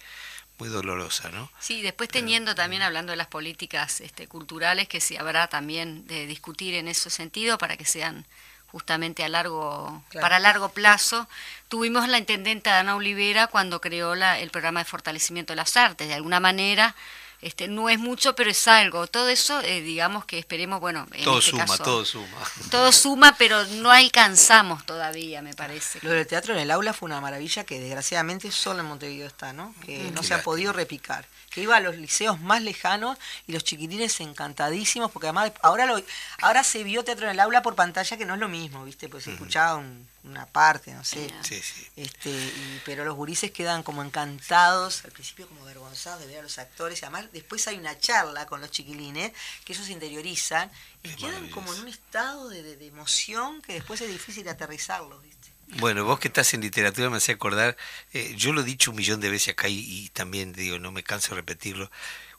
muy 0.61 0.69
dolorosa, 0.69 1.31
¿no? 1.31 1.51
Sí, 1.59 1.83
después 1.83 2.09
teniendo 2.11 2.55
también 2.55 2.83
hablando 2.83 3.11
de 3.13 3.17
las 3.17 3.27
políticas 3.27 4.01
este, 4.01 4.29
culturales 4.29 4.87
que 4.89 5.01
sí 5.01 5.17
habrá 5.17 5.49
también 5.49 6.07
de 6.07 6.27
discutir 6.27 6.75
en 6.75 6.87
ese 6.87 7.11
sentido 7.11 7.59
para 7.59 7.77
que 7.77 7.85
sean 7.87 8.27
justamente 8.71 9.25
a 9.25 9.29
largo 9.29 10.03
Claro. 10.11 10.23
para 10.25 10.39
largo 10.39 10.69
plazo. 10.69 11.27
Tuvimos 11.69 12.07
la 12.09 12.19
intendenta 12.19 12.79
Ana 12.79 12.95
Olivera 12.95 13.47
cuando 13.49 13.81
creó 13.81 14.15
la, 14.15 14.39
el 14.39 14.51
programa 14.51 14.81
de 14.81 14.85
fortalecimiento 14.85 15.53
de 15.53 15.57
las 15.57 15.77
artes. 15.77 16.07
De 16.07 16.15
alguna 16.15 16.39
manera, 16.41 16.95
este, 17.43 17.69
no 17.69 17.89
es 17.89 17.99
mucho, 17.99 18.35
pero 18.35 18.51
es 18.51 18.69
algo. 18.69 19.07
Todo 19.07 19.29
eso, 19.29 19.61
eh, 19.63 19.81
digamos 19.81 20.25
que 20.27 20.39
esperemos, 20.39 20.81
bueno, 20.81 21.07
en 21.13 21.25
todo 21.25 21.39
este 21.39 21.53
suma, 21.53 21.67
caso, 21.67 21.83
todo 21.83 22.05
suma. 22.05 22.39
todo 22.71 22.93
suma, 22.93 23.35
pero 23.39 23.65
no 23.67 23.91
alcanzamos 23.91 24.85
todavía, 24.85 25.41
me 25.43 25.55
parece. 25.55 25.99
Lo 26.03 26.11
del 26.11 26.27
teatro 26.27 26.53
en 26.55 26.61
el 26.61 26.71
aula 26.71 26.93
fue 26.93 27.07
una 27.07 27.21
maravilla 27.21 27.65
que 27.65 27.81
desgraciadamente 27.81 28.51
solo 28.51 28.81
en 28.81 28.87
Montevideo 28.87 29.27
está, 29.27 29.53
¿no? 29.53 29.75
Que 29.85 30.11
Mm. 30.11 30.15
no 30.15 30.23
se 30.23 30.35
ha 30.35 30.43
podido 30.43 30.73
repicar. 30.73 31.27
Que 31.51 31.63
iba 31.63 31.77
a 31.77 31.81
los 31.81 31.97
liceos 31.97 32.41
más 32.41 32.63
lejanos 32.63 33.19
y 33.47 33.53
los 33.53 33.65
chiquitines 33.65 34.21
encantadísimos, 34.21 35.11
porque 35.11 35.27
además 35.27 35.53
ahora 35.63 35.85
lo, 35.85 36.01
ahora 36.43 36.63
se 36.63 36.85
vio 36.85 37.03
teatro 37.05 37.27
en 37.27 37.33
el 37.33 37.41
aula 37.41 37.61
por 37.63 37.75
pantalla, 37.75 38.17
que 38.17 38.25
no 38.25 38.35
es 38.35 38.41
lo 38.41 38.49
mismo, 38.49 38.85
¿viste? 38.85 39.09
Pues 39.09 39.25
se 39.25 39.33
escuchaba 39.33 39.75
un- 39.77 40.09
una 40.23 40.47
parte, 40.47 40.93
no 40.93 41.03
sé. 41.03 41.29
Sí, 41.43 41.61
sí. 41.61 41.87
Este, 41.97 42.31
y- 42.31 42.81
pero 42.85 43.05
los 43.05 43.17
gurises 43.17 43.51
quedan 43.51 43.83
como 43.83 44.03
encantados, 44.03 45.05
al 45.05 45.11
principio 45.13 45.49
como 45.49 45.63
avergonzados 45.63 46.21
de 46.21 46.27
ver 46.27 46.39
a 46.39 46.43
los 46.43 46.59
actores, 46.59 47.01
y 47.03 47.05
además 47.05 47.27
después 47.33 47.67
hay 47.69 47.79
una 47.79 47.99
charla 47.99 48.47
con 48.47 48.61
los 48.61 48.71
chiquilines 48.71 49.33
que 49.65 49.73
ellos 49.73 49.87
se 49.87 49.93
interiorizan 49.93 50.71
y 51.03 51.09
Es 51.11 51.17
quedan 51.17 51.49
como 51.51 51.75
en 51.75 51.81
un 51.81 51.89
estado 51.89 52.49
de, 52.49 52.63
de- 52.63 52.77
de 52.77 52.87
emoción 52.87 53.61
que 53.63 53.73
después 53.75 54.01
es 54.03 54.09
difícil 54.09 54.49
aterrizarlos, 54.49 55.21
¿viste? 55.23 55.50
Bueno, 55.79 56.05
vos 56.05 56.19
que 56.19 56.29
estás 56.29 56.53
en 56.55 56.63
literatura 56.63 57.11
me 57.11 57.19
hace 57.19 57.33
acordar, 57.33 57.77
eh, 58.13 58.35
yo 58.37 58.53
lo 58.53 58.63
he 58.63 58.65
dicho 58.65 58.91
un 58.91 58.97
millón 58.97 59.21
de 59.21 59.31
veces 59.31 59.51
acá 59.55 59.69
y, 59.69 59.79
y 59.79 60.09
también 60.11 60.53
digo, 60.53 60.79
no 60.79 60.91
me 60.91 61.05
canso 61.05 61.31
de 61.31 61.37
repetirlo, 61.37 61.91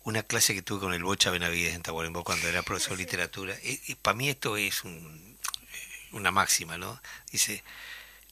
una 0.03 0.23
clase 0.23 0.53
que 0.53 0.61
tuve 0.61 0.81
con 0.81 0.93
el 0.93 1.03
Bocha 1.03 1.31
Benavides 1.31 1.73
en 1.75 1.81
Tahuarembó 1.81 2.23
cuando 2.23 2.47
era 2.49 2.61
profesor 2.63 2.97
de 2.97 3.03
literatura. 3.03 3.55
Para 4.01 4.17
mí 4.17 4.29
esto 4.29 4.57
es 4.57 4.83
un- 4.83 5.37
una 6.13 6.31
máxima, 6.31 6.77
¿no? 6.77 7.01
Dice, 7.31 7.63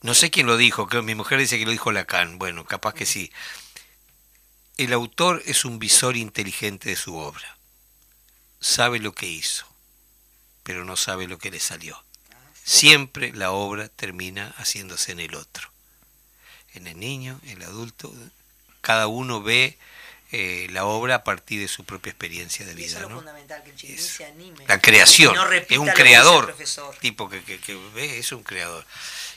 no 0.04 0.14
sé 0.16 0.32
quién 0.32 0.48
lo 0.48 0.58
dijo, 0.58 0.88
creo 0.88 1.04
mi 1.04 1.16
mujer 1.16 1.40
dice 1.40 1.60
que 1.60 1.66
lo 1.66 1.72
dijo 1.72 1.92
Lacan, 1.92 2.40
bueno, 2.40 2.66
capaz 2.66 2.94
que 2.96 3.06
sí. 3.06 3.32
El 4.78 4.94
autor 4.94 5.44
es 5.46 5.64
un 5.64 5.78
visor 5.78 6.18
inteligente 6.18 6.90
de 6.90 6.96
su 6.96 7.16
obra. 7.18 7.60
Sabe 8.62 9.00
lo 9.00 9.14
que 9.14 9.28
hizo, 9.28 9.66
pero 10.64 10.86
no 10.86 10.96
sabe 10.98 11.28
lo 11.28 11.38
que 11.40 11.52
le 11.52 11.60
salió. 11.60 12.04
Siempre 12.70 13.34
la 13.34 13.50
obra 13.50 13.90
termina 13.90 14.54
haciéndose 14.58 15.12
en 15.12 15.20
el 15.20 15.34
otro. 15.34 15.72
En 16.76 16.86
el 16.86 17.00
niño, 17.00 17.42
en 17.46 17.64
el 17.64 17.64
adulto, 17.64 18.14
cada 18.82 19.08
uno 19.08 19.42
ve 19.42 19.76
eh, 20.32 20.68
la 20.70 20.86
obra 20.86 21.16
a 21.16 21.24
partir 21.24 21.62
de 21.62 21.68
su 21.68 21.84
propia 21.84 22.12
experiencia 22.12 22.68
de 22.68 22.80
Y 22.80 22.84
eso 22.84 22.86
es 22.86 22.92
vida. 22.92 23.02
lo 23.02 23.10
¿no? 23.10 23.16
fundamental, 23.16 23.64
que 23.64 23.72
el 23.72 23.76
chiquilín 23.76 24.00
se 24.00 24.26
anime. 24.26 24.66
La 24.68 24.80
creación, 24.80 25.34
no 25.34 25.52
es 25.52 25.78
un 25.80 25.88
creador, 25.88 26.56
tipo 27.02 27.28
que, 27.28 27.44
que, 27.44 27.60
que 27.60 27.76
ve, 27.96 28.20
es 28.20 28.32
un 28.32 28.44
creador. 28.44 28.86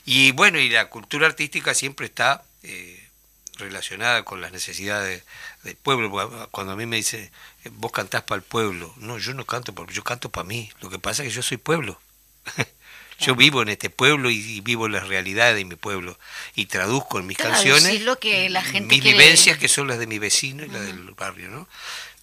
Y 0.05 0.33
bueno, 0.33 0.59
y 0.59 0.69
la 0.69 0.91
cultura 0.91 1.27
artística 1.27 1.73
siempre 1.73 2.05
está 2.05 2.45
eh, 2.65 3.09
relacionada 3.57 4.27
con 4.27 4.43
las 4.43 4.53
necesidades 4.53 5.25
del 5.63 5.77
pueblo. 5.77 6.51
Cuando 6.51 6.75
a 6.75 6.77
mí 6.77 6.85
me 6.85 6.97
dice, 6.97 7.33
eh, 7.65 7.71
vos 7.73 7.93
cantás 7.93 8.25
para 8.25 8.37
el 8.37 8.43
pueblo, 8.43 8.93
no, 8.99 9.17
yo 9.17 9.33
no 9.33 9.47
canto, 9.47 9.75
porque 9.75 9.95
yo 9.95 10.05
canto 10.05 10.29
para 10.29 10.47
mí. 10.47 10.71
Lo 10.83 10.91
que 10.91 10.99
pasa 10.99 11.23
es 11.23 11.31
que 11.31 11.35
yo 11.35 11.41
soy 11.41 11.57
pueblo. 11.57 11.99
Yo 13.21 13.35
vivo 13.37 13.63
en 13.63 13.69
este 13.69 13.89
pueblo 13.91 14.31
y, 14.31 14.61
vivo 14.63 14.89
las 14.89 15.07
realidades 15.07 15.57
de 15.57 15.65
mi 15.65 15.77
pueblo 15.77 16.19
y 16.55 16.67
traduzco 16.67 17.19
en 17.19 17.27
mis 17.27 17.37
Claro, 17.37 17.53
canciones 17.53 18.03
lo 18.03 18.19
que 18.19 18.49
la 18.51 18.63
gente 18.63 18.95
mis 18.95 19.01
quiere- 19.03 19.19
vivencias 19.19 19.59
que 19.59 19.69
son 19.69 19.87
las 19.89 19.99
de 19.99 20.07
mi 20.07 20.19
vecino 20.19 20.65
y 20.65 20.69
las 20.69 20.83
del 20.83 20.99
barrio, 21.13 21.49
¿no? 21.49 21.69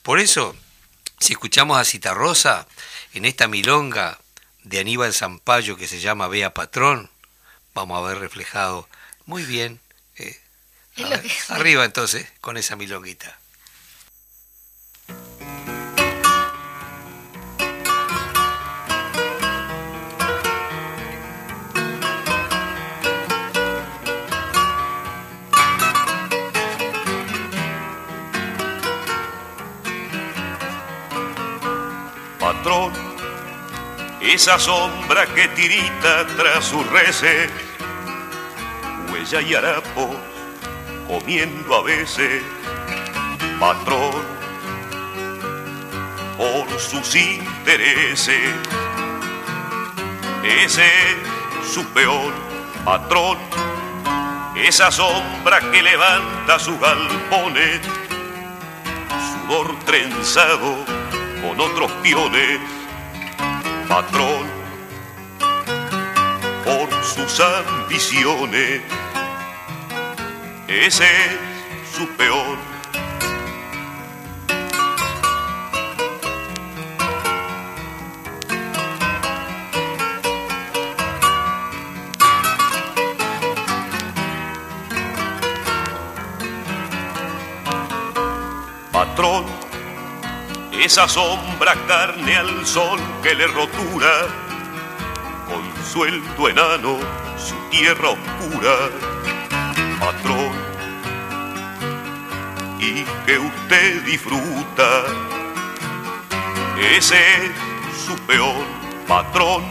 Por 0.03 0.19
eso, 0.19 0.55
si 1.19 1.33
escuchamos 1.33 1.77
a 1.77 1.85
Citarrosa 1.85 2.67
en 3.13 3.25
esta 3.25 3.47
milonga 3.47 4.19
de 4.63 4.79
Aníbal 4.79 5.13
Zampayo 5.13 5.77
que 5.77 5.87
se 5.87 5.99
llama 6.01 6.27
Bea 6.27 6.53
Patrón, 6.53 7.09
vamos 7.73 7.97
a 8.03 8.07
ver 8.07 8.19
reflejado 8.19 8.87
muy 9.25 9.43
bien. 9.43 9.79
eh, 10.17 10.37
a 11.03 11.07
ver, 11.09 11.23
arriba 11.49 11.85
entonces 11.85 12.27
con 12.41 12.57
esa 12.57 12.75
milonguita. 12.75 13.38
Patrón, 32.59 32.91
esa 34.19 34.59
sombra 34.59 35.25
que 35.27 35.47
tirita 35.49 36.27
tras 36.35 36.65
su 36.65 36.83
reces, 36.83 37.49
huella 39.09 39.41
y 39.41 39.55
harapos, 39.55 40.17
comiendo 41.07 41.75
a 41.75 41.83
veces, 41.83 42.43
patrón, 43.61 44.11
por 46.37 46.79
sus 46.79 47.15
intereses, 47.15 48.53
ese 50.43 50.85
es 50.85 51.73
su 51.73 51.85
peor 51.93 52.33
patrón, 52.83 53.37
esa 54.57 54.91
sombra 54.91 55.61
que 55.71 55.81
levanta 55.81 56.59
sus 56.59 56.77
galpones, 56.77 57.79
sudor 59.47 59.79
trenzado 59.85 60.98
con 61.41 61.59
otros 61.59 61.91
piones, 62.03 62.59
patrón, 63.87 64.47
por 66.65 67.03
sus 67.03 67.39
ambiciones, 67.39 68.81
ese 70.67 71.03
es 71.05 71.95
su 71.95 72.07
peor. 72.09 72.57
Patrón, 88.91 89.58
esa 90.83 91.07
sombra 91.09 91.75
carne 91.87 92.37
al 92.37 92.65
sol 92.65 92.99
que 93.21 93.35
le 93.35 93.47
rotura, 93.47 94.27
con 95.45 95.85
sueldo 95.85 96.47
enano 96.47 96.99
su 97.37 97.55
tierra 97.69 98.09
oscura, 98.09 98.75
patrón, 99.99 100.51
y 102.79 103.03
que 103.25 103.39
usted 103.39 104.03
disfruta, 104.03 105.03
ese 106.97 107.17
es 107.17 107.51
su 108.05 108.15
peor 108.19 108.65
patrón, 109.05 109.63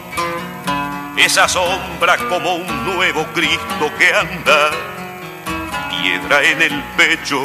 esa 1.17 1.49
sombra 1.49 2.19
como 2.29 2.57
un 2.57 2.95
nuevo 2.95 3.25
Cristo 3.35 3.91
que 3.99 4.13
anda, 4.13 4.71
piedra 5.91 6.45
en 6.45 6.63
el 6.63 6.83
pecho, 6.99 7.43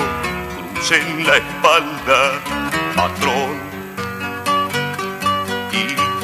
cruz 0.74 0.92
en 0.92 1.26
la 1.26 1.38
espalda, 1.38 2.42
patrón 2.96 3.43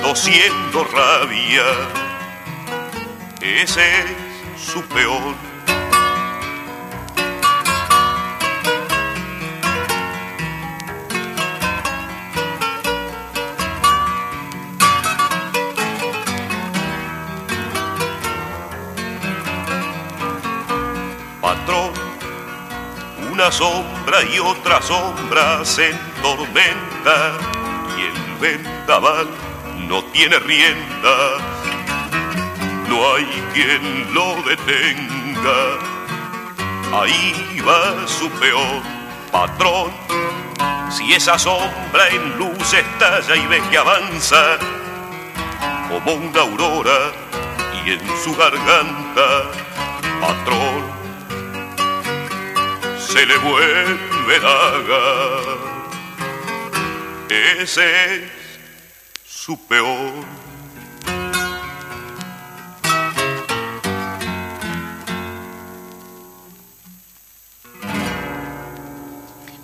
tosiendo 0.10 0.84
rabia. 0.86 1.66
Ese 3.42 4.00
es 4.00 4.60
su 4.60 4.82
peor. 4.86 5.36
Patrón, 21.40 21.94
una 23.32 23.52
sombra 23.52 24.24
y 24.24 24.40
otra 24.40 24.82
sombra 24.82 25.64
se 25.64 25.92
entormenta 25.92 27.38
y 27.96 28.02
el 28.02 28.38
vendaval 28.40 29.49
no 29.90 30.04
tiene 30.06 30.38
rienda. 30.40 31.18
No 32.88 33.16
hay 33.16 33.26
quien 33.54 34.14
lo 34.14 34.36
detenga. 34.44 35.62
Ahí 36.94 37.60
va 37.68 38.08
su 38.08 38.30
peor 38.40 38.84
patrón. 39.32 39.92
Si 40.92 41.14
esa 41.14 41.38
sombra 41.40 42.08
en 42.10 42.38
luz 42.38 42.74
estalla 42.74 43.36
y 43.36 43.48
ve 43.48 43.62
que 43.70 43.78
avanza 43.78 44.58
como 45.90 46.14
una 46.14 46.42
aurora 46.42 47.12
y 47.84 47.92
en 47.92 48.02
su 48.24 48.36
garganta, 48.36 49.44
patrón, 50.22 50.84
se 53.00 53.26
le 53.26 53.38
vuelve 53.38 54.40
daga. 54.40 55.70
Ese 57.30 58.16
es 58.16 58.39
su 59.50 59.58
peor. 59.58 60.14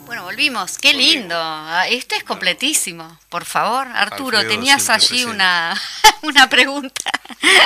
Bueno, 0.07 0.23
volvimos. 0.23 0.77
Qué 0.79 0.91
lindo. 0.93 1.35
Ah, 1.37 1.85
Esto 1.87 2.15
es 2.15 2.23
completísimo. 2.23 3.19
Por 3.29 3.45
favor, 3.45 3.87
Arturo, 3.87 4.37
Alfredo, 4.39 4.55
tenías 4.55 4.89
allí 4.89 5.07
presente. 5.07 5.31
una, 5.31 5.81
una 6.23 6.49
pregunta. 6.49 7.11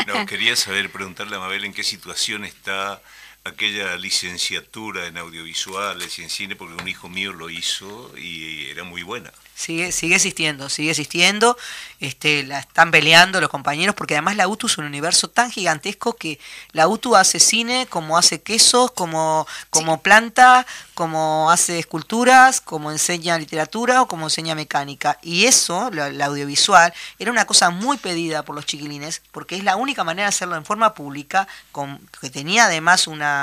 No, 0.07 0.25
quería 0.25 0.57
saber, 0.57 0.91
preguntarle 0.91 1.37
a 1.37 1.39
Mabel 1.39 1.63
en 1.63 1.73
qué 1.73 1.83
situación 1.83 2.43
está 2.43 3.01
aquella 3.49 3.95
licenciatura 3.97 5.07
en 5.07 5.17
audiovisuales 5.17 6.17
y 6.19 6.23
en 6.23 6.29
cine, 6.29 6.55
porque 6.55 6.81
un 6.81 6.87
hijo 6.87 7.09
mío 7.09 7.33
lo 7.33 7.49
hizo 7.49 8.11
y 8.17 8.69
era 8.69 8.83
muy 8.83 9.03
buena. 9.03 9.31
Sigue, 9.59 9.91
sigue 9.91 10.15
existiendo, 10.15 10.69
sigue 10.69 10.91
existiendo. 10.91 11.57
Este, 11.99 12.43
la 12.43 12.59
están 12.59 12.91
peleando 12.91 13.41
los 13.41 13.49
compañeros, 13.49 13.93
porque 13.93 14.13
además 14.13 14.37
la 14.37 14.47
UTU 14.47 14.67
es 14.67 14.77
un 14.77 14.85
universo 14.85 15.29
tan 15.29 15.51
gigantesco 15.51 16.15
que 16.15 16.39
la 16.71 16.87
UTU 16.87 17.17
hace 17.17 17.41
cine, 17.41 17.85
como 17.89 18.17
hace 18.17 18.41
quesos, 18.41 18.91
como, 18.91 19.45
como 19.69 20.01
planta, 20.01 20.65
como 20.93 21.51
hace 21.51 21.77
esculturas, 21.77 22.61
como 22.61 22.89
enseña 22.89 23.37
literatura 23.37 24.01
o 24.01 24.07
como 24.07 24.27
enseña 24.27 24.55
mecánica. 24.55 25.19
Y 25.21 25.43
eso, 25.43 25.91
la, 25.91 26.09
la 26.09 26.27
audiovisual, 26.27 26.93
era 27.17 27.29
una 27.29 27.45
cosa 27.45 27.69
muy 27.69 27.97
pedida 27.97 28.43
por 28.43 28.55
los 28.55 28.65
chiquilines, 28.65 29.21
porque 29.31 29.57
es 29.57 29.65
la 29.65 29.75
única 29.75 30.05
manera 30.05 30.27
de 30.27 30.29
hacerlo 30.29 30.55
en 30.55 30.63
forma 30.63 30.93
pública, 30.93 31.49
con, 31.73 31.99
que 32.21 32.29
tenía 32.29 32.65
además 32.65 33.07
una 33.07 33.38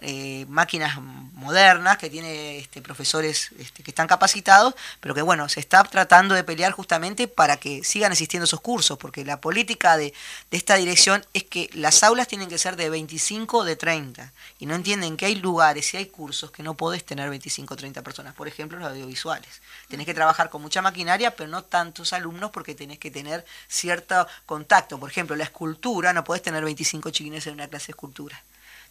eh, 0.00 0.46
máquinas 0.48 1.00
modernas, 1.00 1.98
que 1.98 2.10
tiene 2.10 2.58
este, 2.58 2.82
profesores 2.82 3.50
este, 3.58 3.82
que 3.82 3.90
están 3.90 4.06
capacitados, 4.06 4.74
pero 5.00 5.14
que 5.14 5.22
bueno, 5.22 5.48
se 5.48 5.60
está 5.60 5.82
tratando 5.84 6.34
de 6.34 6.44
pelear 6.44 6.72
justamente 6.72 7.28
para 7.28 7.56
que 7.56 7.84
sigan 7.84 8.12
existiendo 8.12 8.44
esos 8.44 8.60
cursos, 8.60 8.98
porque 8.98 9.24
la 9.24 9.40
política 9.40 9.96
de, 9.96 10.12
esta 10.50 10.76
dirección 10.76 11.24
es 11.34 11.44
que 11.44 11.70
las 11.74 12.02
aulas 12.02 12.28
tienen 12.28 12.48
que 12.48 12.58
ser 12.58 12.76
de 12.76 12.90
25 12.90 13.58
o 13.58 13.64
de 13.64 13.76
30, 13.76 14.32
y 14.58 14.66
no 14.66 14.74
entienden 14.74 15.16
que 15.16 15.26
hay 15.26 15.36
lugares 15.36 15.92
y 15.94 15.98
hay 15.98 16.06
cursos 16.06 16.50
que 16.50 16.62
no 16.62 16.74
podés 16.74 17.04
tener 17.04 17.28
25 17.30 17.74
o 17.74 17.76
30 17.76 18.02
personas, 18.02 18.34
por 18.34 18.48
ejemplo 18.48 18.78
los 18.78 18.88
audiovisuales. 18.88 19.62
Tenés 19.88 20.06
que 20.06 20.14
trabajar 20.14 20.50
con 20.50 20.62
mucha 20.62 20.82
maquinaria, 20.82 21.34
pero 21.34 21.48
no 21.48 21.62
tantos 21.62 22.12
alumnos 22.12 22.50
porque 22.50 22.74
tenés 22.74 22.98
que 22.98 23.10
tener 23.10 23.44
cierto 23.68 24.26
contacto. 24.46 24.98
Por 24.98 25.10
ejemplo, 25.10 25.36
la 25.36 25.44
escultura, 25.44 26.12
no 26.12 26.24
podés 26.24 26.42
tener 26.42 26.64
25 26.64 27.10
chiquines 27.10 27.46
en 27.46 27.54
una 27.54 27.68
clase 27.68 27.88
de 27.88 27.92
escultura 27.92 28.42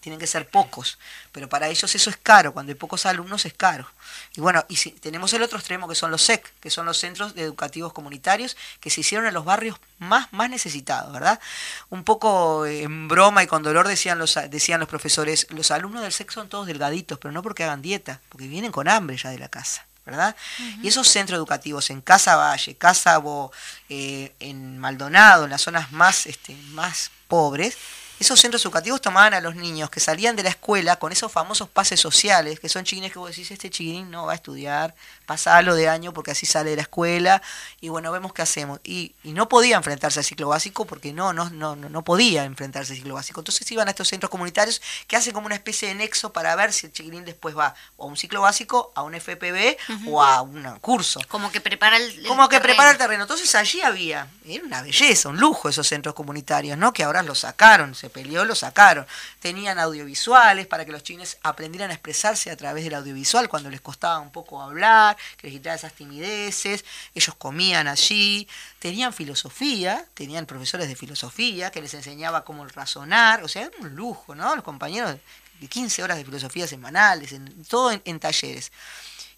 tienen 0.05 0.19
que 0.19 0.27
ser 0.27 0.47
pocos, 0.47 0.99
pero 1.31 1.49
para 1.49 1.67
ellos 1.67 1.95
eso 1.95 2.11
es 2.11 2.17
caro, 2.17 2.53
cuando 2.53 2.69
hay 2.69 2.75
pocos 2.75 3.07
alumnos 3.07 3.43
es 3.47 3.55
caro. 3.55 3.89
Y 4.35 4.39
bueno, 4.39 4.63
y 4.69 4.75
si, 4.75 4.91
tenemos 4.91 5.33
el 5.33 5.41
otro 5.41 5.57
extremo 5.57 5.87
que 5.87 5.95
son 5.95 6.11
los 6.11 6.21
SEC, 6.21 6.53
que 6.59 6.69
son 6.69 6.85
los 6.85 6.99
centros 6.99 7.33
educativos 7.35 7.91
comunitarios, 7.91 8.55
que 8.79 8.91
se 8.91 9.01
hicieron 9.01 9.25
en 9.25 9.33
los 9.33 9.45
barrios 9.45 9.79
más, 9.97 10.31
más 10.31 10.51
necesitados, 10.51 11.11
¿verdad? 11.11 11.39
Un 11.89 12.03
poco 12.03 12.67
eh, 12.67 12.83
en 12.83 13.07
broma 13.07 13.41
y 13.41 13.47
con 13.47 13.63
dolor 13.63 13.87
decían 13.87 14.19
los, 14.19 14.37
decían 14.51 14.79
los 14.79 14.87
profesores, 14.87 15.47
los 15.49 15.71
alumnos 15.71 16.03
del 16.03 16.11
SEC 16.11 16.29
son 16.29 16.49
todos 16.49 16.67
delgaditos, 16.67 17.17
pero 17.17 17.31
no 17.31 17.41
porque 17.41 17.63
hagan 17.63 17.81
dieta, 17.81 18.21
porque 18.29 18.47
vienen 18.47 18.71
con 18.71 18.87
hambre 18.87 19.17
ya 19.17 19.31
de 19.31 19.39
la 19.39 19.49
casa. 19.49 19.87
¿verdad? 20.05 20.35
Y 20.83 20.87
esos 20.87 21.07
centros 21.07 21.35
educativos 21.35 21.89
en 21.89 21.99
Casa 21.99 22.35
Valle, 22.35 22.75
Casa 22.75 23.17
Bo, 23.17 23.51
eh, 23.89 24.35
en 24.39 24.77
Maldonado, 24.77 25.45
en 25.45 25.49
las 25.49 25.63
zonas 25.63 25.91
más, 25.91 26.27
este, 26.27 26.55
más 26.73 27.09
pobres, 27.27 27.75
esos 28.19 28.39
centros 28.39 28.63
educativos 28.63 29.01
tomaban 29.01 29.33
a 29.33 29.41
los 29.41 29.55
niños 29.55 29.89
que 29.89 29.99
salían 29.99 30.35
de 30.35 30.43
la 30.43 30.49
escuela 30.49 30.95
con 30.97 31.11
esos 31.11 31.31
famosos 31.31 31.67
pases 31.69 31.99
sociales, 31.99 32.59
que 32.59 32.69
son 32.69 32.83
chiquines 32.83 33.11
que 33.11 33.19
vos 33.19 33.29
decís, 33.29 33.51
este 33.51 33.69
chiquinín 33.69 34.09
no 34.11 34.25
va 34.25 34.33
a 34.33 34.35
estudiar, 34.35 34.95
pasalo 35.25 35.75
de 35.75 35.89
año 35.89 36.13
porque 36.13 36.31
así 36.31 36.45
sale 36.45 36.69
de 36.71 36.75
la 36.77 36.81
escuela, 36.83 37.41
y 37.81 37.89
bueno, 37.89 38.11
vemos 38.11 38.33
qué 38.33 38.41
hacemos. 38.41 38.79
Y, 38.83 39.13
y 39.23 39.33
no 39.33 39.49
podía 39.49 39.75
enfrentarse 39.77 40.19
al 40.19 40.25
ciclo 40.25 40.47
básico 40.49 40.85
porque 40.85 41.13
no, 41.13 41.33
no, 41.33 41.49
no, 41.49 41.75
no, 41.75 41.89
no 41.89 42.03
podía 42.03 42.45
enfrentarse 42.45 42.93
al 42.93 42.97
ciclo 42.97 43.15
básico. 43.15 43.41
Entonces 43.41 43.69
iban 43.71 43.87
a 43.87 43.91
estos 43.91 44.07
centros 44.07 44.29
comunitarios 44.29 44.81
que 45.07 45.15
hacen 45.15 45.33
como 45.33 45.47
una 45.47 45.55
especie 45.55 45.87
de 45.89 45.95
nexo 45.95 46.31
para 46.31 46.55
ver 46.55 46.71
si 46.73 46.87
el 46.87 46.93
chiquinín 46.93 47.25
después 47.25 47.57
va 47.57 47.75
a 47.97 48.03
un 48.05 48.15
ciclo 48.17 48.41
básico, 48.41 48.91
a 48.95 49.01
un 49.03 49.13
FPB 49.19 49.77
o 50.07 50.21
a 50.23 50.41
un 50.41 50.63
curso. 50.79 51.19
Como 51.27 51.51
que 51.51 51.61
prepara 51.61 51.97
el, 51.97 52.03
el 52.19 52.27
Como 52.27 52.47
que 52.47 52.57
terreno. 52.57 52.63
prepara 52.73 52.91
el 52.91 52.97
terreno. 52.97 53.23
Entonces 53.23 53.53
allí 53.55 53.81
había, 53.81 54.27
era 54.45 54.63
una 54.63 54.81
belleza, 54.81 55.29
un 55.29 55.37
lujo 55.37 55.69
esos 55.69 55.87
centros 55.87 56.15
comunitarios, 56.15 56.77
¿no? 56.77 56.93
Que 56.93 57.03
ahora 57.03 57.23
los 57.23 57.39
sacaron, 57.39 57.95
peleó, 58.09 58.45
los 58.45 58.59
sacaron. 58.59 59.05
Tenían 59.39 59.79
audiovisuales 59.79 60.67
para 60.67 60.85
que 60.85 60.91
los 60.91 61.03
chinos 61.03 61.37
aprendieran 61.43 61.91
a 61.91 61.93
expresarse 61.93 62.51
a 62.51 62.57
través 62.57 62.83
del 62.83 62.95
audiovisual 62.95 63.49
cuando 63.49 63.69
les 63.69 63.81
costaba 63.81 64.19
un 64.19 64.31
poco 64.31 64.61
hablar, 64.61 65.17
que 65.37 65.47
les 65.47 65.57
quitaba 65.57 65.75
esas 65.75 65.93
timideces. 65.93 66.85
Ellos 67.13 67.35
comían 67.35 67.87
allí, 67.87 68.47
tenían 68.79 69.13
filosofía, 69.13 70.05
tenían 70.13 70.45
profesores 70.45 70.87
de 70.87 70.95
filosofía 70.95 71.71
que 71.71 71.81
les 71.81 71.93
enseñaba 71.93 72.43
cómo 72.43 72.65
razonar, 72.67 73.43
o 73.43 73.47
sea, 73.47 73.63
era 73.63 73.71
un 73.79 73.95
lujo, 73.95 74.35
¿no? 74.35 74.55
Los 74.55 74.63
compañeros 74.63 75.17
de 75.59 75.67
15 75.67 76.03
horas 76.03 76.17
de 76.17 76.25
filosofía 76.25 76.67
semanales, 76.67 77.31
en, 77.31 77.63
todo 77.65 77.91
en 78.03 78.19
talleres. 78.19 78.71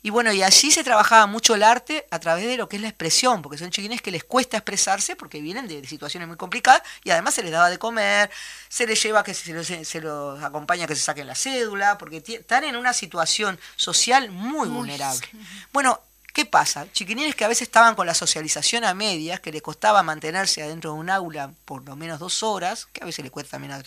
Y 0.04 0.10
bueno, 0.10 0.32
y 0.32 0.44
allí 0.44 0.72
se 0.72 0.84
trabajaba 0.84 1.26
mucho 1.26 1.56
el 1.56 1.64
arte 1.64 2.06
a 2.12 2.20
través 2.20 2.46
de 2.46 2.56
lo 2.56 2.70
que 2.70 2.76
es 2.76 2.82
la 2.82 2.88
expresión, 2.88 3.42
porque 3.42 3.58
son 3.58 3.72
chiquines 3.72 4.02
que 4.02 4.12
les 4.12 4.24
cuesta 4.24 4.58
expresarse 4.58 5.16
porque 5.16 5.42
vienen 5.42 5.68
de, 5.68 5.86
situaciones 5.88 6.28
muy 6.28 6.38
complicadas 6.38 6.84
y 7.04 7.10
además 7.10 7.34
se 7.34 7.44
les 7.44 7.52
daba 7.52 7.70
de 7.70 7.80
comer, 7.80 8.30
se 8.70 8.86
les 8.86 9.02
lleva 9.02 9.24
que 9.24 9.34
se 9.34 9.54
los, 9.54 9.68
se 9.68 10.02
los 10.02 10.42
acompaña 10.44 10.88
que 10.88 10.96
se 10.96 11.02
saquen 11.02 11.28
la 11.28 11.36
cédula, 11.36 11.98
porque 11.98 12.24
están 12.26 12.64
en 12.64 12.76
una 12.76 12.94
situación 12.94 13.60
social 13.76 14.30
muy 14.30 14.70
vulnerable. 14.70 15.28
Bueno, 15.74 16.02
¿Qué 16.38 16.46
pasa? 16.46 16.86
Chiquilines 16.92 17.34
que 17.34 17.46
a 17.46 17.48
veces 17.48 17.64
estaban 17.64 17.96
con 17.96 18.06
la 18.06 18.14
socialización 18.14 18.84
a 18.84 18.94
medias, 18.94 19.40
que 19.40 19.52
le 19.52 19.60
costaba 19.60 20.04
mantenerse 20.04 20.62
adentro 20.62 20.94
de 20.94 21.00
un 21.00 21.10
aula 21.10 21.52
por 21.66 21.84
lo 21.84 21.96
menos 21.96 22.20
dos 22.20 22.44
horas, 22.44 22.86
que 22.94 23.02
a 23.02 23.08
veces 23.08 23.26
le 23.26 23.32
cuesta 23.32 23.58
también 23.58 23.74
a, 23.74 23.82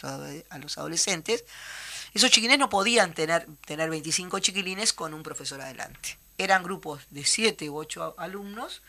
a 0.50 0.58
los 0.58 0.76
adolescentes, 0.76 1.44
esos 2.14 2.30
chiquilines 2.30 2.58
no 2.58 2.70
podían 2.70 3.14
tener, 3.14 3.46
tener 3.66 3.90
25 3.90 4.38
chiquilines 4.40 4.92
con 4.92 5.14
un 5.14 5.22
profesor 5.22 5.60
adelante. 5.60 6.18
Eran 6.38 6.62
grupos 6.62 7.02
de 7.10 7.24
7 7.24 7.68
u 7.70 7.76
8 7.76 8.14
alumnos 8.18 8.82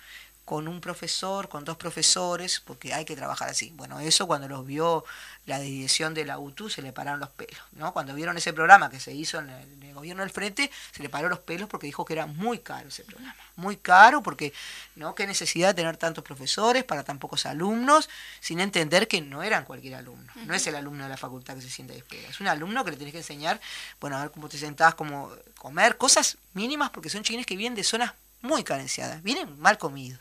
con 0.52 0.68
un 0.68 0.82
profesor, 0.82 1.48
con 1.48 1.64
dos 1.64 1.78
profesores, 1.78 2.60
porque 2.60 2.94
hay 2.94 3.06
que 3.06 3.16
trabajar 3.16 3.48
así. 3.48 3.72
Bueno, 3.78 4.02
eso 4.02 4.28
cuando 4.28 4.50
los 4.50 4.66
vio 4.66 5.06
la 5.46 5.62
dirección 5.62 6.14
de 6.14 6.26
la 6.26 6.40
UTU 6.40 6.70
se 6.70 6.82
le 6.82 6.92
pararon 6.92 7.22
los 7.22 7.30
pelos, 7.30 7.62
¿no? 7.72 7.94
Cuando 7.94 8.14
vieron 8.14 8.36
ese 8.36 8.52
programa 8.52 8.90
que 8.90 9.00
se 9.00 9.14
hizo 9.14 9.40
en 9.40 9.50
el, 9.50 9.94
gobierno 9.94 10.24
del 10.24 10.30
frente, 10.30 10.70
se 10.92 11.04
le 11.04 11.08
paró 11.08 11.30
los 11.30 11.40
pelos 11.40 11.70
porque 11.70 11.88
dijo 11.88 12.04
que 12.04 12.12
era 12.12 12.26
muy 12.26 12.60
caro 12.60 12.90
ese 12.90 13.06
programa, 13.06 13.42
muy 13.56 13.78
caro 13.78 14.22
porque, 14.22 14.52
¿no? 14.96 15.16
Qué 15.16 15.26
necesidad 15.26 15.70
de 15.70 15.74
tener 15.76 15.96
tantos 15.96 16.22
profesores 16.22 16.84
para 16.84 17.04
tan 17.04 17.18
pocos 17.18 17.46
alumnos, 17.46 18.10
sin 18.42 18.60
entender 18.60 19.08
que 19.08 19.22
no 19.22 19.44
eran 19.44 19.64
cualquier 19.64 19.96
alumno, 19.96 20.34
no 20.48 20.54
es 20.54 20.68
el 20.68 20.76
alumno 20.76 21.04
de 21.04 21.10
la 21.12 21.18
facultad 21.18 21.56
que 21.56 21.62
se 21.62 21.70
sienta 21.70 21.94
y 21.94 21.98
espera, 22.00 22.28
es 22.28 22.42
un 22.42 22.48
alumno 22.48 22.84
que 22.84 22.92
le 22.92 22.98
tenés 22.98 23.14
que 23.14 23.20
enseñar, 23.20 23.62
bueno, 24.02 24.18
a 24.18 24.24
ver 24.24 24.32
cómo 24.32 24.50
te 24.50 24.58
sentás, 24.58 24.96
cómo 24.96 25.32
comer, 25.58 25.96
cosas 25.96 26.38
mínimas 26.54 26.90
porque 26.90 27.10
son 27.10 27.24
chiquines 27.24 27.46
que 27.46 27.56
vienen 27.56 27.76
de 27.76 27.86
zonas 27.86 28.12
muy 28.42 28.64
carenciadas, 28.64 29.24
vienen 29.24 29.58
mal 29.60 29.78
comidos. 29.78 30.20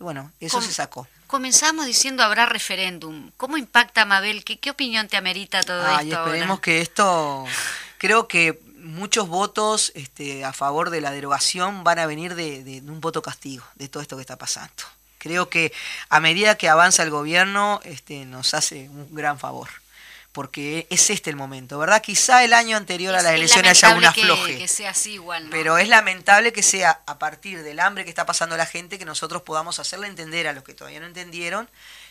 Y 0.00 0.02
bueno, 0.02 0.32
eso 0.40 0.60
se 0.62 0.72
sacó. 0.72 1.06
Comenzamos 1.26 1.86
diciendo 1.86 2.22
habrá 2.22 2.46
referéndum. 2.46 3.30
¿Cómo 3.36 3.56
impacta, 3.56 4.04
Mabel? 4.04 4.42
¿Qué, 4.44 4.58
qué 4.58 4.70
opinión 4.70 5.06
te 5.08 5.16
amerita 5.16 5.62
todo 5.62 5.86
esto? 5.86 6.24
Esperemos 6.24 6.60
que 6.60 6.80
esto, 6.80 7.44
creo 7.98 8.26
que 8.26 8.58
muchos 8.76 9.28
votos 9.28 9.92
este, 9.94 10.44
a 10.44 10.52
favor 10.52 10.90
de 10.90 11.02
la 11.02 11.10
derogación 11.10 11.84
van 11.84 11.98
a 11.98 12.06
venir 12.06 12.34
de, 12.34 12.64
de, 12.64 12.80
un 12.80 13.00
voto 13.00 13.20
castigo, 13.22 13.64
de 13.74 13.88
todo 13.88 14.02
esto 14.02 14.16
que 14.16 14.22
está 14.22 14.36
pasando. 14.36 14.72
Creo 15.18 15.50
que 15.50 15.72
a 16.08 16.18
medida 16.18 16.56
que 16.56 16.70
avanza 16.70 17.02
el 17.02 17.10
gobierno, 17.10 17.80
este, 17.84 18.24
nos 18.24 18.54
hace 18.54 18.88
un 18.88 19.14
gran 19.14 19.38
favor 19.38 19.68
porque 20.32 20.86
es 20.90 21.10
este 21.10 21.30
el 21.30 21.36
momento, 21.36 21.78
¿verdad? 21.78 22.02
Quizá 22.02 22.44
el 22.44 22.52
año 22.52 22.76
anterior 22.76 23.14
a 23.14 23.22
las 23.22 23.34
elecciones 23.34 23.82
haya 23.82 23.96
una 23.96 24.12
floje. 24.12 24.58
Que 24.58 24.68
sea 24.68 24.90
así 24.90 25.12
igual, 25.14 25.44
¿no? 25.44 25.50
Pero 25.50 25.78
es 25.78 25.88
lamentable 25.88 26.52
que 26.52 26.62
sea 26.62 27.00
a 27.06 27.18
partir 27.18 27.62
del 27.62 27.80
hambre 27.80 28.04
que 28.04 28.10
está 28.10 28.26
pasando 28.26 28.56
la 28.56 28.66
gente 28.66 28.98
que 28.98 29.04
nosotros 29.04 29.42
podamos 29.42 29.78
hacerle 29.78 30.06
entender 30.06 30.46
a 30.46 30.52
los 30.52 30.64
que 30.64 30.74
todavía 30.74 31.00
no 31.00 31.06
entendieron 31.06 31.68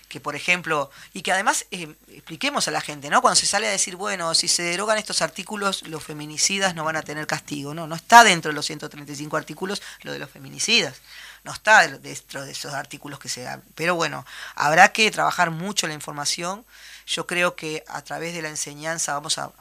que 0.09 0.20
por 0.20 0.36
ejemplo, 0.36 0.89
y 1.13 1.22
que 1.22 1.32
además 1.32 1.67
eh, 1.72 1.95
expliquemos 2.09 2.67
a 2.67 2.72
la 2.72 2.82
gente, 2.82 3.09
¿no? 3.09 3.22
Cuando 3.22 3.39
se 3.39 3.45
sale 3.45 3.67
a 3.67 3.72
decir, 3.72 3.95
bueno, 3.95 4.34
si 4.34 4.47
se 4.47 4.63
derogan 4.63 4.97
estos 4.97 5.22
artículos, 5.22 5.84
los 5.88 6.03
feminicidas 6.03 6.74
no 6.74 6.84
van 6.84 6.95
a 6.95 7.03
tener 7.03 7.28
castigo, 7.28 7.76
no, 7.76 7.86
no 7.88 7.95
está 7.95 8.24
dentro 8.24 8.49
de 8.49 8.55
los 8.55 8.65
135 8.65 9.38
artículos 9.38 9.82
lo 10.01 10.11
de 10.11 10.20
los 10.20 10.30
feminicidas, 10.30 10.97
no 11.43 11.53
está 11.53 11.88
dentro 11.88 12.43
de 12.43 12.51
esos 12.51 12.74
artículos 12.74 13.20
que 13.20 13.30
se 13.30 13.41
dan. 13.41 13.63
Pero 13.76 13.95
bueno, 13.95 14.26
habrá 14.55 14.91
que 14.91 15.09
trabajar 15.11 15.51
mucho 15.51 15.88
la 15.88 15.93
información, 15.93 16.65
yo 17.10 17.26
creo 17.26 17.55
que 17.55 17.84
a 17.88 18.03
través 18.03 18.36
de 18.36 18.43
la 18.43 18.49
enseñanza 18.49 19.16
vamos 19.16 19.39
a, 19.39 19.51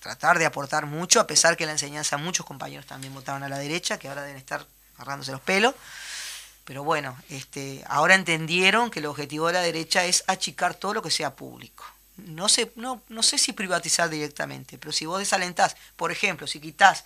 tratar 0.00 0.40
de 0.40 0.46
aportar 0.46 0.86
mucho, 0.86 1.20
a 1.20 1.28
pesar 1.28 1.56
que 1.56 1.64
la 1.64 1.70
enseñanza 1.72 2.16
muchos 2.16 2.44
compañeros 2.44 2.86
también 2.86 3.14
votaron 3.14 3.44
a 3.44 3.48
la 3.48 3.58
derecha, 3.58 4.00
que 4.00 4.08
ahora 4.08 4.22
deben 4.22 4.36
estar 4.36 4.66
agarrándose 4.96 5.30
los 5.30 5.40
pelos. 5.40 5.74
Pero 6.64 6.82
bueno, 6.82 7.16
este, 7.28 7.84
ahora 7.86 8.16
entendieron 8.16 8.90
que 8.90 8.98
el 8.98 9.06
objetivo 9.06 9.46
de 9.46 9.52
la 9.52 9.60
derecha 9.60 10.04
es 10.04 10.24
achicar 10.26 10.74
todo 10.74 10.94
lo 10.94 11.02
que 11.02 11.12
sea 11.12 11.36
público. 11.36 11.84
No 12.16 12.48
sé, 12.48 12.72
no, 12.74 13.00
no 13.08 13.22
sé 13.22 13.38
si 13.38 13.52
privatizar 13.52 14.10
directamente, 14.10 14.76
pero 14.76 14.90
si 14.90 15.06
vos 15.06 15.20
desalentás, 15.20 15.76
por 15.94 16.10
ejemplo, 16.10 16.48
si 16.48 16.58
quitas 16.58 17.04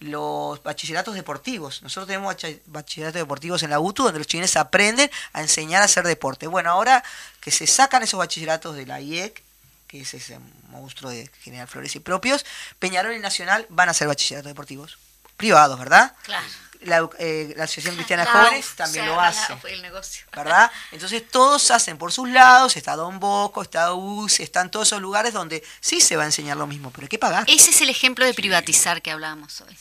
los 0.00 0.62
bachilleratos 0.62 1.14
deportivos. 1.14 1.82
Nosotros 1.82 2.06
tenemos 2.06 2.36
bachilleratos 2.66 3.20
deportivos 3.20 3.62
en 3.62 3.70
la 3.70 3.80
UTU 3.80 4.04
donde 4.04 4.18
los 4.18 4.26
chilenos 4.26 4.56
aprenden 4.56 5.10
a 5.32 5.40
enseñar 5.40 5.82
a 5.82 5.86
hacer 5.86 6.06
deporte. 6.06 6.46
Bueno, 6.46 6.70
ahora 6.70 7.02
que 7.40 7.50
se 7.50 7.66
sacan 7.66 8.02
esos 8.02 8.18
bachilleratos 8.18 8.76
de 8.76 8.86
la 8.86 9.00
IEC, 9.00 9.42
que 9.88 10.02
es 10.02 10.14
ese 10.14 10.38
monstruo 10.68 11.10
de 11.10 11.30
General 11.42 11.66
Flores 11.66 11.96
y 11.96 12.00
propios, 12.00 12.44
Peñarol 12.78 13.14
y 13.14 13.18
Nacional 13.18 13.66
van 13.70 13.88
a 13.88 13.94
ser 13.94 14.06
bachilleratos 14.06 14.50
deportivos 14.50 14.98
privados, 15.36 15.78
¿verdad? 15.78 16.14
Claro. 16.22 16.46
La, 16.82 17.08
eh, 17.18 17.56
Asociación 17.58 17.96
Cristiana 17.96 18.24
de 18.24 18.30
Jóvenes 18.30 18.76
también 18.76 19.06
lo 19.06 19.20
hace. 19.20 19.52
El 19.68 19.82
negocio. 19.82 20.24
¿Verdad? 20.32 20.70
Entonces 20.92 21.28
todos 21.28 21.72
hacen 21.72 21.98
por 21.98 22.12
sus 22.12 22.28
lados, 22.28 22.76
está 22.76 22.94
Don 22.94 23.18
Bosco, 23.18 23.62
está 23.62 23.92
UCI, 23.94 24.44
están 24.44 24.70
todos 24.70 24.86
esos 24.86 25.00
lugares 25.00 25.32
donde 25.32 25.64
sí 25.80 26.00
se 26.00 26.16
va 26.16 26.22
a 26.22 26.26
enseñar 26.26 26.56
lo 26.56 26.68
mismo, 26.68 26.92
pero 26.92 27.06
hay 27.06 27.08
que 27.08 27.18
pagar. 27.18 27.44
Ese 27.48 27.70
es 27.70 27.80
el 27.80 27.90
ejemplo 27.90 28.24
de 28.24 28.32
privatizar 28.32 29.02
que 29.02 29.10
hablábamos 29.10 29.60
hoy. 29.60 29.76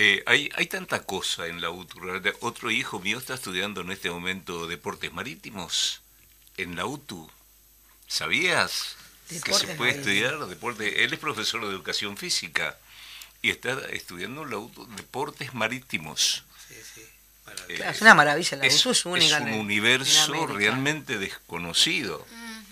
Eh, 0.00 0.22
hay, 0.26 0.48
hay 0.54 0.66
tanta 0.66 1.02
cosa 1.02 1.48
en 1.48 1.60
la 1.60 1.70
UTU. 1.70 1.98
Otro 2.38 2.70
hijo 2.70 3.00
mío 3.00 3.18
está 3.18 3.34
estudiando 3.34 3.80
en 3.80 3.90
este 3.90 4.08
momento 4.08 4.68
deportes 4.68 5.12
marítimos 5.12 6.02
en 6.56 6.76
la 6.76 6.86
UTU. 6.86 7.28
¿Sabías 8.06 8.94
que 9.28 9.52
se 9.52 9.66
puede 9.74 9.98
estudiar 9.98 10.38
deportes? 10.46 10.94
Él 10.98 11.12
es 11.12 11.18
profesor 11.18 11.62
de 11.62 11.72
educación 11.72 12.16
física 12.16 12.78
y 13.42 13.50
está 13.50 13.72
estudiando 13.90 14.44
en 14.44 14.50
la 14.50 14.58
UTU 14.58 14.86
deportes 14.94 15.52
marítimos. 15.52 16.44
Sí, 16.68 16.76
sí. 16.94 17.02
es 17.68 18.00
una 18.00 18.14
maravilla, 18.14 18.56
la 18.56 18.66
es, 18.66 18.78
UTU 18.78 18.92
es 18.92 19.04
única. 19.04 19.38
Es 19.38 19.42
un 19.42 19.52
universo 19.54 20.46
realmente 20.46 21.18
desconocido. 21.18 22.24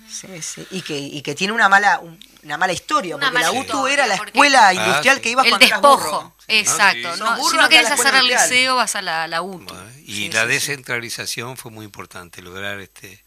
Sí, 0.08 0.42
sí. 0.42 0.66
Y 0.70 0.82
que, 0.82 0.98
y 0.98 1.22
que 1.22 1.34
tiene 1.34 1.52
una 1.52 1.68
mala, 1.68 2.00
una 2.42 2.56
mala 2.56 2.72
historia, 2.72 3.18
porque 3.18 3.38
la 3.38 3.52
UTU 3.52 3.86
era 3.86 4.06
la 4.06 4.14
escuela 4.14 4.72
industrial 4.72 5.20
que 5.20 5.30
iba 5.30 5.42
el 5.42 5.58
despojo. 5.58 6.34
Exacto. 6.48 7.16
No, 7.16 7.48
si 7.48 7.56
no 7.56 7.68
querés 7.68 7.90
hacer 7.90 8.14
el 8.14 8.26
liceo, 8.26 8.76
vas 8.76 8.94
a 8.96 9.02
la, 9.02 9.26
la 9.28 9.42
UTU. 9.42 9.74
y 10.04 10.30
la 10.30 10.46
descentralización 10.46 11.56
fue 11.56 11.70
muy 11.70 11.84
importante, 11.84 12.42
lograr 12.42 12.80
este 12.80 13.22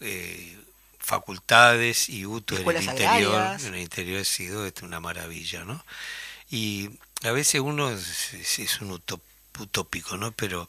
eh, 0.00 0.58
facultades 0.98 2.08
y 2.08 2.26
UTU 2.26 2.56
en 2.56 2.76
el 2.76 2.82
interior. 2.82 3.56
En 3.60 3.74
el 3.74 3.80
interior 3.80 4.20
ha 4.20 4.24
sido 4.24 4.66
este, 4.66 4.84
una 4.84 5.00
maravilla, 5.00 5.64
¿no? 5.64 5.84
Y 6.50 6.90
a 7.22 7.32
veces 7.32 7.60
uno 7.60 7.90
es, 7.90 8.34
es 8.58 8.80
un 8.80 9.00
utópico, 9.58 10.16
¿no? 10.16 10.32
Pero 10.32 10.68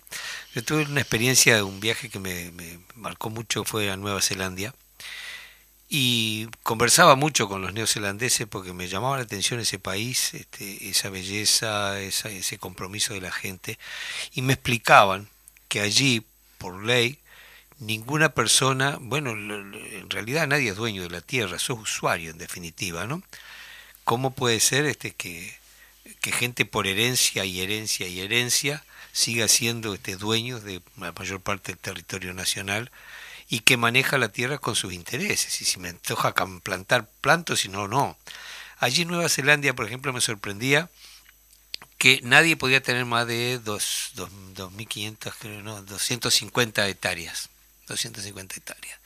yo 0.54 0.64
tuve 0.64 0.84
una 0.84 1.02
experiencia 1.02 1.56
de 1.56 1.64
un 1.64 1.80
viaje 1.80 2.10
que 2.10 2.20
me, 2.20 2.52
me 2.52 2.80
marcó 2.96 3.30
mucho, 3.30 3.64
fue 3.64 3.92
a 3.92 3.98
Nueva 3.98 4.22
Zelanda 4.22 4.74
y 5.94 6.48
conversaba 6.64 7.18
mucho 7.18 7.50
con 7.50 7.62
los 7.62 7.74
neozelandeses 7.74 8.48
porque 8.48 8.72
me 8.72 8.88
llamaba 8.88 9.18
la 9.18 9.24
atención 9.24 9.60
ese 9.60 9.78
país, 9.78 10.34
este, 10.34 10.90
esa 10.90 11.10
belleza, 11.10 12.00
ese 12.00 12.58
compromiso 12.58 13.14
de 13.14 13.20
la 13.20 13.32
gente, 13.34 13.78
y 14.34 14.42
me 14.42 14.54
explicaban 14.54 15.28
que 15.68 15.82
allí, 15.82 16.26
por 16.60 16.86
ley, 16.86 17.20
ninguna 17.80 18.30
persona, 18.30 19.00
bueno, 19.02 19.32
en 19.32 20.10
realidad 20.10 20.48
nadie 20.48 20.70
es 20.70 20.78
dueño 20.78 21.04
de 21.04 21.10
la 21.10 21.20
tierra, 21.20 21.60
sos 21.60 21.80
usuario 21.80 22.32
en 22.32 22.38
definitiva, 22.38 23.06
¿no? 23.06 23.22
¿Cómo 24.06 24.32
puede 24.32 24.62
ser 24.62 24.86
este 24.86 25.12
que, 25.12 25.54
que 26.22 26.32
gente 26.32 26.64
por 26.64 26.88
herencia 26.88 27.44
y 27.44 27.60
herencia 27.60 28.08
y 28.08 28.22
herencia 28.22 28.82
siga 29.12 29.50
siendo 29.50 29.94
este 29.94 30.16
dueños 30.16 30.64
de 30.64 30.82
la 30.96 31.12
mayor 31.12 31.42
parte 31.42 31.74
del 31.74 31.80
territorio 31.80 32.34
nacional? 32.34 32.92
Y 33.52 33.60
que 33.60 33.76
maneja 33.76 34.18
la 34.18 34.30
tierra 34.30 34.60
con 34.60 34.78
sus 34.78 34.94
intereses. 34.94 35.60
Y 35.60 35.66
si 35.66 35.78
me 35.78 35.90
antoja 35.90 36.34
plantar, 36.64 37.06
planto, 37.20 37.58
si 37.58 37.68
no, 37.68 37.90
no. 37.90 38.18
Allí 38.80 39.02
en 39.02 39.10
Nueva 39.10 39.28
Zelanda, 39.28 39.74
por 39.74 39.86
ejemplo, 39.86 40.14
me 40.14 40.22
sorprendía 40.22 40.90
que 41.98 42.22
nadie 42.24 42.56
podía 42.56 42.82
tener 42.82 43.04
más 43.04 43.28
de 43.28 43.60
2.500, 43.62 45.34
creo, 45.38 45.62
no, 45.62 45.84
250 45.84 46.88
hectáreas. 46.88 47.50
250 47.88 48.56
hectáreas. 48.56 49.00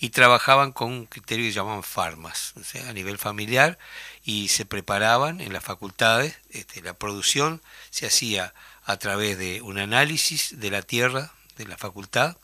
Y 0.00 0.10
trabajaban 0.10 0.72
con 0.72 0.90
un 0.90 1.06
criterio 1.06 1.46
que 1.46 1.52
llamaban 1.52 1.84
farmas, 1.84 2.52
a 2.88 2.92
nivel 2.92 3.16
familiar, 3.16 3.78
y 4.24 4.48
se 4.48 4.66
preparaban 4.66 5.40
en 5.40 5.52
las 5.52 5.62
facultades. 5.62 6.34
Este, 6.50 6.82
la 6.82 6.94
producción 6.94 7.62
se 7.90 8.06
hacía 8.06 8.54
a 8.84 8.96
través 8.96 9.38
de 9.38 9.62
un 9.62 9.78
análisis 9.78 10.58
de 10.58 10.72
la 10.72 10.82
tierra 10.82 11.32
de 11.56 11.66
la 11.66 11.78
facultad, 11.78 12.36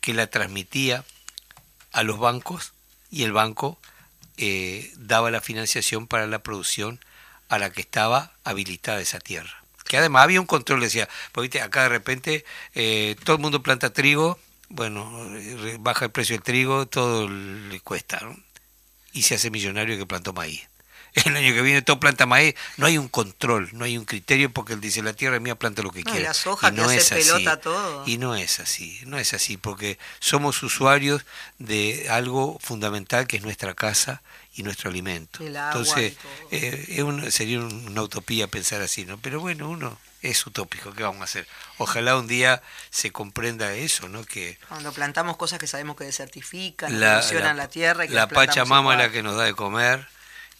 que 0.00 0.14
la 0.14 0.28
transmitía 0.28 1.04
a 1.92 2.02
los 2.02 2.18
bancos 2.18 2.72
y 3.10 3.24
el 3.24 3.32
banco 3.32 3.78
eh, 4.36 4.92
daba 4.96 5.30
la 5.30 5.40
financiación 5.40 6.06
para 6.06 6.26
la 6.26 6.42
producción 6.42 7.00
a 7.48 7.58
la 7.58 7.70
que 7.70 7.82
estaba 7.82 8.32
habilitada 8.44 9.00
esa 9.00 9.18
tierra. 9.18 9.62
Que 9.86 9.98
además 9.98 10.22
había 10.22 10.40
un 10.40 10.46
control, 10.46 10.80
decía, 10.80 11.08
porque 11.32 11.60
acá 11.60 11.82
de 11.82 11.88
repente 11.88 12.44
eh, 12.74 13.16
todo 13.24 13.36
el 13.36 13.42
mundo 13.42 13.62
planta 13.62 13.92
trigo, 13.92 14.38
bueno, 14.68 15.28
baja 15.80 16.06
el 16.06 16.10
precio 16.12 16.36
del 16.36 16.44
trigo, 16.44 16.86
todo 16.86 17.28
le 17.28 17.80
cuesta, 17.80 18.20
y 19.12 19.22
se 19.22 19.34
hace 19.34 19.50
millonario 19.50 19.98
que 19.98 20.06
plantó 20.06 20.32
maíz. 20.32 20.69
el 21.24 21.36
año 21.36 21.52
que 21.54 21.62
viene 21.62 21.82
todo 21.82 21.98
planta 22.00 22.26
maíz. 22.26 22.54
No 22.76 22.86
hay 22.86 22.98
un 22.98 23.08
control, 23.08 23.68
no 23.72 23.84
hay 23.84 23.98
un 23.98 24.04
criterio 24.04 24.50
porque 24.50 24.72
él 24.74 24.80
dice 24.80 25.02
la 25.02 25.12
tierra 25.12 25.36
es 25.36 25.42
mía, 25.42 25.54
planta 25.56 25.82
lo 25.82 25.90
que 25.90 26.02
No, 26.02 26.10
y 26.10 26.12
quiera. 26.14 26.28
la 26.28 26.34
soja 26.34 26.72
que 26.72 26.80
hace 26.80 27.14
pelota 27.16 27.60
todo. 27.60 28.04
Y 28.06 28.18
no 28.18 28.34
es 28.36 28.60
así, 28.60 29.00
no 29.06 29.18
es 29.18 29.32
así 29.34 29.56
porque 29.56 29.98
somos 30.20 30.62
usuarios 30.62 31.24
de 31.58 32.06
algo 32.10 32.58
fundamental 32.60 33.26
que 33.26 33.36
es 33.36 33.42
nuestra 33.42 33.74
casa 33.74 34.22
y 34.54 34.62
nuestro 34.62 34.90
alimento. 34.90 35.44
El 35.44 35.56
agua 35.56 35.70
Entonces, 35.80 36.14
y 36.50 36.56
eh, 36.56 36.84
es 36.88 37.02
un- 37.02 37.30
sería 37.30 37.60
un- 37.60 37.88
una 37.88 38.02
utopía 38.02 38.46
pensar 38.48 38.82
así, 38.82 39.04
¿no? 39.04 39.18
Pero 39.18 39.40
bueno, 39.40 39.68
uno 39.68 39.98
es 40.22 40.44
utópico, 40.46 40.92
¿qué 40.92 41.02
vamos 41.02 41.20
a 41.22 41.24
hacer? 41.24 41.46
Ojalá 41.78 42.16
un 42.16 42.26
día 42.26 42.60
se 42.90 43.10
comprenda 43.10 43.72
eso, 43.74 44.08
¿no? 44.08 44.24
Que 44.24 44.58
Cuando 44.68 44.92
plantamos 44.92 45.36
cosas 45.36 45.58
que 45.58 45.66
sabemos 45.66 45.96
que 45.96 46.04
desertifican, 46.04 47.00
la, 47.00 47.12
erosionan 47.18 47.56
la, 47.56 47.68
tierra. 47.68 48.04
y 48.04 48.08
que 48.08 48.14
la 48.14 48.28
Pachamama 48.28 48.92
es 48.94 48.98
la 48.98 49.10
que 49.10 49.22
nos 49.22 49.36
da 49.36 49.44
de 49.44 49.54
comer 49.54 50.06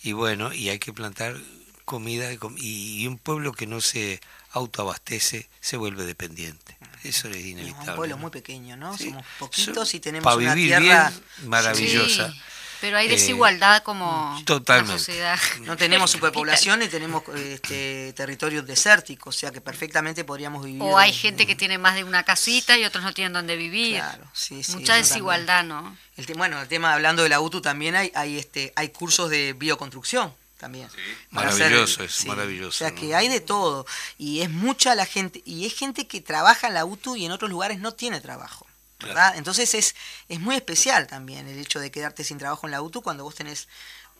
y 0.02 0.12
bueno, 0.12 0.52
y 0.52 0.68
hay 0.68 0.78
que 0.78 0.92
plantar 0.92 1.36
comida 1.84 2.30
y 2.56 3.06
un 3.06 3.18
pueblo 3.18 3.52
que 3.52 3.66
no 3.66 3.80
se 3.80 4.20
autoabastece 4.52 5.48
se 5.60 5.76
vuelve 5.76 6.04
dependiente. 6.04 6.76
Eso 7.02 7.28
es 7.28 7.36
Es 7.36 7.46
inevitable. 7.46 7.90
un 7.90 7.96
pueblo 7.96 8.16
¿no? 8.16 8.22
muy 8.22 8.30
pequeño, 8.30 8.76
¿no? 8.76 8.96
Sí. 8.96 9.06
Somos 9.06 9.24
poquitos 9.38 9.94
y 9.94 10.00
tenemos 10.00 10.34
una 10.36 10.54
tierra... 10.54 11.10
bien, 11.10 11.48
maravillosa. 11.48 12.32
Sí, 12.32 12.40
pero 12.80 12.96
hay 12.96 13.06
Eh, 13.06 13.10
desigualdad 13.10 13.82
como 13.82 14.40
totalmente. 14.44 14.92
la 14.92 14.98
sociedad. 14.98 15.38
No 15.60 15.76
tenemos 15.76 16.10
superpoblación 16.12 16.82
y 16.82 16.88
tenemos 16.88 17.22
este, 17.36 18.12
territorios 18.14 18.66
desérticos, 18.66 19.36
o 19.36 19.38
sea 19.38 19.50
que 19.50 19.60
perfectamente 19.60 20.24
podríamos 20.24 20.64
vivir... 20.64 20.82
O 20.82 20.96
hay 20.98 21.10
en- 21.10 21.16
gente 21.16 21.46
que 21.46 21.54
tiene 21.56 21.78
más 21.78 21.94
de 21.94 22.04
una 22.04 22.22
casita 22.24 22.76
y 22.78 22.84
otros 22.84 23.04
no 23.04 23.12
tienen 23.12 23.32
donde 23.32 23.56
vivir. 23.56 23.96
Claro, 23.96 24.24
sí, 24.32 24.62
sí, 24.62 24.72
Mucha 24.76 24.94
desigualdad, 24.96 25.64
¿no? 25.64 25.96
El 26.16 26.26
te- 26.26 26.34
bueno, 26.34 26.60
el 26.60 26.68
tema 26.68 26.92
hablando 26.94 27.22
de 27.22 27.28
la 27.28 27.40
UTU 27.40 27.60
también 27.60 27.94
hay, 27.96 28.10
hay 28.14 28.38
este 28.38 28.72
hay 28.76 28.88
cursos 28.90 29.30
de 29.30 29.52
bioconstrucción 29.54 30.34
también. 30.58 30.88
Para 31.32 31.50
Maravilloso 31.50 32.04
eso, 32.04 32.26
maravilloso, 32.26 32.68
O 32.68 32.72
sea 32.72 32.90
¿no? 32.90 32.96
que 33.00 33.14
hay 33.14 33.28
de 33.28 33.40
todo 33.40 33.86
y 34.18 34.40
es 34.42 34.50
mucha 34.50 34.94
la 34.94 35.06
gente 35.06 35.40
y 35.46 35.64
es 35.66 35.74
gente 35.74 36.06
que 36.06 36.20
trabaja 36.20 36.66
en 36.68 36.74
la 36.74 36.84
UTU 36.84 37.16
y 37.16 37.24
en 37.24 37.32
otros 37.32 37.50
lugares 37.50 37.78
no 37.78 37.92
tiene 37.92 38.20
trabajo. 38.20 38.66
¿Verdad? 39.02 39.34
Entonces 39.36 39.74
es, 39.74 39.94
es 40.28 40.40
muy 40.40 40.56
especial 40.56 41.06
también 41.06 41.46
el 41.48 41.58
hecho 41.58 41.80
de 41.80 41.90
quedarte 41.90 42.24
sin 42.24 42.38
trabajo 42.38 42.66
en 42.66 42.72
la 42.72 42.82
UTU 42.82 43.02
cuando 43.02 43.24
vos 43.24 43.34
tenés 43.34 43.68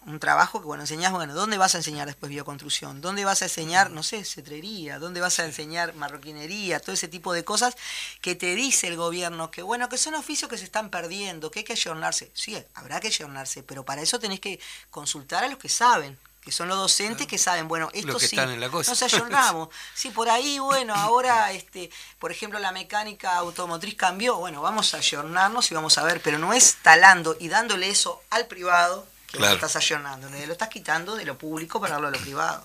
un 0.06 0.18
trabajo 0.18 0.60
que, 0.60 0.66
bueno, 0.66 0.84
enseñás, 0.84 1.12
bueno, 1.12 1.34
¿dónde 1.34 1.58
vas 1.58 1.74
a 1.74 1.78
enseñar 1.78 2.06
después 2.06 2.30
bioconstrucción? 2.30 3.00
¿Dónde 3.00 3.24
vas 3.24 3.42
a 3.42 3.46
enseñar, 3.46 3.90
no 3.90 4.02
sé, 4.02 4.24
cetrería? 4.24 4.98
¿Dónde 4.98 5.20
vas 5.20 5.38
a 5.40 5.44
enseñar 5.44 5.94
marroquinería? 5.94 6.80
Todo 6.80 6.94
ese 6.94 7.08
tipo 7.08 7.32
de 7.32 7.44
cosas 7.44 7.76
que 8.20 8.34
te 8.34 8.54
dice 8.54 8.88
el 8.88 8.96
gobierno 8.96 9.50
que, 9.50 9.62
bueno, 9.62 9.88
que 9.88 9.98
son 9.98 10.14
oficios 10.14 10.50
que 10.50 10.58
se 10.58 10.64
están 10.64 10.90
perdiendo, 10.90 11.50
que 11.50 11.60
hay 11.60 11.64
que 11.64 11.74
ayornarse. 11.74 12.30
Sí, 12.34 12.56
habrá 12.74 13.00
que 13.00 13.08
ayornarse, 13.08 13.62
pero 13.62 13.84
para 13.84 14.02
eso 14.02 14.18
tenés 14.18 14.40
que 14.40 14.58
consultar 14.90 15.44
a 15.44 15.48
los 15.48 15.58
que 15.58 15.68
saben, 15.68 16.18
que 16.40 16.50
son 16.52 16.68
los 16.68 16.78
docentes 16.78 17.26
que 17.26 17.36
saben, 17.38 17.68
bueno, 17.68 17.90
esto 17.92 18.18
que 18.18 18.26
sí, 18.26 18.36
están 18.36 18.50
en 18.50 18.60
la 18.60 18.70
cosa. 18.70 18.90
nos 18.92 19.02
ayornamos. 19.02 19.68
Sí, 19.94 20.10
por 20.10 20.30
ahí, 20.30 20.58
bueno, 20.58 20.94
ahora, 20.94 21.52
este, 21.52 21.90
por 22.18 22.32
ejemplo, 22.32 22.58
la 22.58 22.72
mecánica 22.72 23.36
automotriz 23.36 23.94
cambió, 23.94 24.36
bueno, 24.36 24.62
vamos 24.62 24.94
a 24.94 24.98
ayornarnos 24.98 25.70
y 25.70 25.74
vamos 25.74 25.98
a 25.98 26.02
ver, 26.04 26.20
pero 26.22 26.38
no 26.38 26.52
es 26.52 26.76
talando 26.82 27.36
y 27.38 27.48
dándole 27.48 27.90
eso 27.90 28.22
al 28.30 28.46
privado 28.46 29.06
que 29.26 29.38
Claro. 29.38 29.52
lo 29.52 29.56
estás 29.56 29.76
ayornando, 29.76 30.28
lo 30.28 30.52
estás 30.52 30.68
quitando 30.70 31.14
de 31.14 31.24
lo 31.24 31.36
público 31.38 31.78
para 31.80 31.92
darlo 31.94 32.08
a 32.08 32.10
lo 32.10 32.18
privado. 32.18 32.64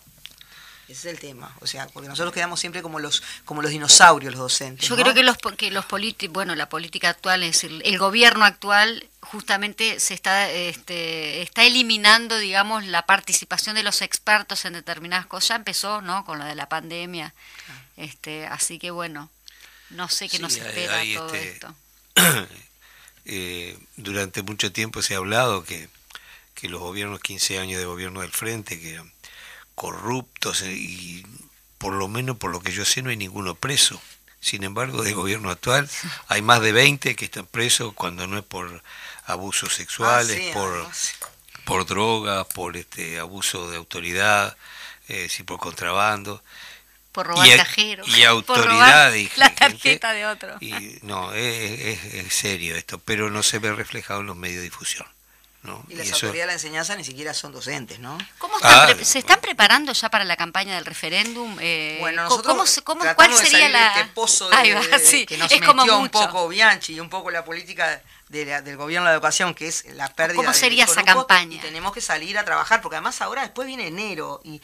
Ese 0.88 1.10
es 1.10 1.16
el 1.16 1.20
tema, 1.20 1.52
o 1.62 1.68
sea, 1.68 1.88
porque 1.88 2.08
nosotros 2.08 2.32
quedamos 2.32 2.60
siempre 2.60 2.84
como 2.84 3.00
los 3.00 3.24
como 3.44 3.64
los 3.64 3.72
dinosaurios 3.72 4.34
los 4.34 4.40
docentes. 4.40 4.88
Yo 4.88 4.96
¿no? 4.96 5.02
creo 5.02 5.16
que 5.16 5.24
los 5.24 5.38
que 5.58 5.72
los 5.72 5.86
políticos, 5.86 6.34
bueno, 6.34 6.54
la 6.54 6.70
política 6.70 7.10
actual, 7.10 7.42
es 7.42 7.54
decir, 7.60 7.82
el 7.84 7.98
gobierno 7.98 8.46
actual 8.46 9.08
justamente 9.22 10.00
se 10.00 10.14
está 10.14 10.52
este, 10.52 11.42
está 11.42 11.64
eliminando, 11.64 12.38
digamos, 12.38 12.86
la 12.86 13.08
participación 13.08 13.76
de 13.76 13.82
los 13.82 14.04
expertos 14.04 14.64
en 14.66 14.74
determinadas 14.74 15.26
cosas. 15.26 15.50
Ya 15.50 15.56
empezó, 15.56 16.02
¿no? 16.02 16.24
Con 16.24 16.38
lo 16.38 16.46
de 16.46 16.54
la 16.54 16.70
pandemia. 16.70 17.34
Este, 17.98 18.46
así 18.46 18.78
que 18.78 18.92
bueno, 18.92 19.32
no 19.90 20.08
sé 20.08 20.30
qué 20.30 20.38
Sí, 20.38 20.44
nos 20.44 20.54
hay- 20.56 20.62
espera 20.62 20.96
hay, 20.98 21.16
todo 21.16 21.34
este, 21.34 21.50
esto. 21.50 21.76
eh, 23.26 23.78
durante 23.98 24.44
mucho 24.44 24.72
tiempo 24.72 25.02
se 25.02 25.16
ha 25.16 25.18
hablado 25.18 25.64
que, 25.64 25.90
que 26.54 26.70
los 26.70 26.80
gobiernos, 26.80 27.20
15 27.22 27.60
años 27.60 27.80
de 27.80 27.86
gobierno 27.86 28.22
del 28.22 28.32
frente, 28.32 28.80
que 28.80 28.94
eran 28.94 29.12
corruptos 29.76 30.62
eh, 30.62 30.72
y 30.74 31.26
por 31.78 31.94
lo 31.94 32.08
menos 32.08 32.38
por 32.38 32.52
lo 32.52 32.62
que 32.62 32.72
yo 32.72 32.86
sé 32.86 33.02
no 33.02 33.10
hay 33.10 33.18
ninguno 33.18 33.56
preso. 33.56 34.02
Sin 34.40 34.64
embargo, 34.64 35.02
del 35.04 35.16
gobierno 35.16 35.50
actual 35.50 35.90
hay 36.28 36.42
más 36.42 36.62
de 36.62 36.72
20 36.72 37.16
que 37.16 37.26
están 37.26 37.46
presos 37.46 37.94
cuando 37.94 38.28
no 38.28 38.38
es 38.38 38.44
por 38.44 38.82
abusos 39.26 39.70
Ah, 39.72 39.76
sexuales, 39.76 40.38
sí, 40.38 40.50
por, 40.54 40.72
además. 40.72 41.14
por 41.66 41.86
drogas, 41.86 42.46
por 42.48 42.78
este 42.78 43.20
abuso 43.20 43.70
de 43.72 43.78
autoridad, 43.78 44.56
eh, 45.08 45.28
sí, 45.30 45.44
por 45.44 45.60
contrabando. 45.60 46.44
Por 47.12 47.28
robar 47.28 47.48
y- 47.48 47.56
cajero. 47.58 48.04
y 48.08 48.12
por 48.22 48.28
autoridad 48.28 48.68
robar 48.68 49.12
la 49.38 49.48
gente- 49.50 49.56
tarjeta 49.58 50.14
de 50.14 50.26
otro. 50.28 50.56
Y 50.62 50.74
no, 51.02 51.34
es, 51.34 51.80
es- 51.82 52.14
es 52.14 52.34
serio 52.34 52.76
esto, 52.76 53.00
pero 53.00 53.30
no 53.32 53.42
se 53.42 53.58
ve 53.60 53.74
reflejado 53.74 54.20
en 54.22 54.28
los 54.28 54.36
medios 54.38 54.58
de 54.58 54.64
difusión. 54.64 55.08
¿No? 55.66 55.84
Y 55.90 55.96
las 55.96 56.06
Y 56.08 56.10
eso- 56.12 56.16
autoridades 56.28 56.42
de 56.42 56.48
la 56.48 56.54
enseñanza 56.54 56.96
ni 56.96 57.04
siquiera 57.04 57.34
son 57.34 57.52
docentes, 57.52 58.00
¿no? 58.00 58.18
¿Cómo 58.38 58.56
están 58.58 58.90
Ah, 58.90 58.94
pre- 58.94 59.04
¿Se 59.06 59.20
están 59.20 59.40
preparando 59.42 59.92
ya 59.94 60.10
para 60.10 60.24
la 60.24 60.36
campaña 60.38 60.76
del 60.76 60.86
referéndum? 60.86 61.58
Eh, 61.60 61.98
Bueno, 62.00 62.24
nosotros 62.24 62.82
¿cómo, 62.84 63.04
¿Cuál 63.16 63.32
de 63.32 63.38
sería 63.38 63.66
de 63.68 63.70
la...? 63.74 63.88
este 64.00 64.06
pozo 64.14 64.50
de, 64.50 64.56
Ahí 64.56 64.72
va, 64.74 64.82
de- 64.82 65.00
sí, 65.00 65.26
que 65.26 65.38
nos 65.38 65.52
es 65.52 65.60
metió 65.60 65.76
como 65.76 65.98
un 66.00 66.10
poco 66.10 66.48
Bianchi 66.48 66.94
y 66.94 67.00
un 67.00 67.10
poco 67.10 67.32
la 67.32 67.44
política 67.44 68.02
de 68.30 68.46
la- 68.46 68.62
del 68.62 68.78
gobierno 68.78 69.06
de 69.08 69.12
la 69.12 69.16
educación, 69.16 69.54
que 69.54 69.68
es 69.68 69.86
la 69.94 70.14
pérdida 70.14 70.38
¿Cómo 70.38 70.50
del 70.52 70.60
sería 70.60 70.84
esa 70.86 71.02
grupo, 71.02 71.28
campaña? 71.28 71.56
Y 71.56 71.60
tenemos 71.60 71.94
que 71.94 72.02
salir 72.02 72.38
a 72.38 72.46
trabajar, 72.46 72.82
porque 72.82 72.96
además 72.98 73.22
ahora 73.22 73.42
después 73.44 73.68
viene 73.68 73.88
enero. 73.88 74.42
Y 74.44 74.62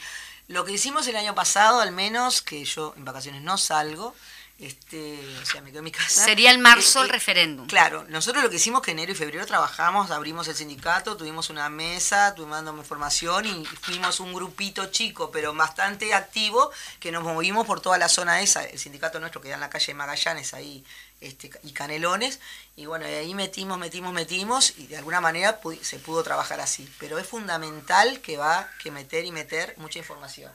lo 0.48 0.66
que 0.66 0.74
hicimos 0.74 1.08
el 1.08 1.16
año 1.16 1.36
pasado, 1.36 1.80
al 1.82 1.92
menos, 1.92 2.42
que 2.42 2.64
yo 2.66 2.94
en 2.98 3.06
vacaciones 3.06 3.42
no 3.42 3.58
salgo, 3.58 4.16
este, 4.62 5.20
o 5.42 5.46
sea, 5.46 5.62
me 5.62 5.72
quedo 5.72 5.80
en 5.80 5.86
mi 5.86 5.92
casa. 5.92 6.24
Sería 6.24 6.52
el 6.52 6.60
marzo 6.60 7.00
Eh, 7.00 7.04
el 7.06 7.10
eh, 7.10 7.14
referéndum. 7.14 7.66
Claro, 7.66 8.06
nosotros 8.10 8.44
lo 8.44 8.50
que 8.52 8.58
hicimos 8.58 8.84
que 8.84 8.92
enero 8.92 9.12
y 9.12 9.16
febrero 9.16 9.44
trabajamos, 9.48 10.12
abrimos 10.12 10.48
el 10.48 10.56
sindicato, 10.56 11.18
tuvimos 11.18 11.50
una 11.50 11.68
mesa, 11.70 12.36
tuvimos 12.36 12.58
dando 12.58 12.78
información 12.78 13.46
y 13.48 13.66
fuimos 13.66 14.20
un 14.20 14.34
grupito 14.34 14.86
chico, 14.92 15.32
pero 15.32 15.52
bastante 15.56 16.14
activo, 16.14 16.72
que 17.00 17.12
nos 17.12 17.24
movimos 17.24 17.66
por 17.66 17.82
toda 17.82 17.98
la 17.98 18.08
zona 18.08 18.42
esa, 18.42 18.64
el 18.64 18.78
sindicato 18.78 19.20
nuestro 19.20 19.42
queda 19.42 19.56
en 19.56 19.62
la 19.62 19.70
calle 19.72 19.96
Magallanes 19.96 20.54
ahí 20.54 20.86
este, 21.22 21.50
y 21.64 21.72
Canelones, 21.72 22.40
y 22.76 22.86
bueno, 22.86 23.08
y 23.08 23.14
ahí 23.14 23.34
metimos, 23.34 23.80
metimos, 23.80 24.14
metimos, 24.14 24.74
y 24.78 24.86
de 24.88 24.98
alguna 24.98 25.22
manera 25.22 25.60
se 25.82 25.98
pudo 25.98 26.22
trabajar 26.22 26.60
así. 26.60 26.88
Pero 27.00 27.18
es 27.18 27.28
fundamental 27.28 28.22
que 28.22 28.38
va 28.38 28.70
que 28.82 28.92
meter 28.92 29.26
y 29.26 29.32
meter 29.32 29.74
mucha 29.78 29.98
información. 29.98 30.52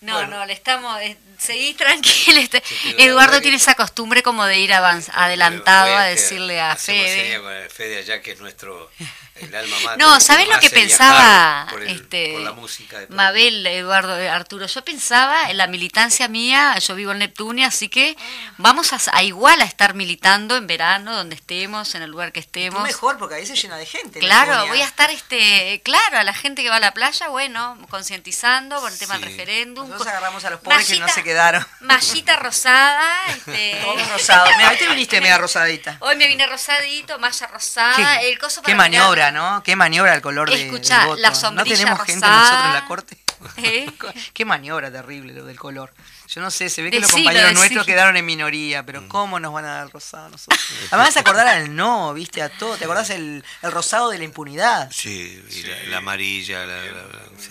No, 0.00 0.14
Bueno. 0.14 0.38
no, 0.38 0.46
le 0.46 0.54
estamos. 0.54 0.98
eh, 1.02 1.16
seguí 1.38 1.74
tranquilo. 1.74 2.40
este- 2.40 2.62
Eduardo 2.98 3.40
tiene 3.42 3.58
esa 3.58 3.74
costumbre 3.74 4.22
como 4.22 4.44
de 4.46 4.58
ir 4.58 4.72
avanz- 4.72 5.10
adelantado 5.12 5.94
a 5.94 6.04
decirle 6.04 6.58
a 6.60 6.74
Fede. 6.76 7.68
Fede 7.68 7.98
allá 7.98 8.22
que 8.22 8.32
es 8.32 8.40
nuestro 8.40 8.90
el 9.36 9.54
alma 9.54 9.76
mater, 9.84 9.98
No, 9.98 10.14
que 10.14 10.20
¿sabés 10.20 10.46
nos 10.48 10.56
lo 10.56 10.60
que 10.60 10.70
pensaba 10.70 11.66
por 11.70 11.82
el- 11.82 11.88
este 11.96 12.32
por 12.32 12.42
la 12.42 12.52
música. 12.52 12.98
Mabel, 13.10 13.66
Eduardo, 13.66 14.18
eh, 14.18 14.28
Arturo? 14.28 14.66
Yo 14.66 14.84
pensaba 14.84 15.50
en 15.50 15.56
la 15.56 15.66
militancia 15.66 16.28
mía, 16.28 16.78
yo 16.78 16.94
vivo 16.94 17.12
en 17.12 17.18
Neptunia, 17.20 17.68
así 17.68 17.88
que 17.88 18.16
vamos 18.58 18.92
a, 18.92 18.98
a 19.16 19.22
igual 19.22 19.60
a 19.62 19.64
estar 19.64 19.94
militando 19.94 20.56
en 20.56 20.66
verano, 20.66 21.14
donde 21.14 21.36
estemos, 21.36 21.94
en 21.94 22.02
el 22.02 22.10
lugar 22.10 22.32
que 22.32 22.40
estemos. 22.40 22.82
mejor, 22.82 23.16
porque 23.18 23.36
ahí 23.36 23.46
se 23.46 23.54
llena 23.56 23.76
de 23.78 23.86
gente. 23.86 24.18
Claro, 24.20 24.50
Neptunia. 24.52 24.72
voy 24.72 24.80
a 24.82 24.86
estar, 24.86 25.10
este, 25.10 25.80
claro, 25.84 26.18
a 26.18 26.24
la 26.24 26.34
gente 26.34 26.62
que 26.62 26.68
va 26.70 26.76
a 26.76 26.80
la 26.80 26.92
playa, 26.92 27.28
bueno, 27.28 27.78
concientizando 27.88 28.78
por 28.80 28.90
el 28.92 28.98
tema 28.98 29.14
del 29.18 29.24
referéndum. 29.24 29.89
Nosotros 29.90 30.06
agarramos 30.08 30.44
a 30.44 30.50
los 30.50 30.60
pobres 30.60 30.86
que 30.86 30.98
no 30.98 31.08
se 31.08 31.22
quedaron. 31.22 31.66
Mallita 31.80 32.36
rosada, 32.36 33.08
este, 33.28 33.80
Todos 33.84 34.08
rosados. 34.10 34.48
Mira, 34.56 34.68
ahí 34.70 34.78
te 34.78 34.88
viniste 34.88 35.20
media 35.20 35.38
rosadita. 35.38 35.96
Hoy 36.00 36.16
me 36.16 36.26
vine 36.26 36.46
rosadito, 36.46 37.18
malla 37.18 37.46
rosada, 37.48 38.18
Qué, 38.20 38.30
el 38.30 38.38
coso 38.38 38.62
qué 38.62 38.74
para 38.74 38.88
mirar- 38.88 39.00
maniobra, 39.02 39.32
¿no? 39.32 39.62
Qué 39.62 39.76
maniobra 39.76 40.14
el 40.14 40.22
color 40.22 40.50
de, 40.50 40.66
Escuchá, 40.66 40.98
del 41.00 41.06
voto. 41.08 41.20
la 41.20 41.30
No 41.30 41.34
sombrilla 41.34 41.76
tenemos 41.76 42.04
gente 42.04 42.26
nosotros 42.26 42.64
en 42.66 42.72
la 42.74 42.84
corte. 42.86 43.18
¿Eh? 43.56 43.86
Qué 44.34 44.44
maniobra 44.44 44.90
terrible 44.92 45.32
lo 45.32 45.44
del 45.46 45.58
color. 45.58 45.92
Yo 46.28 46.40
no 46.42 46.50
sé, 46.50 46.68
se 46.68 46.82
ve 46.82 46.90
que 46.90 47.00
los 47.00 47.10
compañeros 47.10 47.42
decilo. 47.48 47.58
nuestros 47.58 47.86
quedaron 47.86 48.16
en 48.16 48.24
minoría, 48.24 48.84
pero 48.84 49.08
¿cómo 49.08 49.40
nos 49.40 49.52
van 49.52 49.64
a 49.64 49.74
dar 49.76 49.84
el 49.86 49.90
rosado 49.90 50.28
nosotros? 50.28 50.60
Además, 50.92 51.16
acordar 51.16 51.48
al 51.48 51.74
no, 51.74 52.12
viste, 52.14 52.40
a 52.42 52.48
todo. 52.50 52.76
¿Te 52.76 52.84
acordás 52.84 53.10
el, 53.10 53.42
el 53.62 53.72
rosado 53.72 54.10
de 54.10 54.18
la 54.18 54.24
impunidad? 54.24 54.90
Sí, 54.92 55.42
y 55.50 55.62
la, 55.62 55.76
la 55.88 55.96
amarilla, 55.96 56.60
la, 56.66 56.76
la- 56.76 56.84
la- 56.92 57.38
sí. 57.38 57.50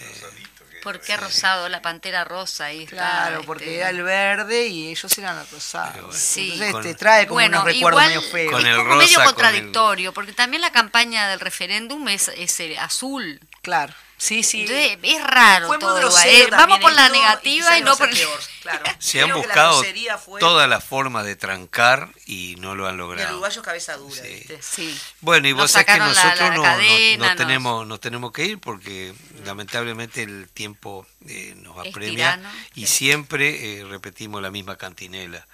¿Por 0.83 0.99
qué 1.01 1.17
rosado? 1.17 1.67
La 1.69 1.81
pantera 1.81 2.23
rosa 2.23 2.65
ahí 2.65 2.83
está. 2.83 2.95
Claro, 2.95 3.35
este. 3.35 3.45
porque 3.47 3.77
era 3.77 3.89
el 3.89 4.01
verde 4.03 4.67
y 4.67 4.89
ellos 4.89 5.17
eran 5.17 5.37
el 5.39 5.47
rosado. 5.49 6.11
Sí. 6.13 6.51
Entonces 6.53 6.71
Con- 6.73 6.83
te 6.83 6.95
trae 6.95 7.27
como 7.27 7.35
bueno, 7.35 7.61
unos 7.61 7.73
recuerdos 7.73 8.01
igual 8.03 8.07
medio 8.07 8.21
feos. 8.31 8.51
Con 8.53 8.61
es 8.61 8.67
el 8.67 8.77
como 8.77 8.89
rosa, 8.89 8.97
medio 9.05 9.15
con 9.17 9.23
el- 9.27 9.33
contradictorio, 9.33 10.13
porque 10.13 10.33
también 10.33 10.61
la 10.61 10.71
campaña 10.71 11.27
del 11.29 11.39
referéndum 11.39 12.07
es, 12.09 12.29
es 12.29 12.59
eh, 12.59 12.77
azul. 12.79 13.39
Claro. 13.61 13.93
Sí, 14.19 14.43
sí. 14.43 14.61
Entonces, 14.67 14.97
es 15.01 15.23
raro 15.23 15.67
Fue 15.67 15.79
todo. 15.79 15.95
grosero 15.95 16.47
eh, 16.47 16.47
Vamos 16.51 16.79
por 16.79 16.91
la 16.91 17.07
negativa 17.07 17.77
y 17.77 17.81
no 17.81 17.95
por 17.95 18.09
peor, 18.09 18.39
claro. 18.61 18.83
Se 18.99 19.21
han 19.21 19.29
Creo 19.29 19.41
que 19.41 19.47
la 19.47 19.53
buscado 19.71 19.83
fue- 20.19 20.39
todas 20.41 20.67
las 20.67 20.83
formas 20.83 21.23
de 21.25 21.37
trancar 21.37 22.09
y 22.25 22.55
no 22.59 22.75
lo 22.75 22.85
han 22.85 22.91
El 22.95 22.97
logrado. 22.97 23.29
uruguayo 23.31 23.61
cabeza 23.63 23.95
dura, 23.95 24.21
Sí. 24.21 24.27
¿viste? 24.27 24.59
Sí. 24.61 24.99
Bueno, 25.21 25.47
y 25.47 25.51
Nos 25.53 25.61
vos 25.61 25.71
sabés 25.71 25.85
que 25.87 25.97
la- 25.99 26.07
nosotros 26.09 26.37
la 26.39 26.49
no, 26.49 26.55
no- 26.57 26.63
cadena, 26.63 27.17
no 27.17 27.25
nos- 27.29 27.37
tenemos, 27.37 27.87
nos 27.87 28.01
tenemos 28.01 28.31
que 28.33 28.43
ir 28.45 28.59
porque 28.59 29.13
lamentablemente 29.45 30.21
el 30.23 30.49
tiempo 30.53 31.07
eh, 31.25 31.53
nos 31.55 31.77
apremia 31.77 32.35
tirano. 32.35 32.49
y 32.75 32.87
siempre 32.87 33.79
eh, 33.79 33.85
repetimos 33.85 34.41
la 34.41 34.51
misma 34.51 34.75
cantinela, 34.75 35.47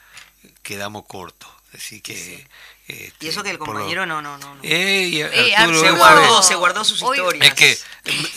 quedamos 0.63 1.05
cortos. 1.05 1.49
Así 1.75 1.99
que... 1.99 2.47
este, 2.87 3.13
Y 3.25 3.27
eso 3.27 3.43
que 3.43 3.49
el 3.49 3.57
lo- 3.57 3.65
compañero 3.65 4.05
no, 4.05 4.21
no, 4.21 4.37
no. 4.37 4.55
no. 4.55 4.61
Eh, 4.63 5.09
Eh, 5.33 5.55
Arturo 5.55 5.81
se 5.81 5.91
guardó, 5.91 6.41
se 6.43 6.55
guardó 6.55 6.83
sus 6.85 7.01
Hoy- 7.01 7.17
historias. 7.17 7.47
Es 7.49 7.53
que 7.53 7.77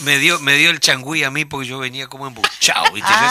me 0.01 0.19
dio, 0.19 0.39
me 0.41 0.55
dio 0.57 0.71
el 0.71 0.81
changüí 0.81 1.23
a 1.25 1.31
mí 1.31 1.45
porque 1.45 1.67
yo 1.69 1.79
venía 1.79 2.07
como 2.07 2.27
embuchado, 2.27 2.91
¿viste? 2.93 3.11
Yo 3.11 3.17
Ah. 3.19 3.27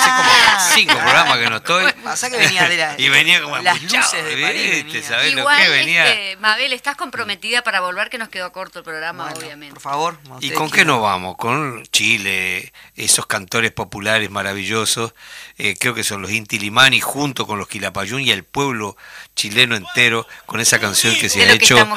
hace 0.58 0.76
como 0.76 0.76
cinco 0.76 0.94
programas 1.02 1.38
que 1.40 1.50
no 1.50 1.56
estoy. 1.58 1.92
Pasa 2.04 2.30
que 2.30 2.38
venía 2.38 2.68
de 2.70 2.78
la- 2.78 2.96
y 2.98 3.10
venía 3.10 3.42
como 3.42 3.58
las 3.58 3.78
embuchado, 3.78 4.04
luces 4.04 4.26
de 4.26 4.42
París 4.42 4.62
¿viste? 4.62 4.84
venía. 4.94 5.08
¿Sabés 5.08 5.34
lo 5.34 5.40
Igual, 5.42 5.64
que 5.64 5.70
venía? 5.70 6.08
este, 6.12 6.38
Mabel, 6.38 6.74
estás 6.74 6.96
comprometida 6.96 7.64
para 7.64 7.82
volver, 7.82 8.10
que 8.10 8.18
nos 8.18 8.30
quedó 8.30 8.52
corto 8.52 8.80
el 8.80 8.86
programa, 8.86 9.24
Bueno, 9.26 9.40
obviamente. 9.40 9.74
Por 9.74 9.82
favor. 9.82 10.20
¿Y 10.42 10.52
con 10.52 10.70
qué 10.70 10.86
nos 10.86 11.02
vamos? 11.02 11.38
Con 11.38 11.84
Chile, 11.92 12.72
esos 12.96 13.26
cantores 13.26 13.72
populares 13.72 14.30
maravillosos, 14.30 15.14
eh, 15.58 15.76
creo 15.80 15.94
que 15.94 16.04
son 16.04 16.22
los 16.22 16.32
Inti 16.32 16.60
Limani, 16.60 17.02
junto 17.02 17.48
con 17.48 17.58
los 17.58 17.68
Quilapayún 17.68 18.22
y 18.22 18.32
el 18.32 18.44
pueblo 18.44 18.96
chileno 19.36 19.76
entero, 19.76 20.28
con 20.46 20.60
esa 20.60 20.80
canción 20.80 21.16
que 21.16 21.30
se 21.30 21.44
ha 21.44 21.48
que 21.48 21.54
hecho, 21.54 21.88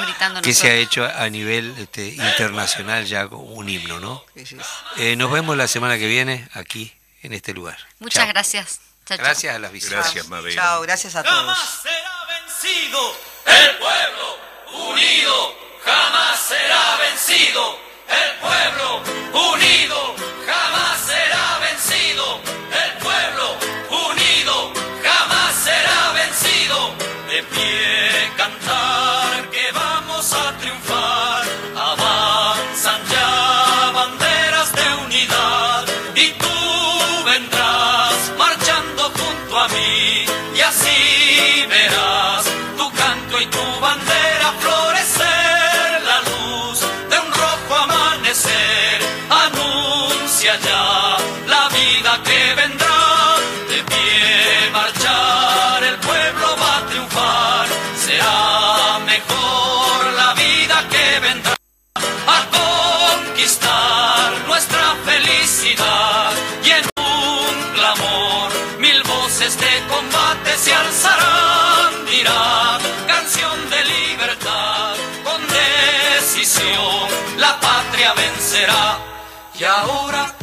que 0.43 0.55
se 0.55 0.71
ha 0.71 0.75
hecho 0.75 1.05
a 1.05 1.29
nivel 1.29 1.75
este, 1.79 2.09
internacional 2.09 3.05
ya 3.07 3.27
un 3.27 3.69
himno, 3.69 4.01
¿no? 4.01 4.25
Eh, 4.97 5.17
nos 5.17 5.31
vemos 5.31 5.57
la 5.57 5.67
semana 5.69 5.99
que 5.99 6.07
viene 6.07 6.49
aquí 6.55 6.93
en 7.23 7.33
este 7.33 7.53
lugar. 7.53 7.79
Muchas 7.99 8.25
Chao. 8.25 8.33
gracias. 8.33 8.81
Chao. 9.07 9.19
Gracias 9.19 9.55
a 9.55 9.59
las 9.59 9.73
visitas. 9.73 9.99
Gracias, 10.05 10.29
Mabel. 10.29 10.55
Chao, 10.55 10.81
gracias 10.83 11.17
a 11.17 11.23
todos. 11.23 11.37
Jamás 11.37 11.81
será 11.83 12.13
vencido 12.27 13.17
el 13.47 13.77
pueblo 13.79 14.91
unido. 14.93 15.55
Jamás 15.85 16.41
será 16.41 16.97
vencido 16.99 17.79
el 18.09 18.39
pueblo 18.41 19.03
unido. 19.53 20.15
Jamás 20.47 21.01
será 21.01 21.59
vencido 21.59 22.41
el 22.73 22.99
pueblo 23.03 23.59
ya 50.59 51.17
la 51.47 51.69
vida 51.69 52.21
que 52.25 52.55
vendrá 52.55 53.37
de 53.69 53.83
pie 53.85 54.71
marchar 54.73 55.85
el 55.85 55.97
pueblo 55.99 56.57
va 56.61 56.79
a 56.79 56.87
triunfar 56.87 57.67
será 58.05 58.99
mejor 59.05 60.13
la 60.17 60.35
vida 60.35 60.77
que 60.91 61.21
vendrá. 61.21 61.55
A 62.27 62.41
conquistar 62.59 64.33
nuestra 64.49 64.97
felicidad 65.05 66.33
y 66.65 66.71
en 66.71 66.85
un 66.97 67.73
clamor 67.75 68.51
mil 68.79 69.03
voces 69.05 69.59
de 69.59 69.73
combate 69.89 70.57
se 70.57 70.75
alzarán 70.75 72.07
dirá 72.07 72.79
canción 73.07 73.71
de 73.71 73.85
libertad 73.85 74.95
con 75.23 75.41
decisión 75.47 77.09
la 77.39 77.59
patria 77.61 78.15
vencerá. 78.15 78.99
Y 79.59 79.65
ahora 79.65 80.40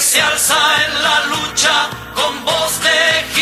se 0.00 0.20
alza 0.20 0.56
en 0.86 1.02
la 1.02 1.24
lucha 1.26 1.90
con 2.14 2.44
voz 2.44 2.80
de 2.82 3.37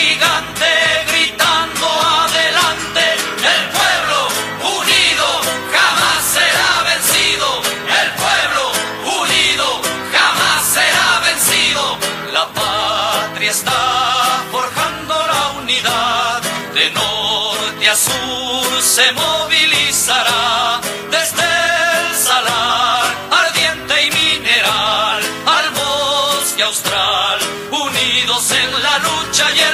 lucha 29.39 29.66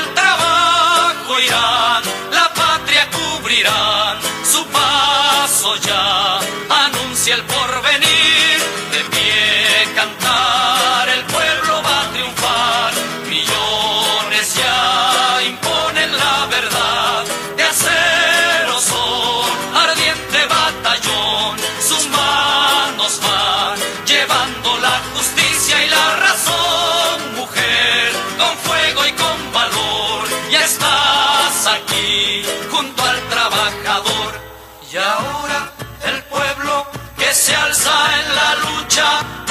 y 34.92 34.96
ahora 34.98 35.72
el 36.04 36.22
pueblo 36.24 36.86
que 37.16 37.32
se 37.32 37.54
alza 37.56 37.92
en 38.20 38.34
la 38.34 38.54
lucha 38.56 39.41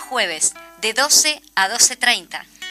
jueves, 0.00 0.54
de 0.80 0.92
12 0.92 1.40
a 1.54 1.68
12.30. 1.68 2.50